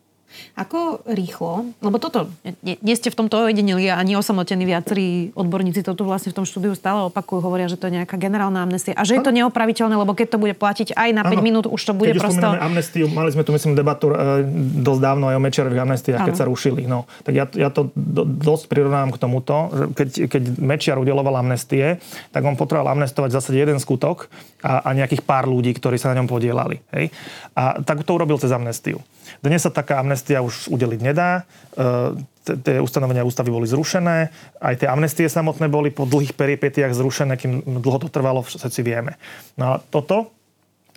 Ako 0.55 1.03
rýchlo, 1.07 1.71
lebo 1.79 1.97
toto, 1.97 2.27
nie, 2.63 2.75
nie 2.79 2.95
ste 2.95 3.07
v 3.11 3.17
tomto 3.23 3.47
ojedinili 3.47 3.87
ani 3.87 4.19
osamotení 4.19 4.67
viacerí 4.67 5.31
odborníci 5.35 5.83
to 5.83 5.95
tu 5.95 6.03
vlastne 6.03 6.31
v 6.31 6.37
tom 6.41 6.45
štúdiu 6.47 6.75
stále 6.75 7.07
opakujú, 7.07 7.39
hovoria, 7.43 7.71
že 7.71 7.79
to 7.79 7.87
je 7.87 8.03
nejaká 8.03 8.15
generálna 8.19 8.63
amnestia 8.63 8.95
a 8.95 9.03
že 9.07 9.17
je 9.17 9.23
to 9.23 9.31
neopraviteľné, 9.31 9.95
lebo 9.95 10.11
keď 10.11 10.35
to 10.35 10.37
bude 10.39 10.55
platiť 10.55 10.95
aj 10.95 11.09
na 11.15 11.23
5 11.23 11.31
ano. 11.31 11.41
minút, 11.41 11.65
už 11.67 11.81
to 11.81 11.93
bude 11.95 12.13
keď 12.15 12.21
prosto... 12.21 12.47
amnestiu, 12.47 13.05
mali 13.11 13.29
sme 13.31 13.43
tu 13.47 13.51
myslím 13.55 13.73
debatu 13.73 14.11
e, 14.11 14.45
dosť 14.83 15.01
dávno 15.01 15.31
aj 15.31 15.35
o 15.39 15.41
Mečiarových 15.41 15.81
amnestiách, 15.87 16.21
keď 16.27 16.35
sa 16.35 16.45
rušili. 16.47 16.85
No, 16.85 17.07
tak 17.23 17.33
ja, 17.35 17.45
ja 17.55 17.69
to 17.71 17.89
do, 17.95 18.27
dosť 18.27 18.67
prirovnávam 18.67 19.11
k 19.15 19.17
tomuto, 19.17 19.55
že 19.71 19.83
keď, 19.95 20.09
keď 20.27 20.43
Mečiar 20.59 20.97
udeloval 20.99 21.39
amnestie, 21.39 21.99
tak 22.31 22.41
on 22.43 22.59
potreboval 22.59 22.93
amnestovať 22.95 23.29
zase 23.33 23.55
jeden 23.55 23.79
skutok 23.79 24.27
a, 24.61 24.85
a 24.85 24.89
nejakých 24.95 25.23
pár 25.25 25.47
ľudí, 25.47 25.73
ktorí 25.75 25.97
sa 25.97 26.13
na 26.13 26.21
ňom 26.21 26.27
podielali. 26.29 26.79
Hej? 26.93 27.09
A 27.55 27.81
tak 27.81 28.03
to 28.05 28.11
urobil 28.15 28.37
cez 28.37 28.53
amnestiu. 28.53 29.01
Dnes 29.39 29.63
sa 29.63 29.71
taká 29.71 30.03
amnestia 30.03 30.43
už 30.43 30.67
udeliť 30.67 30.99
nedá. 30.99 31.47
E, 31.71 32.53
tie 32.59 32.83
ustanovenia 32.83 33.23
ústavy 33.23 33.47
boli 33.47 33.63
zrušené. 33.71 34.27
Aj 34.59 34.75
tie 34.75 34.91
amnestie 34.91 35.31
samotné 35.31 35.71
boli 35.71 35.95
po 35.95 36.03
dlhých 36.03 36.35
peripetiach 36.35 36.91
zrušené, 36.91 37.39
kým 37.39 37.63
dlho 37.79 38.03
to 38.03 38.11
trvalo, 38.11 38.43
všetci 38.43 38.81
vieme. 38.83 39.15
No 39.55 39.75
a 39.75 39.79
toto 39.79 40.35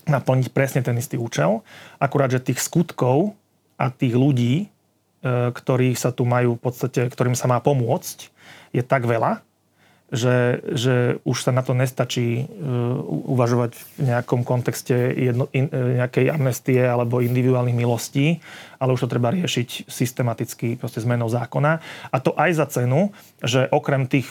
naplniť 0.05 0.51
presne 0.51 0.81
ten 0.83 0.99
istý 0.99 1.17
účel. 1.17 1.63
Akurát, 2.03 2.29
že 2.35 2.43
tých 2.43 2.61
skutkov 2.61 3.39
a 3.79 3.89
tých 3.95 4.19
ľudí, 4.19 4.55
e, 4.65 4.67
ktorí 5.55 5.95
sa 5.95 6.11
tu 6.11 6.27
majú 6.27 6.59
v 6.59 6.63
podstate, 6.67 7.07
ktorým 7.07 7.39
sa 7.39 7.47
má 7.47 7.63
pomôcť, 7.63 8.35
je 8.75 8.83
tak 8.83 9.07
veľa, 9.07 9.41
že, 10.15 10.63
že 10.73 10.95
už 11.27 11.37
sa 11.43 11.51
na 11.51 11.67
to 11.67 11.75
nestačí 11.75 12.47
uh, 12.47 13.03
uvažovať 13.35 13.73
v 13.75 13.85
nejakom 14.07 14.47
kontexte 14.47 14.95
e, 14.95 15.35
nejakej 15.99 16.31
amnestie 16.31 16.79
alebo 16.79 17.19
individuálnych 17.19 17.75
milostí, 17.75 18.39
ale 18.79 18.95
už 18.95 19.05
to 19.05 19.13
treba 19.13 19.35
riešiť 19.35 19.91
systematicky 19.91 20.79
proste 20.79 21.03
zmenou 21.03 21.27
zákona. 21.27 21.83
A 22.15 22.17
to 22.23 22.33
aj 22.39 22.51
za 22.55 22.67
cenu, 22.71 23.11
že 23.43 23.67
okrem 23.75 24.07
tých 24.07 24.31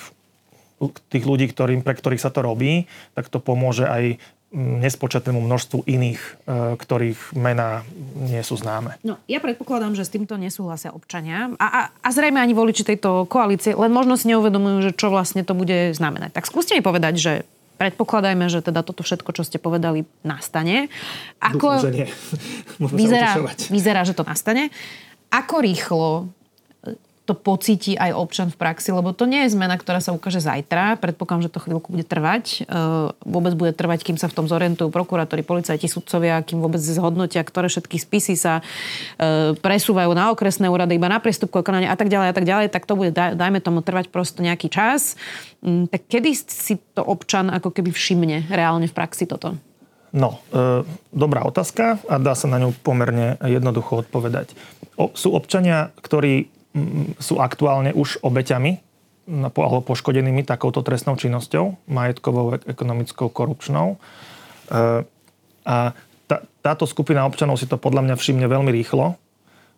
tých 0.92 1.24
ľudí, 1.24 1.48
ktorým, 1.48 1.80
pre 1.80 1.96
ktorých 1.96 2.20
sa 2.20 2.28
to 2.34 2.44
robí, 2.44 2.92
tak 3.16 3.32
to 3.32 3.40
pomôže 3.40 3.88
aj 3.88 4.20
nespočetnému 4.54 5.42
množstvu 5.42 5.90
iných, 5.90 6.22
e, 6.22 6.32
ktorých 6.78 7.34
mená 7.34 7.82
nie 8.16 8.40
sú 8.46 8.54
známe. 8.54 9.02
No, 9.02 9.18
ja 9.26 9.42
predpokladám, 9.42 9.98
že 9.98 10.06
s 10.06 10.14
týmto 10.14 10.38
nesúhlasia 10.38 10.94
občania 10.94 11.50
a, 11.58 11.68
a, 11.68 11.82
a 11.90 12.08
zrejme 12.14 12.38
ani 12.38 12.54
voliči 12.54 12.86
tejto 12.86 13.26
koalície, 13.26 13.74
len 13.74 13.90
možno 13.90 14.14
si 14.14 14.30
neuvedomujú, 14.30 14.78
že 14.86 14.92
čo 14.94 15.10
vlastne 15.10 15.42
to 15.42 15.58
bude 15.58 15.98
znamenať. 15.98 16.38
Tak 16.38 16.46
skúste 16.46 16.78
mi 16.78 16.86
povedať, 16.86 17.14
že 17.18 17.34
predpokladajme, 17.82 18.46
že 18.48 18.62
teda 18.62 18.86
toto 18.86 19.02
všetko, 19.02 19.34
čo 19.34 19.42
ste 19.42 19.58
povedali, 19.58 20.06
nastane. 20.22 20.94
Ako... 21.42 21.82
Dúfam, 21.82 21.86
že 21.90 21.92
nie. 21.92 22.08
vyzerá, 23.02 23.32
vyzerá, 23.74 24.02
že 24.06 24.14
to 24.14 24.22
nastane. 24.22 24.70
Ako 25.34 25.66
rýchlo 25.66 26.30
to 27.24 27.40
pocíti 27.40 27.96
aj 27.96 28.12
občan 28.12 28.52
v 28.52 28.60
praxi, 28.60 28.92
lebo 28.92 29.16
to 29.16 29.24
nie 29.24 29.48
je 29.48 29.56
zmena, 29.56 29.80
ktorá 29.80 30.04
sa 30.04 30.12
ukáže 30.12 30.44
zajtra. 30.44 31.00
Predpokladám, 31.00 31.48
že 31.48 31.54
to 31.56 31.64
chvíľku 31.64 31.96
bude 31.96 32.04
trvať. 32.04 32.68
E, 32.68 32.76
vôbec 33.24 33.56
bude 33.56 33.72
trvať, 33.72 34.04
kým 34.04 34.20
sa 34.20 34.28
v 34.28 34.36
tom 34.36 34.46
zorientujú 34.52 34.92
prokurátori, 34.92 35.40
policajti, 35.40 35.88
sudcovia, 35.88 36.44
kým 36.44 36.60
vôbec 36.60 36.84
zhodnotia, 36.84 37.40
ktoré 37.48 37.72
všetky 37.72 37.96
spisy 37.96 38.36
sa 38.36 38.60
e, 38.60 39.56
presúvajú 39.56 40.12
na 40.12 40.36
okresné 40.36 40.68
úrady, 40.68 41.00
iba 41.00 41.08
na 41.08 41.24
priestupkové 41.24 41.64
konanie 41.64 41.88
a 41.88 41.96
tak 41.96 42.12
ďalej 42.12 42.28
a 42.28 42.36
tak 42.36 42.44
ďalej, 42.44 42.68
tak 42.76 42.84
to 42.84 43.00
bude, 43.00 43.16
dajme 43.16 43.60
tomu, 43.64 43.80
trvať 43.80 44.12
prosto 44.12 44.44
nejaký 44.44 44.68
čas. 44.68 45.16
Mm, 45.64 45.88
tak 45.88 46.12
kedy 46.12 46.36
si 46.36 46.76
to 46.92 47.08
občan 47.08 47.48
ako 47.48 47.72
keby 47.72 47.96
všimne 47.96 48.52
reálne 48.52 48.92
v 48.92 48.96
praxi 49.00 49.24
toto? 49.32 49.56
No, 50.12 50.44
e, 50.52 50.84
dobrá 51.16 51.48
otázka 51.48 52.04
a 52.04 52.20
dá 52.20 52.36
sa 52.36 52.52
na 52.52 52.60
ňu 52.60 52.76
pomerne 52.84 53.40
jednoducho 53.40 54.04
odpovedať. 54.04 54.52
O, 55.00 55.10
sú 55.16 55.32
občania, 55.32 55.96
ktorí 56.04 56.52
sú 57.22 57.38
aktuálne 57.38 57.94
už 57.94 58.22
obeťami 58.26 58.82
alebo 59.24 59.80
poškodenými 59.80 60.44
takouto 60.44 60.84
trestnou 60.84 61.16
činnosťou, 61.16 61.88
majetkovou, 61.88 62.60
ekonomickou, 62.68 63.32
korupčnou. 63.32 63.96
E, 63.96 63.98
a 65.64 65.76
tá, 66.28 66.38
táto 66.60 66.84
skupina 66.84 67.24
občanov 67.24 67.56
si 67.56 67.64
to 67.64 67.80
podľa 67.80 68.04
mňa 68.04 68.16
všimne 68.20 68.48
veľmi 68.52 68.72
rýchlo 68.76 69.16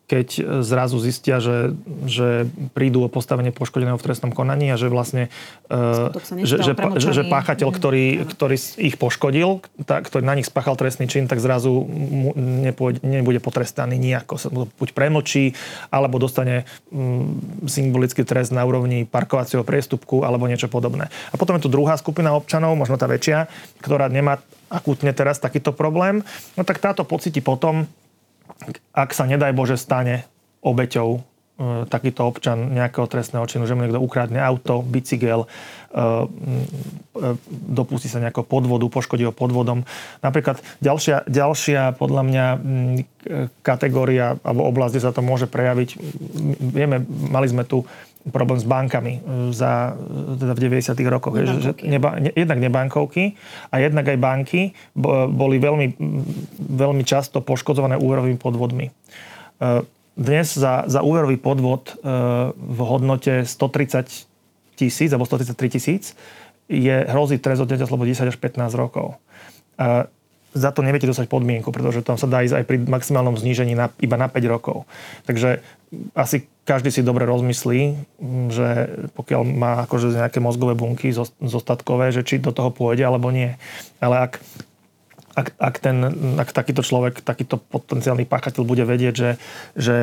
keď 0.06 0.62
zrazu 0.62 1.02
zistia, 1.02 1.42
že, 1.42 1.74
že 2.06 2.46
prídu 2.78 3.02
o 3.02 3.10
postavenie 3.10 3.50
poškodeného 3.50 3.98
v 3.98 4.06
trestnom 4.06 4.30
konaní 4.30 4.70
a 4.70 4.78
že 4.78 4.86
vlastne 4.94 5.34
e, 5.66 6.14
že, 6.46 6.62
že, 6.62 6.78
že, 6.78 7.10
že 7.10 7.24
páchateľ, 7.26 7.70
ktorý, 7.74 8.06
ktorý 8.30 8.56
ich 8.78 9.02
poškodil, 9.02 9.66
tá, 9.90 10.06
ktorý 10.06 10.22
na 10.22 10.38
nich 10.38 10.46
spáchal 10.46 10.78
trestný 10.78 11.10
čin, 11.10 11.26
tak 11.26 11.42
zrazu 11.42 11.74
mu 11.90 12.38
nepôjde, 12.38 13.02
nebude 13.02 13.42
potrestaný 13.42 13.98
nejako. 13.98 14.38
Buď 14.78 14.90
premočí, 14.94 15.58
alebo 15.90 16.22
dostane 16.22 16.70
mm, 16.94 17.66
symbolický 17.66 18.22
trest 18.22 18.54
na 18.54 18.62
úrovni 18.62 19.10
parkovacieho 19.10 19.66
priestupku 19.66 20.22
alebo 20.22 20.46
niečo 20.46 20.70
podobné. 20.70 21.10
A 21.34 21.36
potom 21.36 21.58
je 21.58 21.66
tu 21.66 21.70
druhá 21.74 21.98
skupina 21.98 22.38
občanov, 22.38 22.78
možno 22.78 23.02
tá 23.02 23.10
väčšia, 23.10 23.50
ktorá 23.82 24.06
nemá 24.06 24.38
akútne 24.70 25.14
teraz 25.18 25.42
takýto 25.42 25.74
problém, 25.74 26.22
no 26.54 26.62
tak 26.62 26.82
táto 26.82 27.06
pocíti 27.06 27.42
potom, 27.42 27.90
ak 28.96 29.10
sa 29.12 29.28
nedaj 29.28 29.52
Bože 29.52 29.76
stane 29.76 30.24
obeťou 30.64 31.10
e, 31.16 31.22
takýto 31.92 32.26
občan 32.26 32.74
nejakého 32.74 33.06
trestného 33.06 33.46
činu, 33.46 33.68
že 33.68 33.76
mu 33.76 33.86
niekto 33.86 34.02
ukradne 34.02 34.42
auto, 34.42 34.82
bicykel, 34.82 35.46
e, 35.46 35.48
e, 35.48 36.08
dopustí 37.70 38.08
sa 38.08 38.24
nejakého 38.24 38.48
podvodu, 38.48 38.88
poškodí 38.88 39.28
ho 39.28 39.36
podvodom. 39.36 39.84
Napríklad 40.24 40.64
ďalšia, 40.80 41.28
ďalšia 41.28 42.00
podľa 42.00 42.22
mňa 42.26 42.46
kategória 43.66 44.38
alebo 44.46 44.70
oblasť, 44.70 44.94
kde 44.96 45.06
sa 45.06 45.14
to 45.14 45.22
môže 45.26 45.50
prejaviť, 45.50 45.98
vieme, 46.62 47.02
mali 47.10 47.48
sme 47.50 47.66
tu 47.66 47.84
problém 48.34 48.58
s 48.58 48.66
bankami 48.66 49.22
e, 49.22 49.54
za, 49.54 49.94
teda 50.40 50.54
v 50.58 50.60
90. 50.82 50.98
rokoch. 51.12 51.34
Že, 51.38 51.56
že 51.62 51.72
neba, 51.86 52.18
ne, 52.18 52.34
jednak 52.34 52.58
nebankovky 52.58 53.38
a 53.70 53.76
jednak 53.78 54.06
aj 54.10 54.18
banky 54.18 54.62
boli 55.30 55.62
veľmi, 55.62 55.88
veľmi 56.58 57.04
často 57.06 57.42
poškodzované 57.42 57.98
úverovými 58.02 58.38
podvodmi. 58.42 58.90
E, 58.90 58.92
dnes 60.16 60.48
za, 60.56 60.88
za 60.88 61.04
úverový 61.04 61.38
podvod 61.38 61.92
e, 61.92 61.94
v 62.56 62.80
hodnote 62.82 63.44
130 63.46 64.80
tisíc 64.80 65.10
alebo 65.12 65.28
133 65.28 65.76
tisíc, 65.76 66.04
je 66.66 67.06
hrozí 67.06 67.38
trest 67.38 67.62
od 67.62 67.70
slobody 67.70 68.18
10 68.18 68.34
až 68.34 68.38
15 68.42 68.74
rokov. 68.74 69.22
A 69.78 70.10
za 70.56 70.72
to 70.72 70.80
neviete 70.80 71.06
dostať 71.06 71.28
podmienku, 71.28 71.68
pretože 71.76 72.00
tam 72.00 72.16
sa 72.16 72.32
dá 72.32 72.40
ísť 72.40 72.64
aj 72.64 72.66
pri 72.66 72.78
maximálnom 72.88 73.36
znížení 73.36 73.76
na, 73.76 73.92
iba 74.00 74.16
na 74.16 74.32
5 74.32 74.40
rokov. 74.48 74.88
Takže 75.28 75.60
asi 76.18 76.48
každý 76.66 76.90
si 76.90 77.06
dobre 77.06 77.30
rozmyslí, 77.30 77.82
že 78.50 78.68
pokiaľ 79.14 79.42
má 79.46 79.72
akože 79.86 80.18
nejaké 80.18 80.42
mozgové 80.42 80.74
bunky 80.74 81.14
zostatkové, 81.40 82.10
že 82.10 82.26
či 82.26 82.42
do 82.42 82.50
toho 82.50 82.74
pôjde 82.74 83.06
alebo 83.06 83.30
nie. 83.30 83.54
Ale 84.02 84.26
ak, 84.26 84.42
ak, 85.38 85.48
ak, 85.62 85.76
ten, 85.78 85.98
ak 86.42 86.50
takýto 86.50 86.82
človek, 86.82 87.22
takýto 87.22 87.62
potenciálny 87.62 88.26
páchateľ 88.26 88.64
bude 88.66 88.82
vedieť, 88.82 89.14
že, 89.14 89.32
že, 89.78 89.98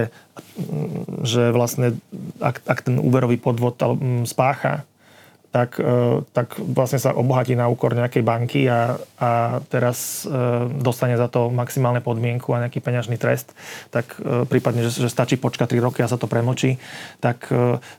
že 1.26 1.50
vlastne 1.50 1.98
ak, 2.38 2.62
ak 2.62 2.78
ten 2.86 3.00
úverový 3.02 3.42
podvod 3.42 3.80
spácha, 4.28 4.86
tak, 5.52 5.76
e, 5.76 6.24
tak 6.32 6.56
vlastne 6.56 6.96
sa 6.96 7.12
obohatí 7.12 7.52
na 7.52 7.68
úkor 7.68 7.92
nejakej 7.92 8.24
banky 8.24 8.64
a, 8.72 8.96
a 9.20 9.60
teraz 9.68 10.24
e, 10.24 10.32
dostane 10.80 11.20
za 11.20 11.28
to 11.28 11.52
maximálne 11.52 12.00
podmienku 12.00 12.56
a 12.56 12.66
nejaký 12.66 12.80
peňažný 12.80 13.20
trest, 13.20 13.52
tak 13.92 14.16
e, 14.16 14.48
prípadne, 14.48 14.88
že, 14.88 15.04
že 15.04 15.12
stačí 15.12 15.36
počkať 15.36 15.76
3 15.76 15.84
roky 15.84 16.00
a 16.00 16.08
sa 16.08 16.16
to 16.16 16.24
premočí, 16.24 16.80
tak, 17.20 17.52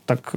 tak 0.10 0.34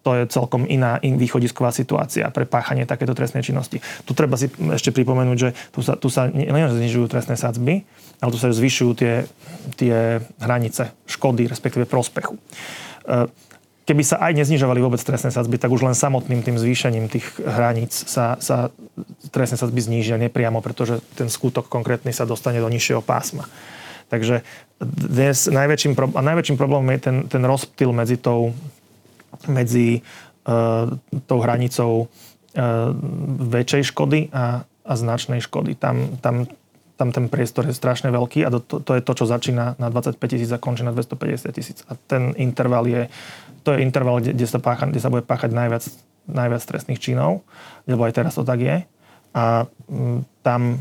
to 0.00 0.10
je 0.16 0.30
celkom 0.30 0.64
iná 0.64 0.96
in 1.02 1.18
východisková 1.18 1.74
situácia 1.74 2.30
pre 2.30 2.46
páchanie 2.46 2.86
takéto 2.88 3.12
trestnej 3.12 3.44
činnosti. 3.44 3.82
Tu 4.06 4.14
treba 4.14 4.38
si 4.38 4.48
ešte 4.48 4.94
pripomenúť, 4.94 5.36
že 5.36 5.50
tu 5.74 5.82
sa, 5.82 5.98
tu 5.98 6.06
sa 6.08 6.30
nielen 6.30 6.72
znižujú 6.72 7.10
trestné 7.10 7.34
sadzby, 7.34 7.82
ale 8.22 8.30
tu 8.30 8.38
sa 8.38 8.48
zvyšujú 8.48 8.92
tie, 8.94 9.26
tie 9.74 10.22
hranice 10.38 10.94
škody, 11.10 11.50
respektíve 11.50 11.84
prospechu 11.84 12.38
keby 13.84 14.02
sa 14.06 14.20
aj 14.20 14.36
neznižovali 14.36 14.80
vôbec 14.80 15.00
trestné 15.00 15.32
sadzby, 15.32 15.56
tak 15.56 15.72
už 15.72 15.82
len 15.82 15.96
samotným 15.96 16.44
tým 16.44 16.56
zvýšením 16.60 17.10
tých 17.10 17.26
hraníc 17.40 17.92
sa, 17.92 18.36
sa 18.38 18.70
trestné 19.32 19.56
sadzby 19.56 19.80
znížia 19.80 20.20
nepriamo, 20.20 20.60
pretože 20.60 21.00
ten 21.16 21.32
skutok 21.32 21.66
konkrétny 21.66 22.12
sa 22.12 22.28
dostane 22.28 22.60
do 22.60 22.68
nižšieho 22.68 23.02
pásma. 23.02 23.48
Takže 24.10 24.42
dnes 24.82 25.46
najväčším, 25.46 25.94
a 25.94 26.20
najväčším 26.20 26.58
problémom 26.58 26.90
je 26.98 27.00
ten, 27.00 27.16
ten 27.30 27.42
rozptyl 27.46 27.94
medzi 27.94 28.18
tou, 28.18 28.50
medzi, 29.46 30.02
uh, 30.50 30.90
tou 31.30 31.38
hranicou 31.38 32.06
uh, 32.06 32.90
väčšej 33.38 33.94
škody 33.94 34.34
a, 34.34 34.66
a 34.66 34.92
značnej 34.98 35.38
škody. 35.38 35.78
Tam, 35.78 36.18
tam 36.18 36.50
tam 37.00 37.16
ten 37.16 37.32
priestor 37.32 37.64
je 37.64 37.72
strašne 37.72 38.12
veľký 38.12 38.44
a 38.44 38.52
to, 38.60 38.84
to 38.84 38.92
je 38.92 39.00
to, 39.00 39.12
čo 39.16 39.24
začína 39.24 39.80
na 39.80 39.88
25 39.88 40.20
tisíc 40.20 40.52
a 40.52 40.60
končí 40.60 40.84
na 40.84 40.92
250 40.92 41.48
tisíc. 41.56 41.80
A 41.88 41.96
ten 41.96 42.36
interval 42.36 42.84
je, 42.84 43.08
to 43.62 43.76
je 43.76 43.84
interval, 43.84 44.20
kde, 44.20 44.32
kde, 44.36 44.46
sa, 44.46 44.58
pácha, 44.58 44.88
kde 44.88 45.00
sa 45.00 45.12
bude 45.12 45.24
páchať 45.24 45.50
najviac, 45.52 45.84
najviac 46.28 46.62
trestných 46.64 47.00
činov, 47.02 47.44
lebo 47.84 48.04
aj 48.04 48.16
teraz 48.16 48.36
to 48.36 48.44
tak 48.44 48.60
je. 48.60 48.76
A 49.30 49.64
mm, 49.86 50.26
tam 50.42 50.80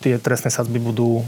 tie 0.00 0.16
trestné 0.16 0.48
sadzby 0.48 0.80
budú 0.80 1.20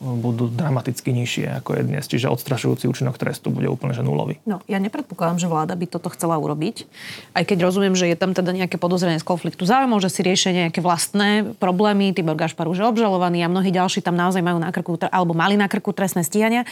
budú 0.00 0.48
dramaticky 0.48 1.12
nižšie 1.12 1.60
ako 1.60 1.76
je 1.76 1.82
dnes. 1.84 2.04
Čiže 2.08 2.32
odstrašujúci 2.32 2.88
účinok 2.88 3.20
trestu 3.20 3.52
bude 3.52 3.68
úplne 3.68 3.92
že 3.92 4.00
nulový. 4.00 4.40
No, 4.48 4.64
ja 4.64 4.80
nepredpokladám, 4.80 5.36
že 5.36 5.44
vláda 5.44 5.76
by 5.76 5.84
toto 5.84 6.08
chcela 6.16 6.40
urobiť. 6.40 6.88
Aj 7.36 7.44
keď 7.44 7.68
rozumiem, 7.68 7.92
že 7.92 8.08
je 8.08 8.16
tam 8.16 8.32
teda 8.32 8.56
nejaké 8.56 8.80
podozrenie 8.80 9.20
z 9.20 9.28
konfliktu 9.28 9.68
záujmov, 9.68 10.00
že 10.00 10.08
si 10.08 10.24
riešia 10.24 10.56
nejaké 10.56 10.80
vlastné 10.80 11.52
problémy. 11.60 12.16
Tibor 12.16 12.32
Gašpar 12.32 12.64
už 12.64 12.80
je 12.80 12.88
obžalovaný 12.88 13.44
a 13.44 13.52
mnohí 13.52 13.68
ďalší 13.68 14.00
tam 14.00 14.16
naozaj 14.16 14.40
majú 14.40 14.56
na 14.56 14.72
krku, 14.72 14.96
alebo 15.12 15.36
mali 15.36 15.60
na 15.60 15.68
krku 15.68 15.92
trestné 15.92 16.24
stíhania. 16.24 16.64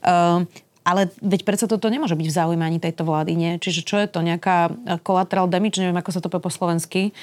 Uh, 0.00 0.48
ale 0.90 1.14
veď 1.22 1.46
predsa 1.46 1.70
toto 1.70 1.86
nemôže 1.86 2.18
byť 2.18 2.26
v 2.26 2.36
záujme 2.36 2.64
ani 2.66 2.82
tejto 2.82 3.06
vlády, 3.06 3.38
nie? 3.38 3.52
Čiže 3.62 3.86
čo 3.86 3.96
je 4.02 4.10
to? 4.10 4.26
Nejaká 4.26 4.56
eh, 4.66 4.98
collateral 5.06 5.46
damage? 5.46 5.78
Neviem, 5.78 6.02
ako 6.02 6.10
sa 6.10 6.18
to 6.18 6.26
povie 6.26 6.42
po 6.42 6.50
slovensky. 6.50 7.14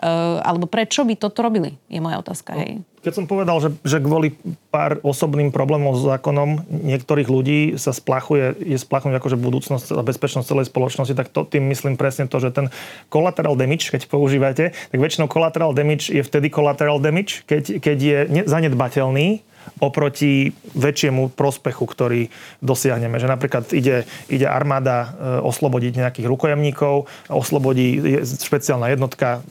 Uh, 0.00 0.40
alebo 0.40 0.64
prečo 0.64 1.04
by 1.04 1.12
toto 1.12 1.44
robili? 1.44 1.76
Je 1.92 2.00
moja 2.00 2.24
otázka, 2.24 2.56
hej. 2.56 2.80
Keď 3.04 3.12
som 3.16 3.28
povedal, 3.28 3.60
že, 3.60 3.68
že 3.84 4.00
kvôli 4.00 4.32
pár 4.72 4.96
osobným 5.04 5.52
problémom 5.52 5.92
s 5.92 6.04
zákonom 6.04 6.64
niektorých 6.68 7.28
ľudí 7.28 7.60
sa 7.76 7.92
splachuje, 7.92 8.56
je 8.64 8.80
splachnúť 8.80 9.20
akože 9.20 9.36
budúcnosť 9.36 9.96
a 9.96 10.04
bezpečnosť 10.04 10.48
celej 10.48 10.66
spoločnosti, 10.72 11.12
tak 11.12 11.28
to, 11.28 11.44
tým 11.44 11.68
myslím 11.68 12.00
presne 12.00 12.28
to, 12.28 12.40
že 12.40 12.52
ten 12.52 12.72
collateral 13.12 13.56
damage, 13.60 13.92
keď 13.92 14.08
používate, 14.08 14.72
tak 14.72 14.98
väčšinou 15.00 15.28
collateral 15.28 15.76
damage 15.76 16.08
je 16.12 16.24
vtedy 16.24 16.48
collateral 16.48 16.96
damage, 16.96 17.44
keď, 17.44 17.80
keď 17.80 17.98
je 18.00 18.18
zanedbateľný 18.48 19.44
oproti 19.78 20.50
väčšiemu 20.74 21.30
prospechu, 21.32 21.86
ktorý 21.86 22.32
dosiahneme. 22.58 23.22
Že 23.22 23.28
napríklad 23.30 23.64
ide, 23.70 24.08
ide 24.26 24.46
armáda 24.50 24.96
e, 24.96 25.08
oslobodiť 25.46 26.02
nejakých 26.02 26.26
rukojemníkov, 26.26 27.06
oslobodí 27.30 28.18
špeciálna 28.24 28.90
jednotka 28.90 29.44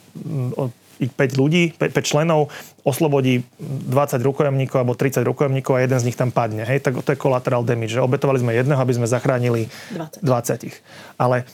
5 0.99 1.39
ľudí, 1.39 1.71
5, 1.79 1.95
5 1.95 2.03
členov, 2.03 2.51
oslobodí 2.83 3.47
20 3.59 4.19
rukojemníkov 4.19 4.83
alebo 4.83 4.99
30 4.99 5.23
rukojemníkov 5.23 5.79
a 5.79 5.83
jeden 5.87 5.99
z 6.03 6.07
nich 6.11 6.19
tam 6.19 6.35
padne. 6.35 6.67
Hej, 6.67 6.83
tak 6.83 6.99
to 6.99 7.15
je 7.15 7.19
collateral 7.19 7.63
damage, 7.63 7.95
že 7.95 8.03
obetovali 8.03 8.43
sme 8.43 8.51
jedného, 8.51 8.83
aby 8.83 8.93
sme 8.99 9.07
zachránili 9.07 9.71
20. 9.95 10.27
20. 10.27 10.75
Ale 11.15 11.47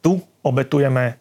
tu 0.00 0.24
obetujeme 0.40 1.20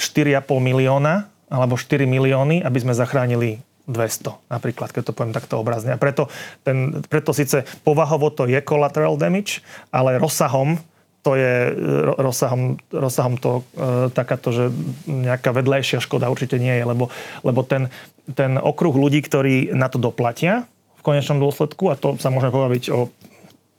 4,5 0.00 0.48
milióna 0.58 1.28
alebo 1.52 1.76
4 1.76 2.08
milióny, 2.08 2.64
aby 2.64 2.78
sme 2.80 2.96
zachránili 2.96 3.60
200, 3.84 4.48
napríklad, 4.48 4.90
keď 4.90 5.12
to 5.12 5.16
poviem 5.16 5.36
takto 5.36 5.60
obrazne. 5.60 5.92
A 5.92 6.00
preto, 6.00 6.32
ten, 6.64 7.04
preto 7.04 7.36
síce 7.36 7.68
povahovo 7.84 8.32
to 8.32 8.48
je 8.48 8.56
collateral 8.64 9.20
damage, 9.20 9.60
ale 9.92 10.16
rozsahom 10.16 10.80
to 11.24 11.40
je 11.40 11.72
rozsahom, 12.20 12.76
rozsahom 12.92 13.40
to 13.40 13.64
e, 13.72 14.12
takáto, 14.12 14.52
že 14.52 14.68
nejaká 15.08 15.56
vedlejšia 15.56 16.04
škoda 16.04 16.28
určite 16.28 16.60
nie 16.60 16.76
je, 16.76 16.84
lebo, 16.84 17.08
lebo 17.40 17.64
ten, 17.64 17.88
ten 18.36 18.60
okruh 18.60 18.92
ľudí, 18.92 19.24
ktorí 19.24 19.72
na 19.72 19.88
to 19.88 19.96
doplatia 19.96 20.68
v 21.00 21.02
konečnom 21.02 21.40
dôsledku, 21.40 21.88
a 21.88 21.96
to 21.96 22.20
sa 22.20 22.28
môžeme 22.28 22.52
pobaviť 22.52 22.84
o 22.92 23.08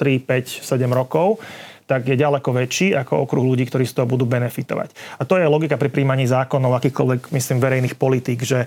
3, 0.02 0.26
5, 0.26 0.66
7 0.66 0.90
rokov, 0.90 1.38
tak 1.86 2.10
je 2.10 2.18
ďaleko 2.18 2.50
väčší 2.50 2.98
ako 2.98 3.30
okruh 3.30 3.46
ľudí, 3.46 3.70
ktorí 3.70 3.86
z 3.86 3.94
toho 4.02 4.10
budú 4.10 4.26
benefitovať. 4.26 5.22
A 5.22 5.30
to 5.30 5.38
je 5.38 5.46
logika 5.46 5.78
pri 5.78 5.94
príjmaní 5.94 6.26
zákonov, 6.26 6.82
akýchkoľvek, 6.82 7.30
myslím, 7.30 7.62
verejných 7.62 7.94
politík, 7.94 8.42
že 8.42 8.66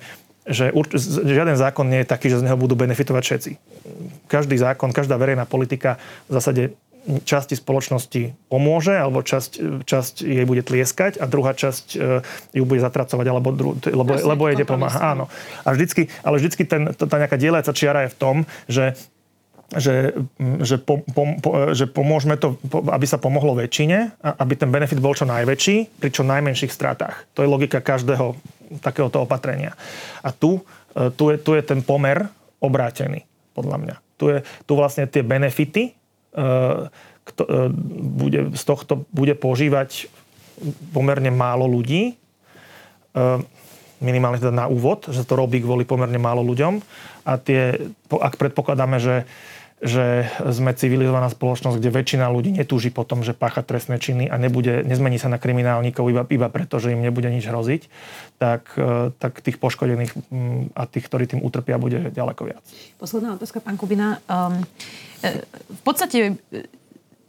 že 0.48 0.72
žiaden 1.04 1.56
zákon 1.60 1.84
nie 1.84 2.02
je 2.02 2.08
taký, 2.08 2.32
že 2.32 2.40
z 2.40 2.46
neho 2.48 2.56
budú 2.56 2.74
benefitovať 2.74 3.22
všetci. 3.22 3.50
Každý 4.28 4.56
zákon, 4.56 4.96
každá 4.96 5.20
verejná 5.20 5.44
politika 5.44 6.00
v 6.28 6.40
zásade 6.40 6.62
časti 7.24 7.56
spoločnosti 7.56 8.36
pomôže, 8.52 8.92
alebo 8.92 9.24
časť, 9.24 9.84
časť 9.88 10.14
jej 10.28 10.44
bude 10.44 10.60
tlieskať 10.60 11.16
a 11.16 11.24
druhá 11.24 11.56
časť 11.56 11.86
e, 11.96 12.20
ju 12.52 12.64
bude 12.68 12.84
zatracovať, 12.84 13.26
alebo, 13.32 13.48
dru, 13.54 13.70
lebo, 13.80 14.12
lebo 14.12 14.42
jej 14.44 14.60
nepomáha. 14.60 15.16
Áno. 15.16 15.32
A 15.64 15.72
vždycky, 15.72 16.12
ale 16.20 16.36
vždycky 16.36 16.68
ten, 16.68 16.92
tá 16.92 17.16
nejaká 17.16 17.40
dielaca 17.40 17.72
čiara 17.72 18.04
je 18.04 18.12
v 18.12 18.18
tom, 18.20 18.36
že 18.68 18.92
že, 19.68 20.16
že, 20.64 20.80
po, 20.80 21.04
po, 21.12 21.76
že 21.76 21.84
pomôžeme 21.84 22.40
to, 22.40 22.56
aby 22.88 23.04
sa 23.04 23.20
pomohlo 23.20 23.52
väčšine, 23.52 24.16
aby 24.24 24.56
ten 24.56 24.72
benefit 24.72 24.96
bol 24.96 25.12
čo 25.12 25.28
najväčší 25.28 26.00
pri 26.00 26.08
čo 26.08 26.24
najmenších 26.24 26.72
stratách. 26.72 27.28
To 27.36 27.44
je 27.44 27.52
logika 27.52 27.84
každého 27.84 28.32
takéhoto 28.80 29.28
opatrenia. 29.28 29.76
A 30.24 30.32
tu, 30.32 30.64
e, 30.96 31.12
tu, 31.12 31.28
je, 31.28 31.36
tu 31.36 31.52
je 31.52 31.60
ten 31.60 31.84
pomer 31.84 32.24
obrátený, 32.64 33.28
podľa 33.52 33.76
mňa. 33.76 33.96
Tu, 34.16 34.24
je, 34.32 34.38
tu 34.64 34.72
vlastne 34.72 35.04
tie 35.04 35.20
benefity 35.20 35.92
e, 35.92 35.92
kto, 37.28 37.42
e, 37.44 37.68
bude, 38.08 38.40
z 38.56 38.62
tohto 38.64 39.04
bude 39.12 39.36
požívať 39.36 40.08
pomerne 40.90 41.30
málo 41.30 41.70
ľudí, 41.70 42.18
minimálne 43.98 44.38
teda 44.38 44.54
na 44.54 44.66
úvod, 44.66 45.10
že 45.10 45.26
to 45.26 45.34
robí 45.38 45.62
kvôli 45.62 45.82
pomerne 45.86 46.18
málo 46.18 46.42
ľuďom. 46.42 46.80
A 47.28 47.36
tie, 47.36 47.90
ak 48.08 48.40
predpokladáme, 48.40 48.98
že 48.98 49.28
že 49.78 50.26
sme 50.42 50.74
civilizovaná 50.74 51.30
spoločnosť, 51.30 51.78
kde 51.78 51.94
väčšina 51.94 52.26
ľudí 52.26 52.50
netúži 52.50 52.90
po 52.90 53.06
tom, 53.06 53.22
že 53.22 53.30
pácha 53.30 53.62
trestné 53.62 54.02
činy 54.02 54.26
a 54.26 54.34
nebude, 54.34 54.82
nezmení 54.82 55.22
sa 55.22 55.30
na 55.30 55.38
kriminálnikov 55.38 56.10
iba, 56.10 56.26
iba 56.26 56.48
preto, 56.50 56.82
že 56.82 56.90
im 56.90 57.02
nebude 57.02 57.30
nič 57.30 57.46
hroziť, 57.46 57.82
tak, 58.42 58.74
e, 58.74 59.14
tak 59.14 59.38
tých 59.38 59.62
poškodených 59.62 60.12
mm, 60.18 60.74
a 60.74 60.82
tých, 60.90 61.06
ktorí 61.06 61.30
tým 61.30 61.46
utrpia, 61.46 61.78
bude 61.78 62.10
ďaleko 62.10 62.42
viac. 62.42 62.62
Posledná 62.98 63.38
otázka, 63.38 63.62
pán 63.62 63.78
Kubina. 63.78 64.18
Um, 64.26 64.66
v 65.70 65.82
podstate 65.86 66.42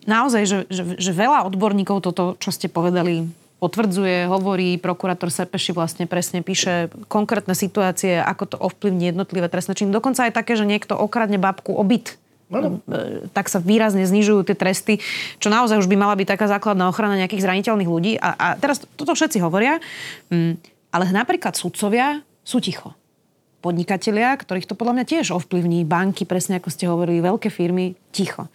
naozaj, 0.09 0.41
že, 0.49 0.57
že, 0.73 0.97
že 0.97 1.11
veľa 1.13 1.45
odborníkov 1.53 2.01
toto, 2.01 2.33
čo 2.41 2.49
ste 2.49 2.65
povedali, 2.65 3.29
potvrdzuje, 3.59 4.31
hovorí, 4.31 4.79
prokurátor 4.79 5.29
Sepeši 5.29 5.75
vlastne 5.75 6.07
presne 6.07 6.39
píše 6.39 6.87
konkrétne 7.11 7.51
situácie, 7.51 8.17
ako 8.17 8.43
to 8.47 8.57
ovplyvní 8.57 9.11
jednotlivé 9.11 9.51
trestné 9.51 9.75
činy. 9.75 9.91
Dokonca 9.91 10.25
aj 10.25 10.33
také, 10.33 10.55
že 10.55 10.63
niekto 10.63 10.95
okradne 10.95 11.37
babku 11.37 11.75
o 11.75 11.83
byt 11.83 12.15
No. 12.49 12.81
tak 13.29 13.45
sa 13.45 13.61
výrazne 13.61 14.09
znižujú 14.09 14.41
tie 14.41 14.57
tresty, 14.57 14.97
čo 15.37 15.53
naozaj 15.53 15.85
už 15.85 15.85
by 15.85 15.93
mala 15.93 16.17
byť 16.17 16.33
taká 16.33 16.49
základná 16.49 16.89
ochrana 16.89 17.13
nejakých 17.21 17.45
zraniteľných 17.45 17.85
ľudí. 17.85 18.17
A, 18.17 18.33
a 18.33 18.47
teraz 18.57 18.81
toto 18.97 19.13
všetci 19.13 19.37
hovoria, 19.37 19.77
mm, 20.33 20.57
ale 20.89 21.05
napríklad 21.13 21.53
sudcovia 21.53 22.25
sú 22.41 22.57
ticho. 22.57 22.97
Podnikatelia, 23.61 24.33
ktorých 24.33 24.65
to 24.65 24.73
podľa 24.73 24.97
mňa 24.97 25.05
tiež 25.05 25.29
ovplyvní, 25.29 25.85
banky, 25.85 26.25
presne 26.25 26.57
ako 26.57 26.73
ste 26.73 26.89
hovorili, 26.89 27.21
veľké 27.21 27.53
firmy, 27.53 27.93
ticho. 28.09 28.49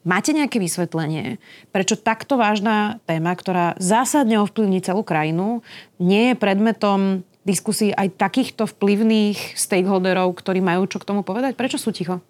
Máte 0.00 0.32
nejaké 0.32 0.56
vysvetlenie, 0.56 1.36
prečo 1.76 1.92
takto 1.92 2.40
vážna 2.40 3.04
téma, 3.04 3.36
ktorá 3.36 3.76
zásadne 3.76 4.40
ovplyvní 4.40 4.80
celú 4.80 5.04
krajinu, 5.04 5.60
nie 6.00 6.32
je 6.32 6.40
predmetom 6.40 7.20
diskusí 7.44 7.92
aj 7.92 8.16
takýchto 8.16 8.68
vplyvných 8.68 9.56
stakeholderov, 9.56 10.32
ktorí 10.36 10.64
majú 10.64 10.88
čo 10.88 11.00
k 11.00 11.08
tomu 11.08 11.20
povedať? 11.20 11.56
Prečo 11.56 11.76
sú 11.76 11.92
ticho? 11.92 12.20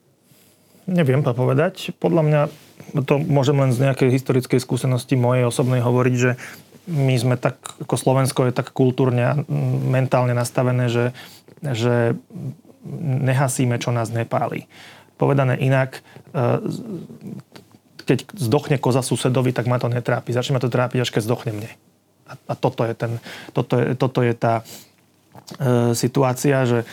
Neviem 0.91 1.23
pa 1.23 1.31
povedať. 1.31 1.95
Podľa 1.99 2.23
mňa 2.27 2.41
to 3.07 3.23
môžem 3.23 3.59
len 3.59 3.71
z 3.71 3.87
nejakej 3.87 4.11
historickej 4.19 4.59
skúsenosti 4.59 5.15
mojej 5.15 5.47
osobnej 5.47 5.79
hovoriť, 5.79 6.15
že 6.19 6.35
my 6.91 7.15
sme 7.15 7.37
tak, 7.39 7.61
ako 7.87 7.95
Slovensko 7.95 8.51
je 8.51 8.57
tak 8.57 8.75
kultúrne 8.75 9.23
a 9.23 9.39
mentálne 9.87 10.35
nastavené, 10.35 10.91
že, 10.91 11.15
že 11.63 12.19
nehasíme, 12.99 13.79
čo 13.79 13.95
nás 13.95 14.11
nepáli. 14.11 14.67
Povedané 15.21 15.61
inak, 15.61 16.01
e, 16.33 16.59
keď 18.05 18.29
zdochne 18.37 18.77
koza 18.81 19.05
susedovi, 19.05 19.51
tak 19.55 19.67
ma 19.71 19.81
to 19.81 19.91
netrápi. 19.91 20.35
Začne 20.35 20.57
ma 20.57 20.63
to 20.63 20.73
trápiť, 20.73 21.05
až 21.05 21.11
keď 21.11 21.23
zdochne 21.27 21.53
mne. 21.57 21.71
A, 22.31 22.35
a 22.51 22.55
toto, 22.55 22.87
je 22.87 22.95
ten, 22.95 23.13
toto, 23.51 23.75
je, 23.79 23.99
toto 23.99 24.21
je 24.23 24.35
tá 24.35 24.63
e, 25.59 25.93
situácia, 25.99 26.63
že 26.69 26.87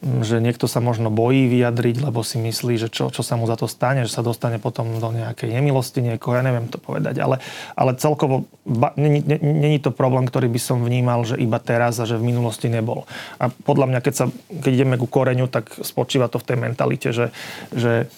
že 0.00 0.40
niekto 0.40 0.64
sa 0.64 0.80
možno 0.80 1.12
bojí 1.12 1.44
vyjadriť, 1.52 2.00
lebo 2.00 2.24
si 2.24 2.40
myslí, 2.40 2.80
že 2.80 2.88
čo, 2.88 3.12
čo 3.12 3.20
sa 3.20 3.36
mu 3.36 3.44
za 3.44 3.60
to 3.60 3.68
stane, 3.68 4.08
že 4.08 4.16
sa 4.16 4.24
dostane 4.24 4.56
potom 4.56 4.96
do 4.96 5.12
nejakej 5.12 5.52
nemilosti 5.52 6.00
niekoho, 6.00 6.40
ja 6.40 6.44
neviem 6.44 6.72
to 6.72 6.80
povedať. 6.80 7.20
Ale, 7.20 7.36
ale 7.76 7.92
celkovo 8.00 8.48
není 8.96 9.76
to 9.76 9.92
problém, 9.92 10.24
ktorý 10.24 10.48
by 10.48 10.60
som 10.60 10.80
vnímal, 10.80 11.28
že 11.28 11.36
iba 11.36 11.60
teraz 11.60 12.00
a 12.00 12.08
že 12.08 12.16
v 12.16 12.32
minulosti 12.32 12.72
nebol. 12.72 13.04
A 13.36 13.52
podľa 13.52 13.92
mňa, 13.92 14.00
keď, 14.00 14.14
sa, 14.16 14.24
keď 14.48 14.72
ideme 14.72 14.96
ku 14.96 15.04
koreňu, 15.04 15.52
tak 15.52 15.68
spočíva 15.84 16.32
to 16.32 16.40
v 16.40 16.48
tej 16.48 16.56
mentalite, 16.56 17.12
že, 17.12 17.28
že, 17.68 18.08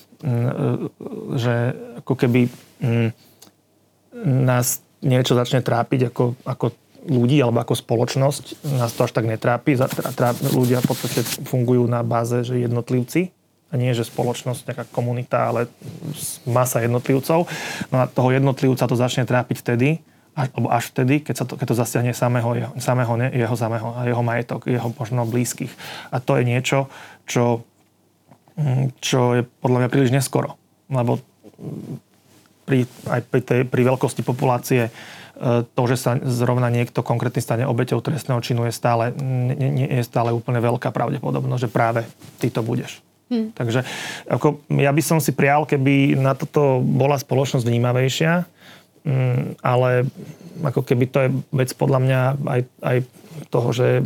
že 1.37 1.55
ako 2.03 2.15
keby 2.15 2.47
mm, 2.79 3.09
nás 4.47 4.81
niečo 5.03 5.35
začne 5.35 5.61
trápiť 5.61 6.15
ako, 6.15 6.39
ako 6.47 6.67
ľudí 7.03 7.43
alebo 7.43 7.59
ako 7.59 7.75
spoločnosť 7.75 8.63
nás 8.79 8.95
to 8.95 9.03
až 9.03 9.13
tak 9.13 9.27
netrápi. 9.27 9.75
Ľudia 10.55 10.79
v 10.79 10.87
podstate 10.87 11.27
fungujú 11.43 11.91
na 11.91 12.07
báze, 12.07 12.47
že 12.47 12.63
jednotlivci 12.63 13.35
a 13.73 13.81
nie, 13.81 13.97
že 13.97 14.05
spoločnosť, 14.05 14.69
nejaká 14.69 14.85
komunita, 14.93 15.49
ale 15.49 15.61
masa 16.45 16.85
jednotlivcov. 16.85 17.49
No 17.89 17.97
a 17.99 18.05
toho 18.05 18.31
jednotlivca 18.37 18.85
to 18.85 18.95
začne 19.01 19.25
trápiť 19.25 19.57
vtedy, 19.65 20.05
až, 20.37 20.49
alebo 20.53 20.69
až 20.69 20.85
vtedy, 20.93 21.25
keď, 21.25 21.35
sa 21.41 21.45
to, 21.49 21.57
keď 21.57 21.67
to 21.73 21.81
zasiahne 21.81 22.13
samého, 22.13 22.53
jeho, 22.53 22.73
samého, 22.77 23.13
ne, 23.17 23.29
jeho 23.33 23.57
samého, 23.57 23.97
jeho 24.05 24.23
majetok, 24.25 24.69
jeho 24.69 24.89
možno 24.93 25.25
blízkych. 25.25 25.73
A 26.13 26.21
to 26.21 26.37
je 26.37 26.45
niečo, 26.45 26.93
čo, 27.25 27.65
mm, 27.65 27.72
čo 29.01 29.39
je 29.39 29.43
podľa 29.45 29.87
mňa 29.87 29.93
príliš 29.93 30.13
neskoro. 30.13 30.61
Lebo 30.93 31.21
pri, 32.69 32.85
aj 33.09 33.21
pri, 33.27 33.41
tej, 33.43 33.61
pri 33.67 33.83
veľkosti 33.85 34.23
populácie 34.23 34.93
to, 35.75 35.83
že 35.91 35.97
sa 35.99 36.21
zrovna 36.23 36.71
niekto 36.71 37.03
konkrétny 37.03 37.43
stane 37.43 37.65
obeťou 37.67 37.99
trestného 37.99 38.39
činu, 38.39 38.63
je 38.69 38.75
stále, 38.75 39.11
nie, 39.19 39.83
nie 39.83 39.89
je 39.91 40.05
stále 40.07 40.31
úplne 40.31 40.63
veľká 40.63 40.95
pravdepodobnosť, 40.95 41.63
že 41.67 41.71
práve 41.73 42.01
ty 42.39 42.47
to 42.53 42.63
budeš. 42.63 43.03
Hmm. 43.33 43.51
Takže 43.51 43.83
ako, 44.29 44.61
ja 44.77 44.93
by 44.93 45.03
som 45.03 45.19
si 45.19 45.33
prial, 45.33 45.65
keby 45.65 46.21
na 46.21 46.37
toto 46.37 46.85
bola 46.85 47.17
spoločnosť 47.17 47.65
vnímavejšia, 47.65 48.45
mm, 49.07 49.63
ale 49.63 50.07
ako 50.63 50.83
keby 50.85 51.05
to 51.11 51.19
je 51.27 51.29
vec 51.51 51.71
podľa 51.75 51.99
mňa 52.03 52.21
aj, 52.47 52.61
aj 52.85 52.97
toho, 53.49 53.69
že 53.73 54.05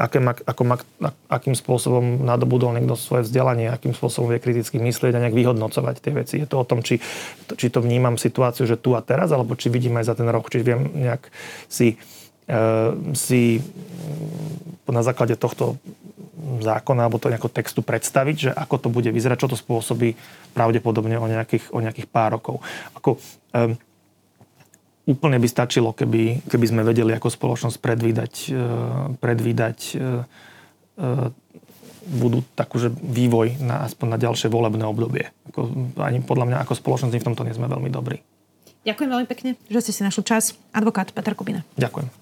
aké, 0.00 0.18
ako, 0.24 0.62
akým 1.28 1.52
spôsobom 1.52 2.24
nadobudol 2.24 2.72
niekto 2.72 2.96
svoje 2.96 3.28
vzdelanie, 3.28 3.68
akým 3.68 3.92
spôsobom 3.92 4.32
vie 4.32 4.40
kriticky 4.40 4.80
myslieť 4.80 5.12
a 5.16 5.22
nejak 5.22 5.36
vyhodnocovať 5.36 5.96
tie 6.00 6.12
veci. 6.12 6.34
Je 6.40 6.48
to 6.48 6.60
o 6.60 6.68
tom, 6.68 6.80
či, 6.80 6.98
či 7.56 7.68
to 7.68 7.84
vnímam 7.84 8.16
situáciu, 8.16 8.64
že 8.64 8.80
tu 8.80 8.96
a 8.96 9.04
teraz, 9.04 9.30
alebo 9.30 9.52
či 9.52 9.68
vidím 9.68 10.00
aj 10.00 10.12
za 10.12 10.14
ten 10.16 10.28
rok, 10.28 10.48
či 10.48 10.64
viem 10.64 10.88
nejak 10.96 11.28
si, 11.68 12.00
e, 12.48 12.56
si 13.12 13.60
na 14.88 15.00
základe 15.04 15.40
tohto 15.40 15.80
zákona 16.42 17.08
alebo 17.08 17.16
to 17.16 17.32
nejakého 17.32 17.52
textu 17.52 17.80
predstaviť, 17.80 18.36
že 18.36 18.50
ako 18.52 18.76
to 18.76 18.88
bude 18.92 19.08
vyzerať, 19.08 19.46
čo 19.46 19.52
to 19.52 19.56
spôsobí 19.56 20.18
pravdepodobne 20.52 21.16
o 21.16 21.24
nejakých, 21.24 21.72
o 21.72 21.80
nejakých 21.80 22.08
pár 22.10 22.36
rokov. 22.36 22.60
Ako, 22.98 23.16
e, 23.54 23.78
úplne 25.06 25.38
by 25.38 25.48
stačilo, 25.50 25.90
keby, 25.90 26.46
keby 26.46 26.66
sme 26.66 26.82
vedeli 26.86 27.10
ako 27.14 27.28
spoločnosť 27.30 27.76
predvídať, 27.82 28.32
e, 28.50 28.62
predvídať 29.18 29.78
e, 29.92 29.96
e, 29.98 31.12
budú 32.02 32.42
takúže 32.58 32.90
vývoj 32.90 33.62
na, 33.62 33.86
aspoň 33.86 34.06
na 34.14 34.18
ďalšie 34.18 34.50
volebné 34.50 34.82
obdobie. 34.86 35.30
Ako, 35.50 35.90
ani 36.02 36.22
podľa 36.22 36.46
mňa 36.50 36.58
ako 36.66 36.74
spoločnosť 36.78 37.14
v 37.14 37.26
tomto 37.30 37.46
nie 37.46 37.54
sme 37.54 37.70
veľmi 37.70 37.90
dobrí. 37.90 38.22
Ďakujem 38.82 39.10
veľmi 39.14 39.28
pekne, 39.30 39.50
že 39.70 39.78
ste 39.78 39.92
si 39.94 40.02
našli 40.02 40.26
čas. 40.26 40.58
Advokát 40.74 41.14
Peter 41.14 41.38
Kubina. 41.38 41.62
Ďakujem. 41.78 42.21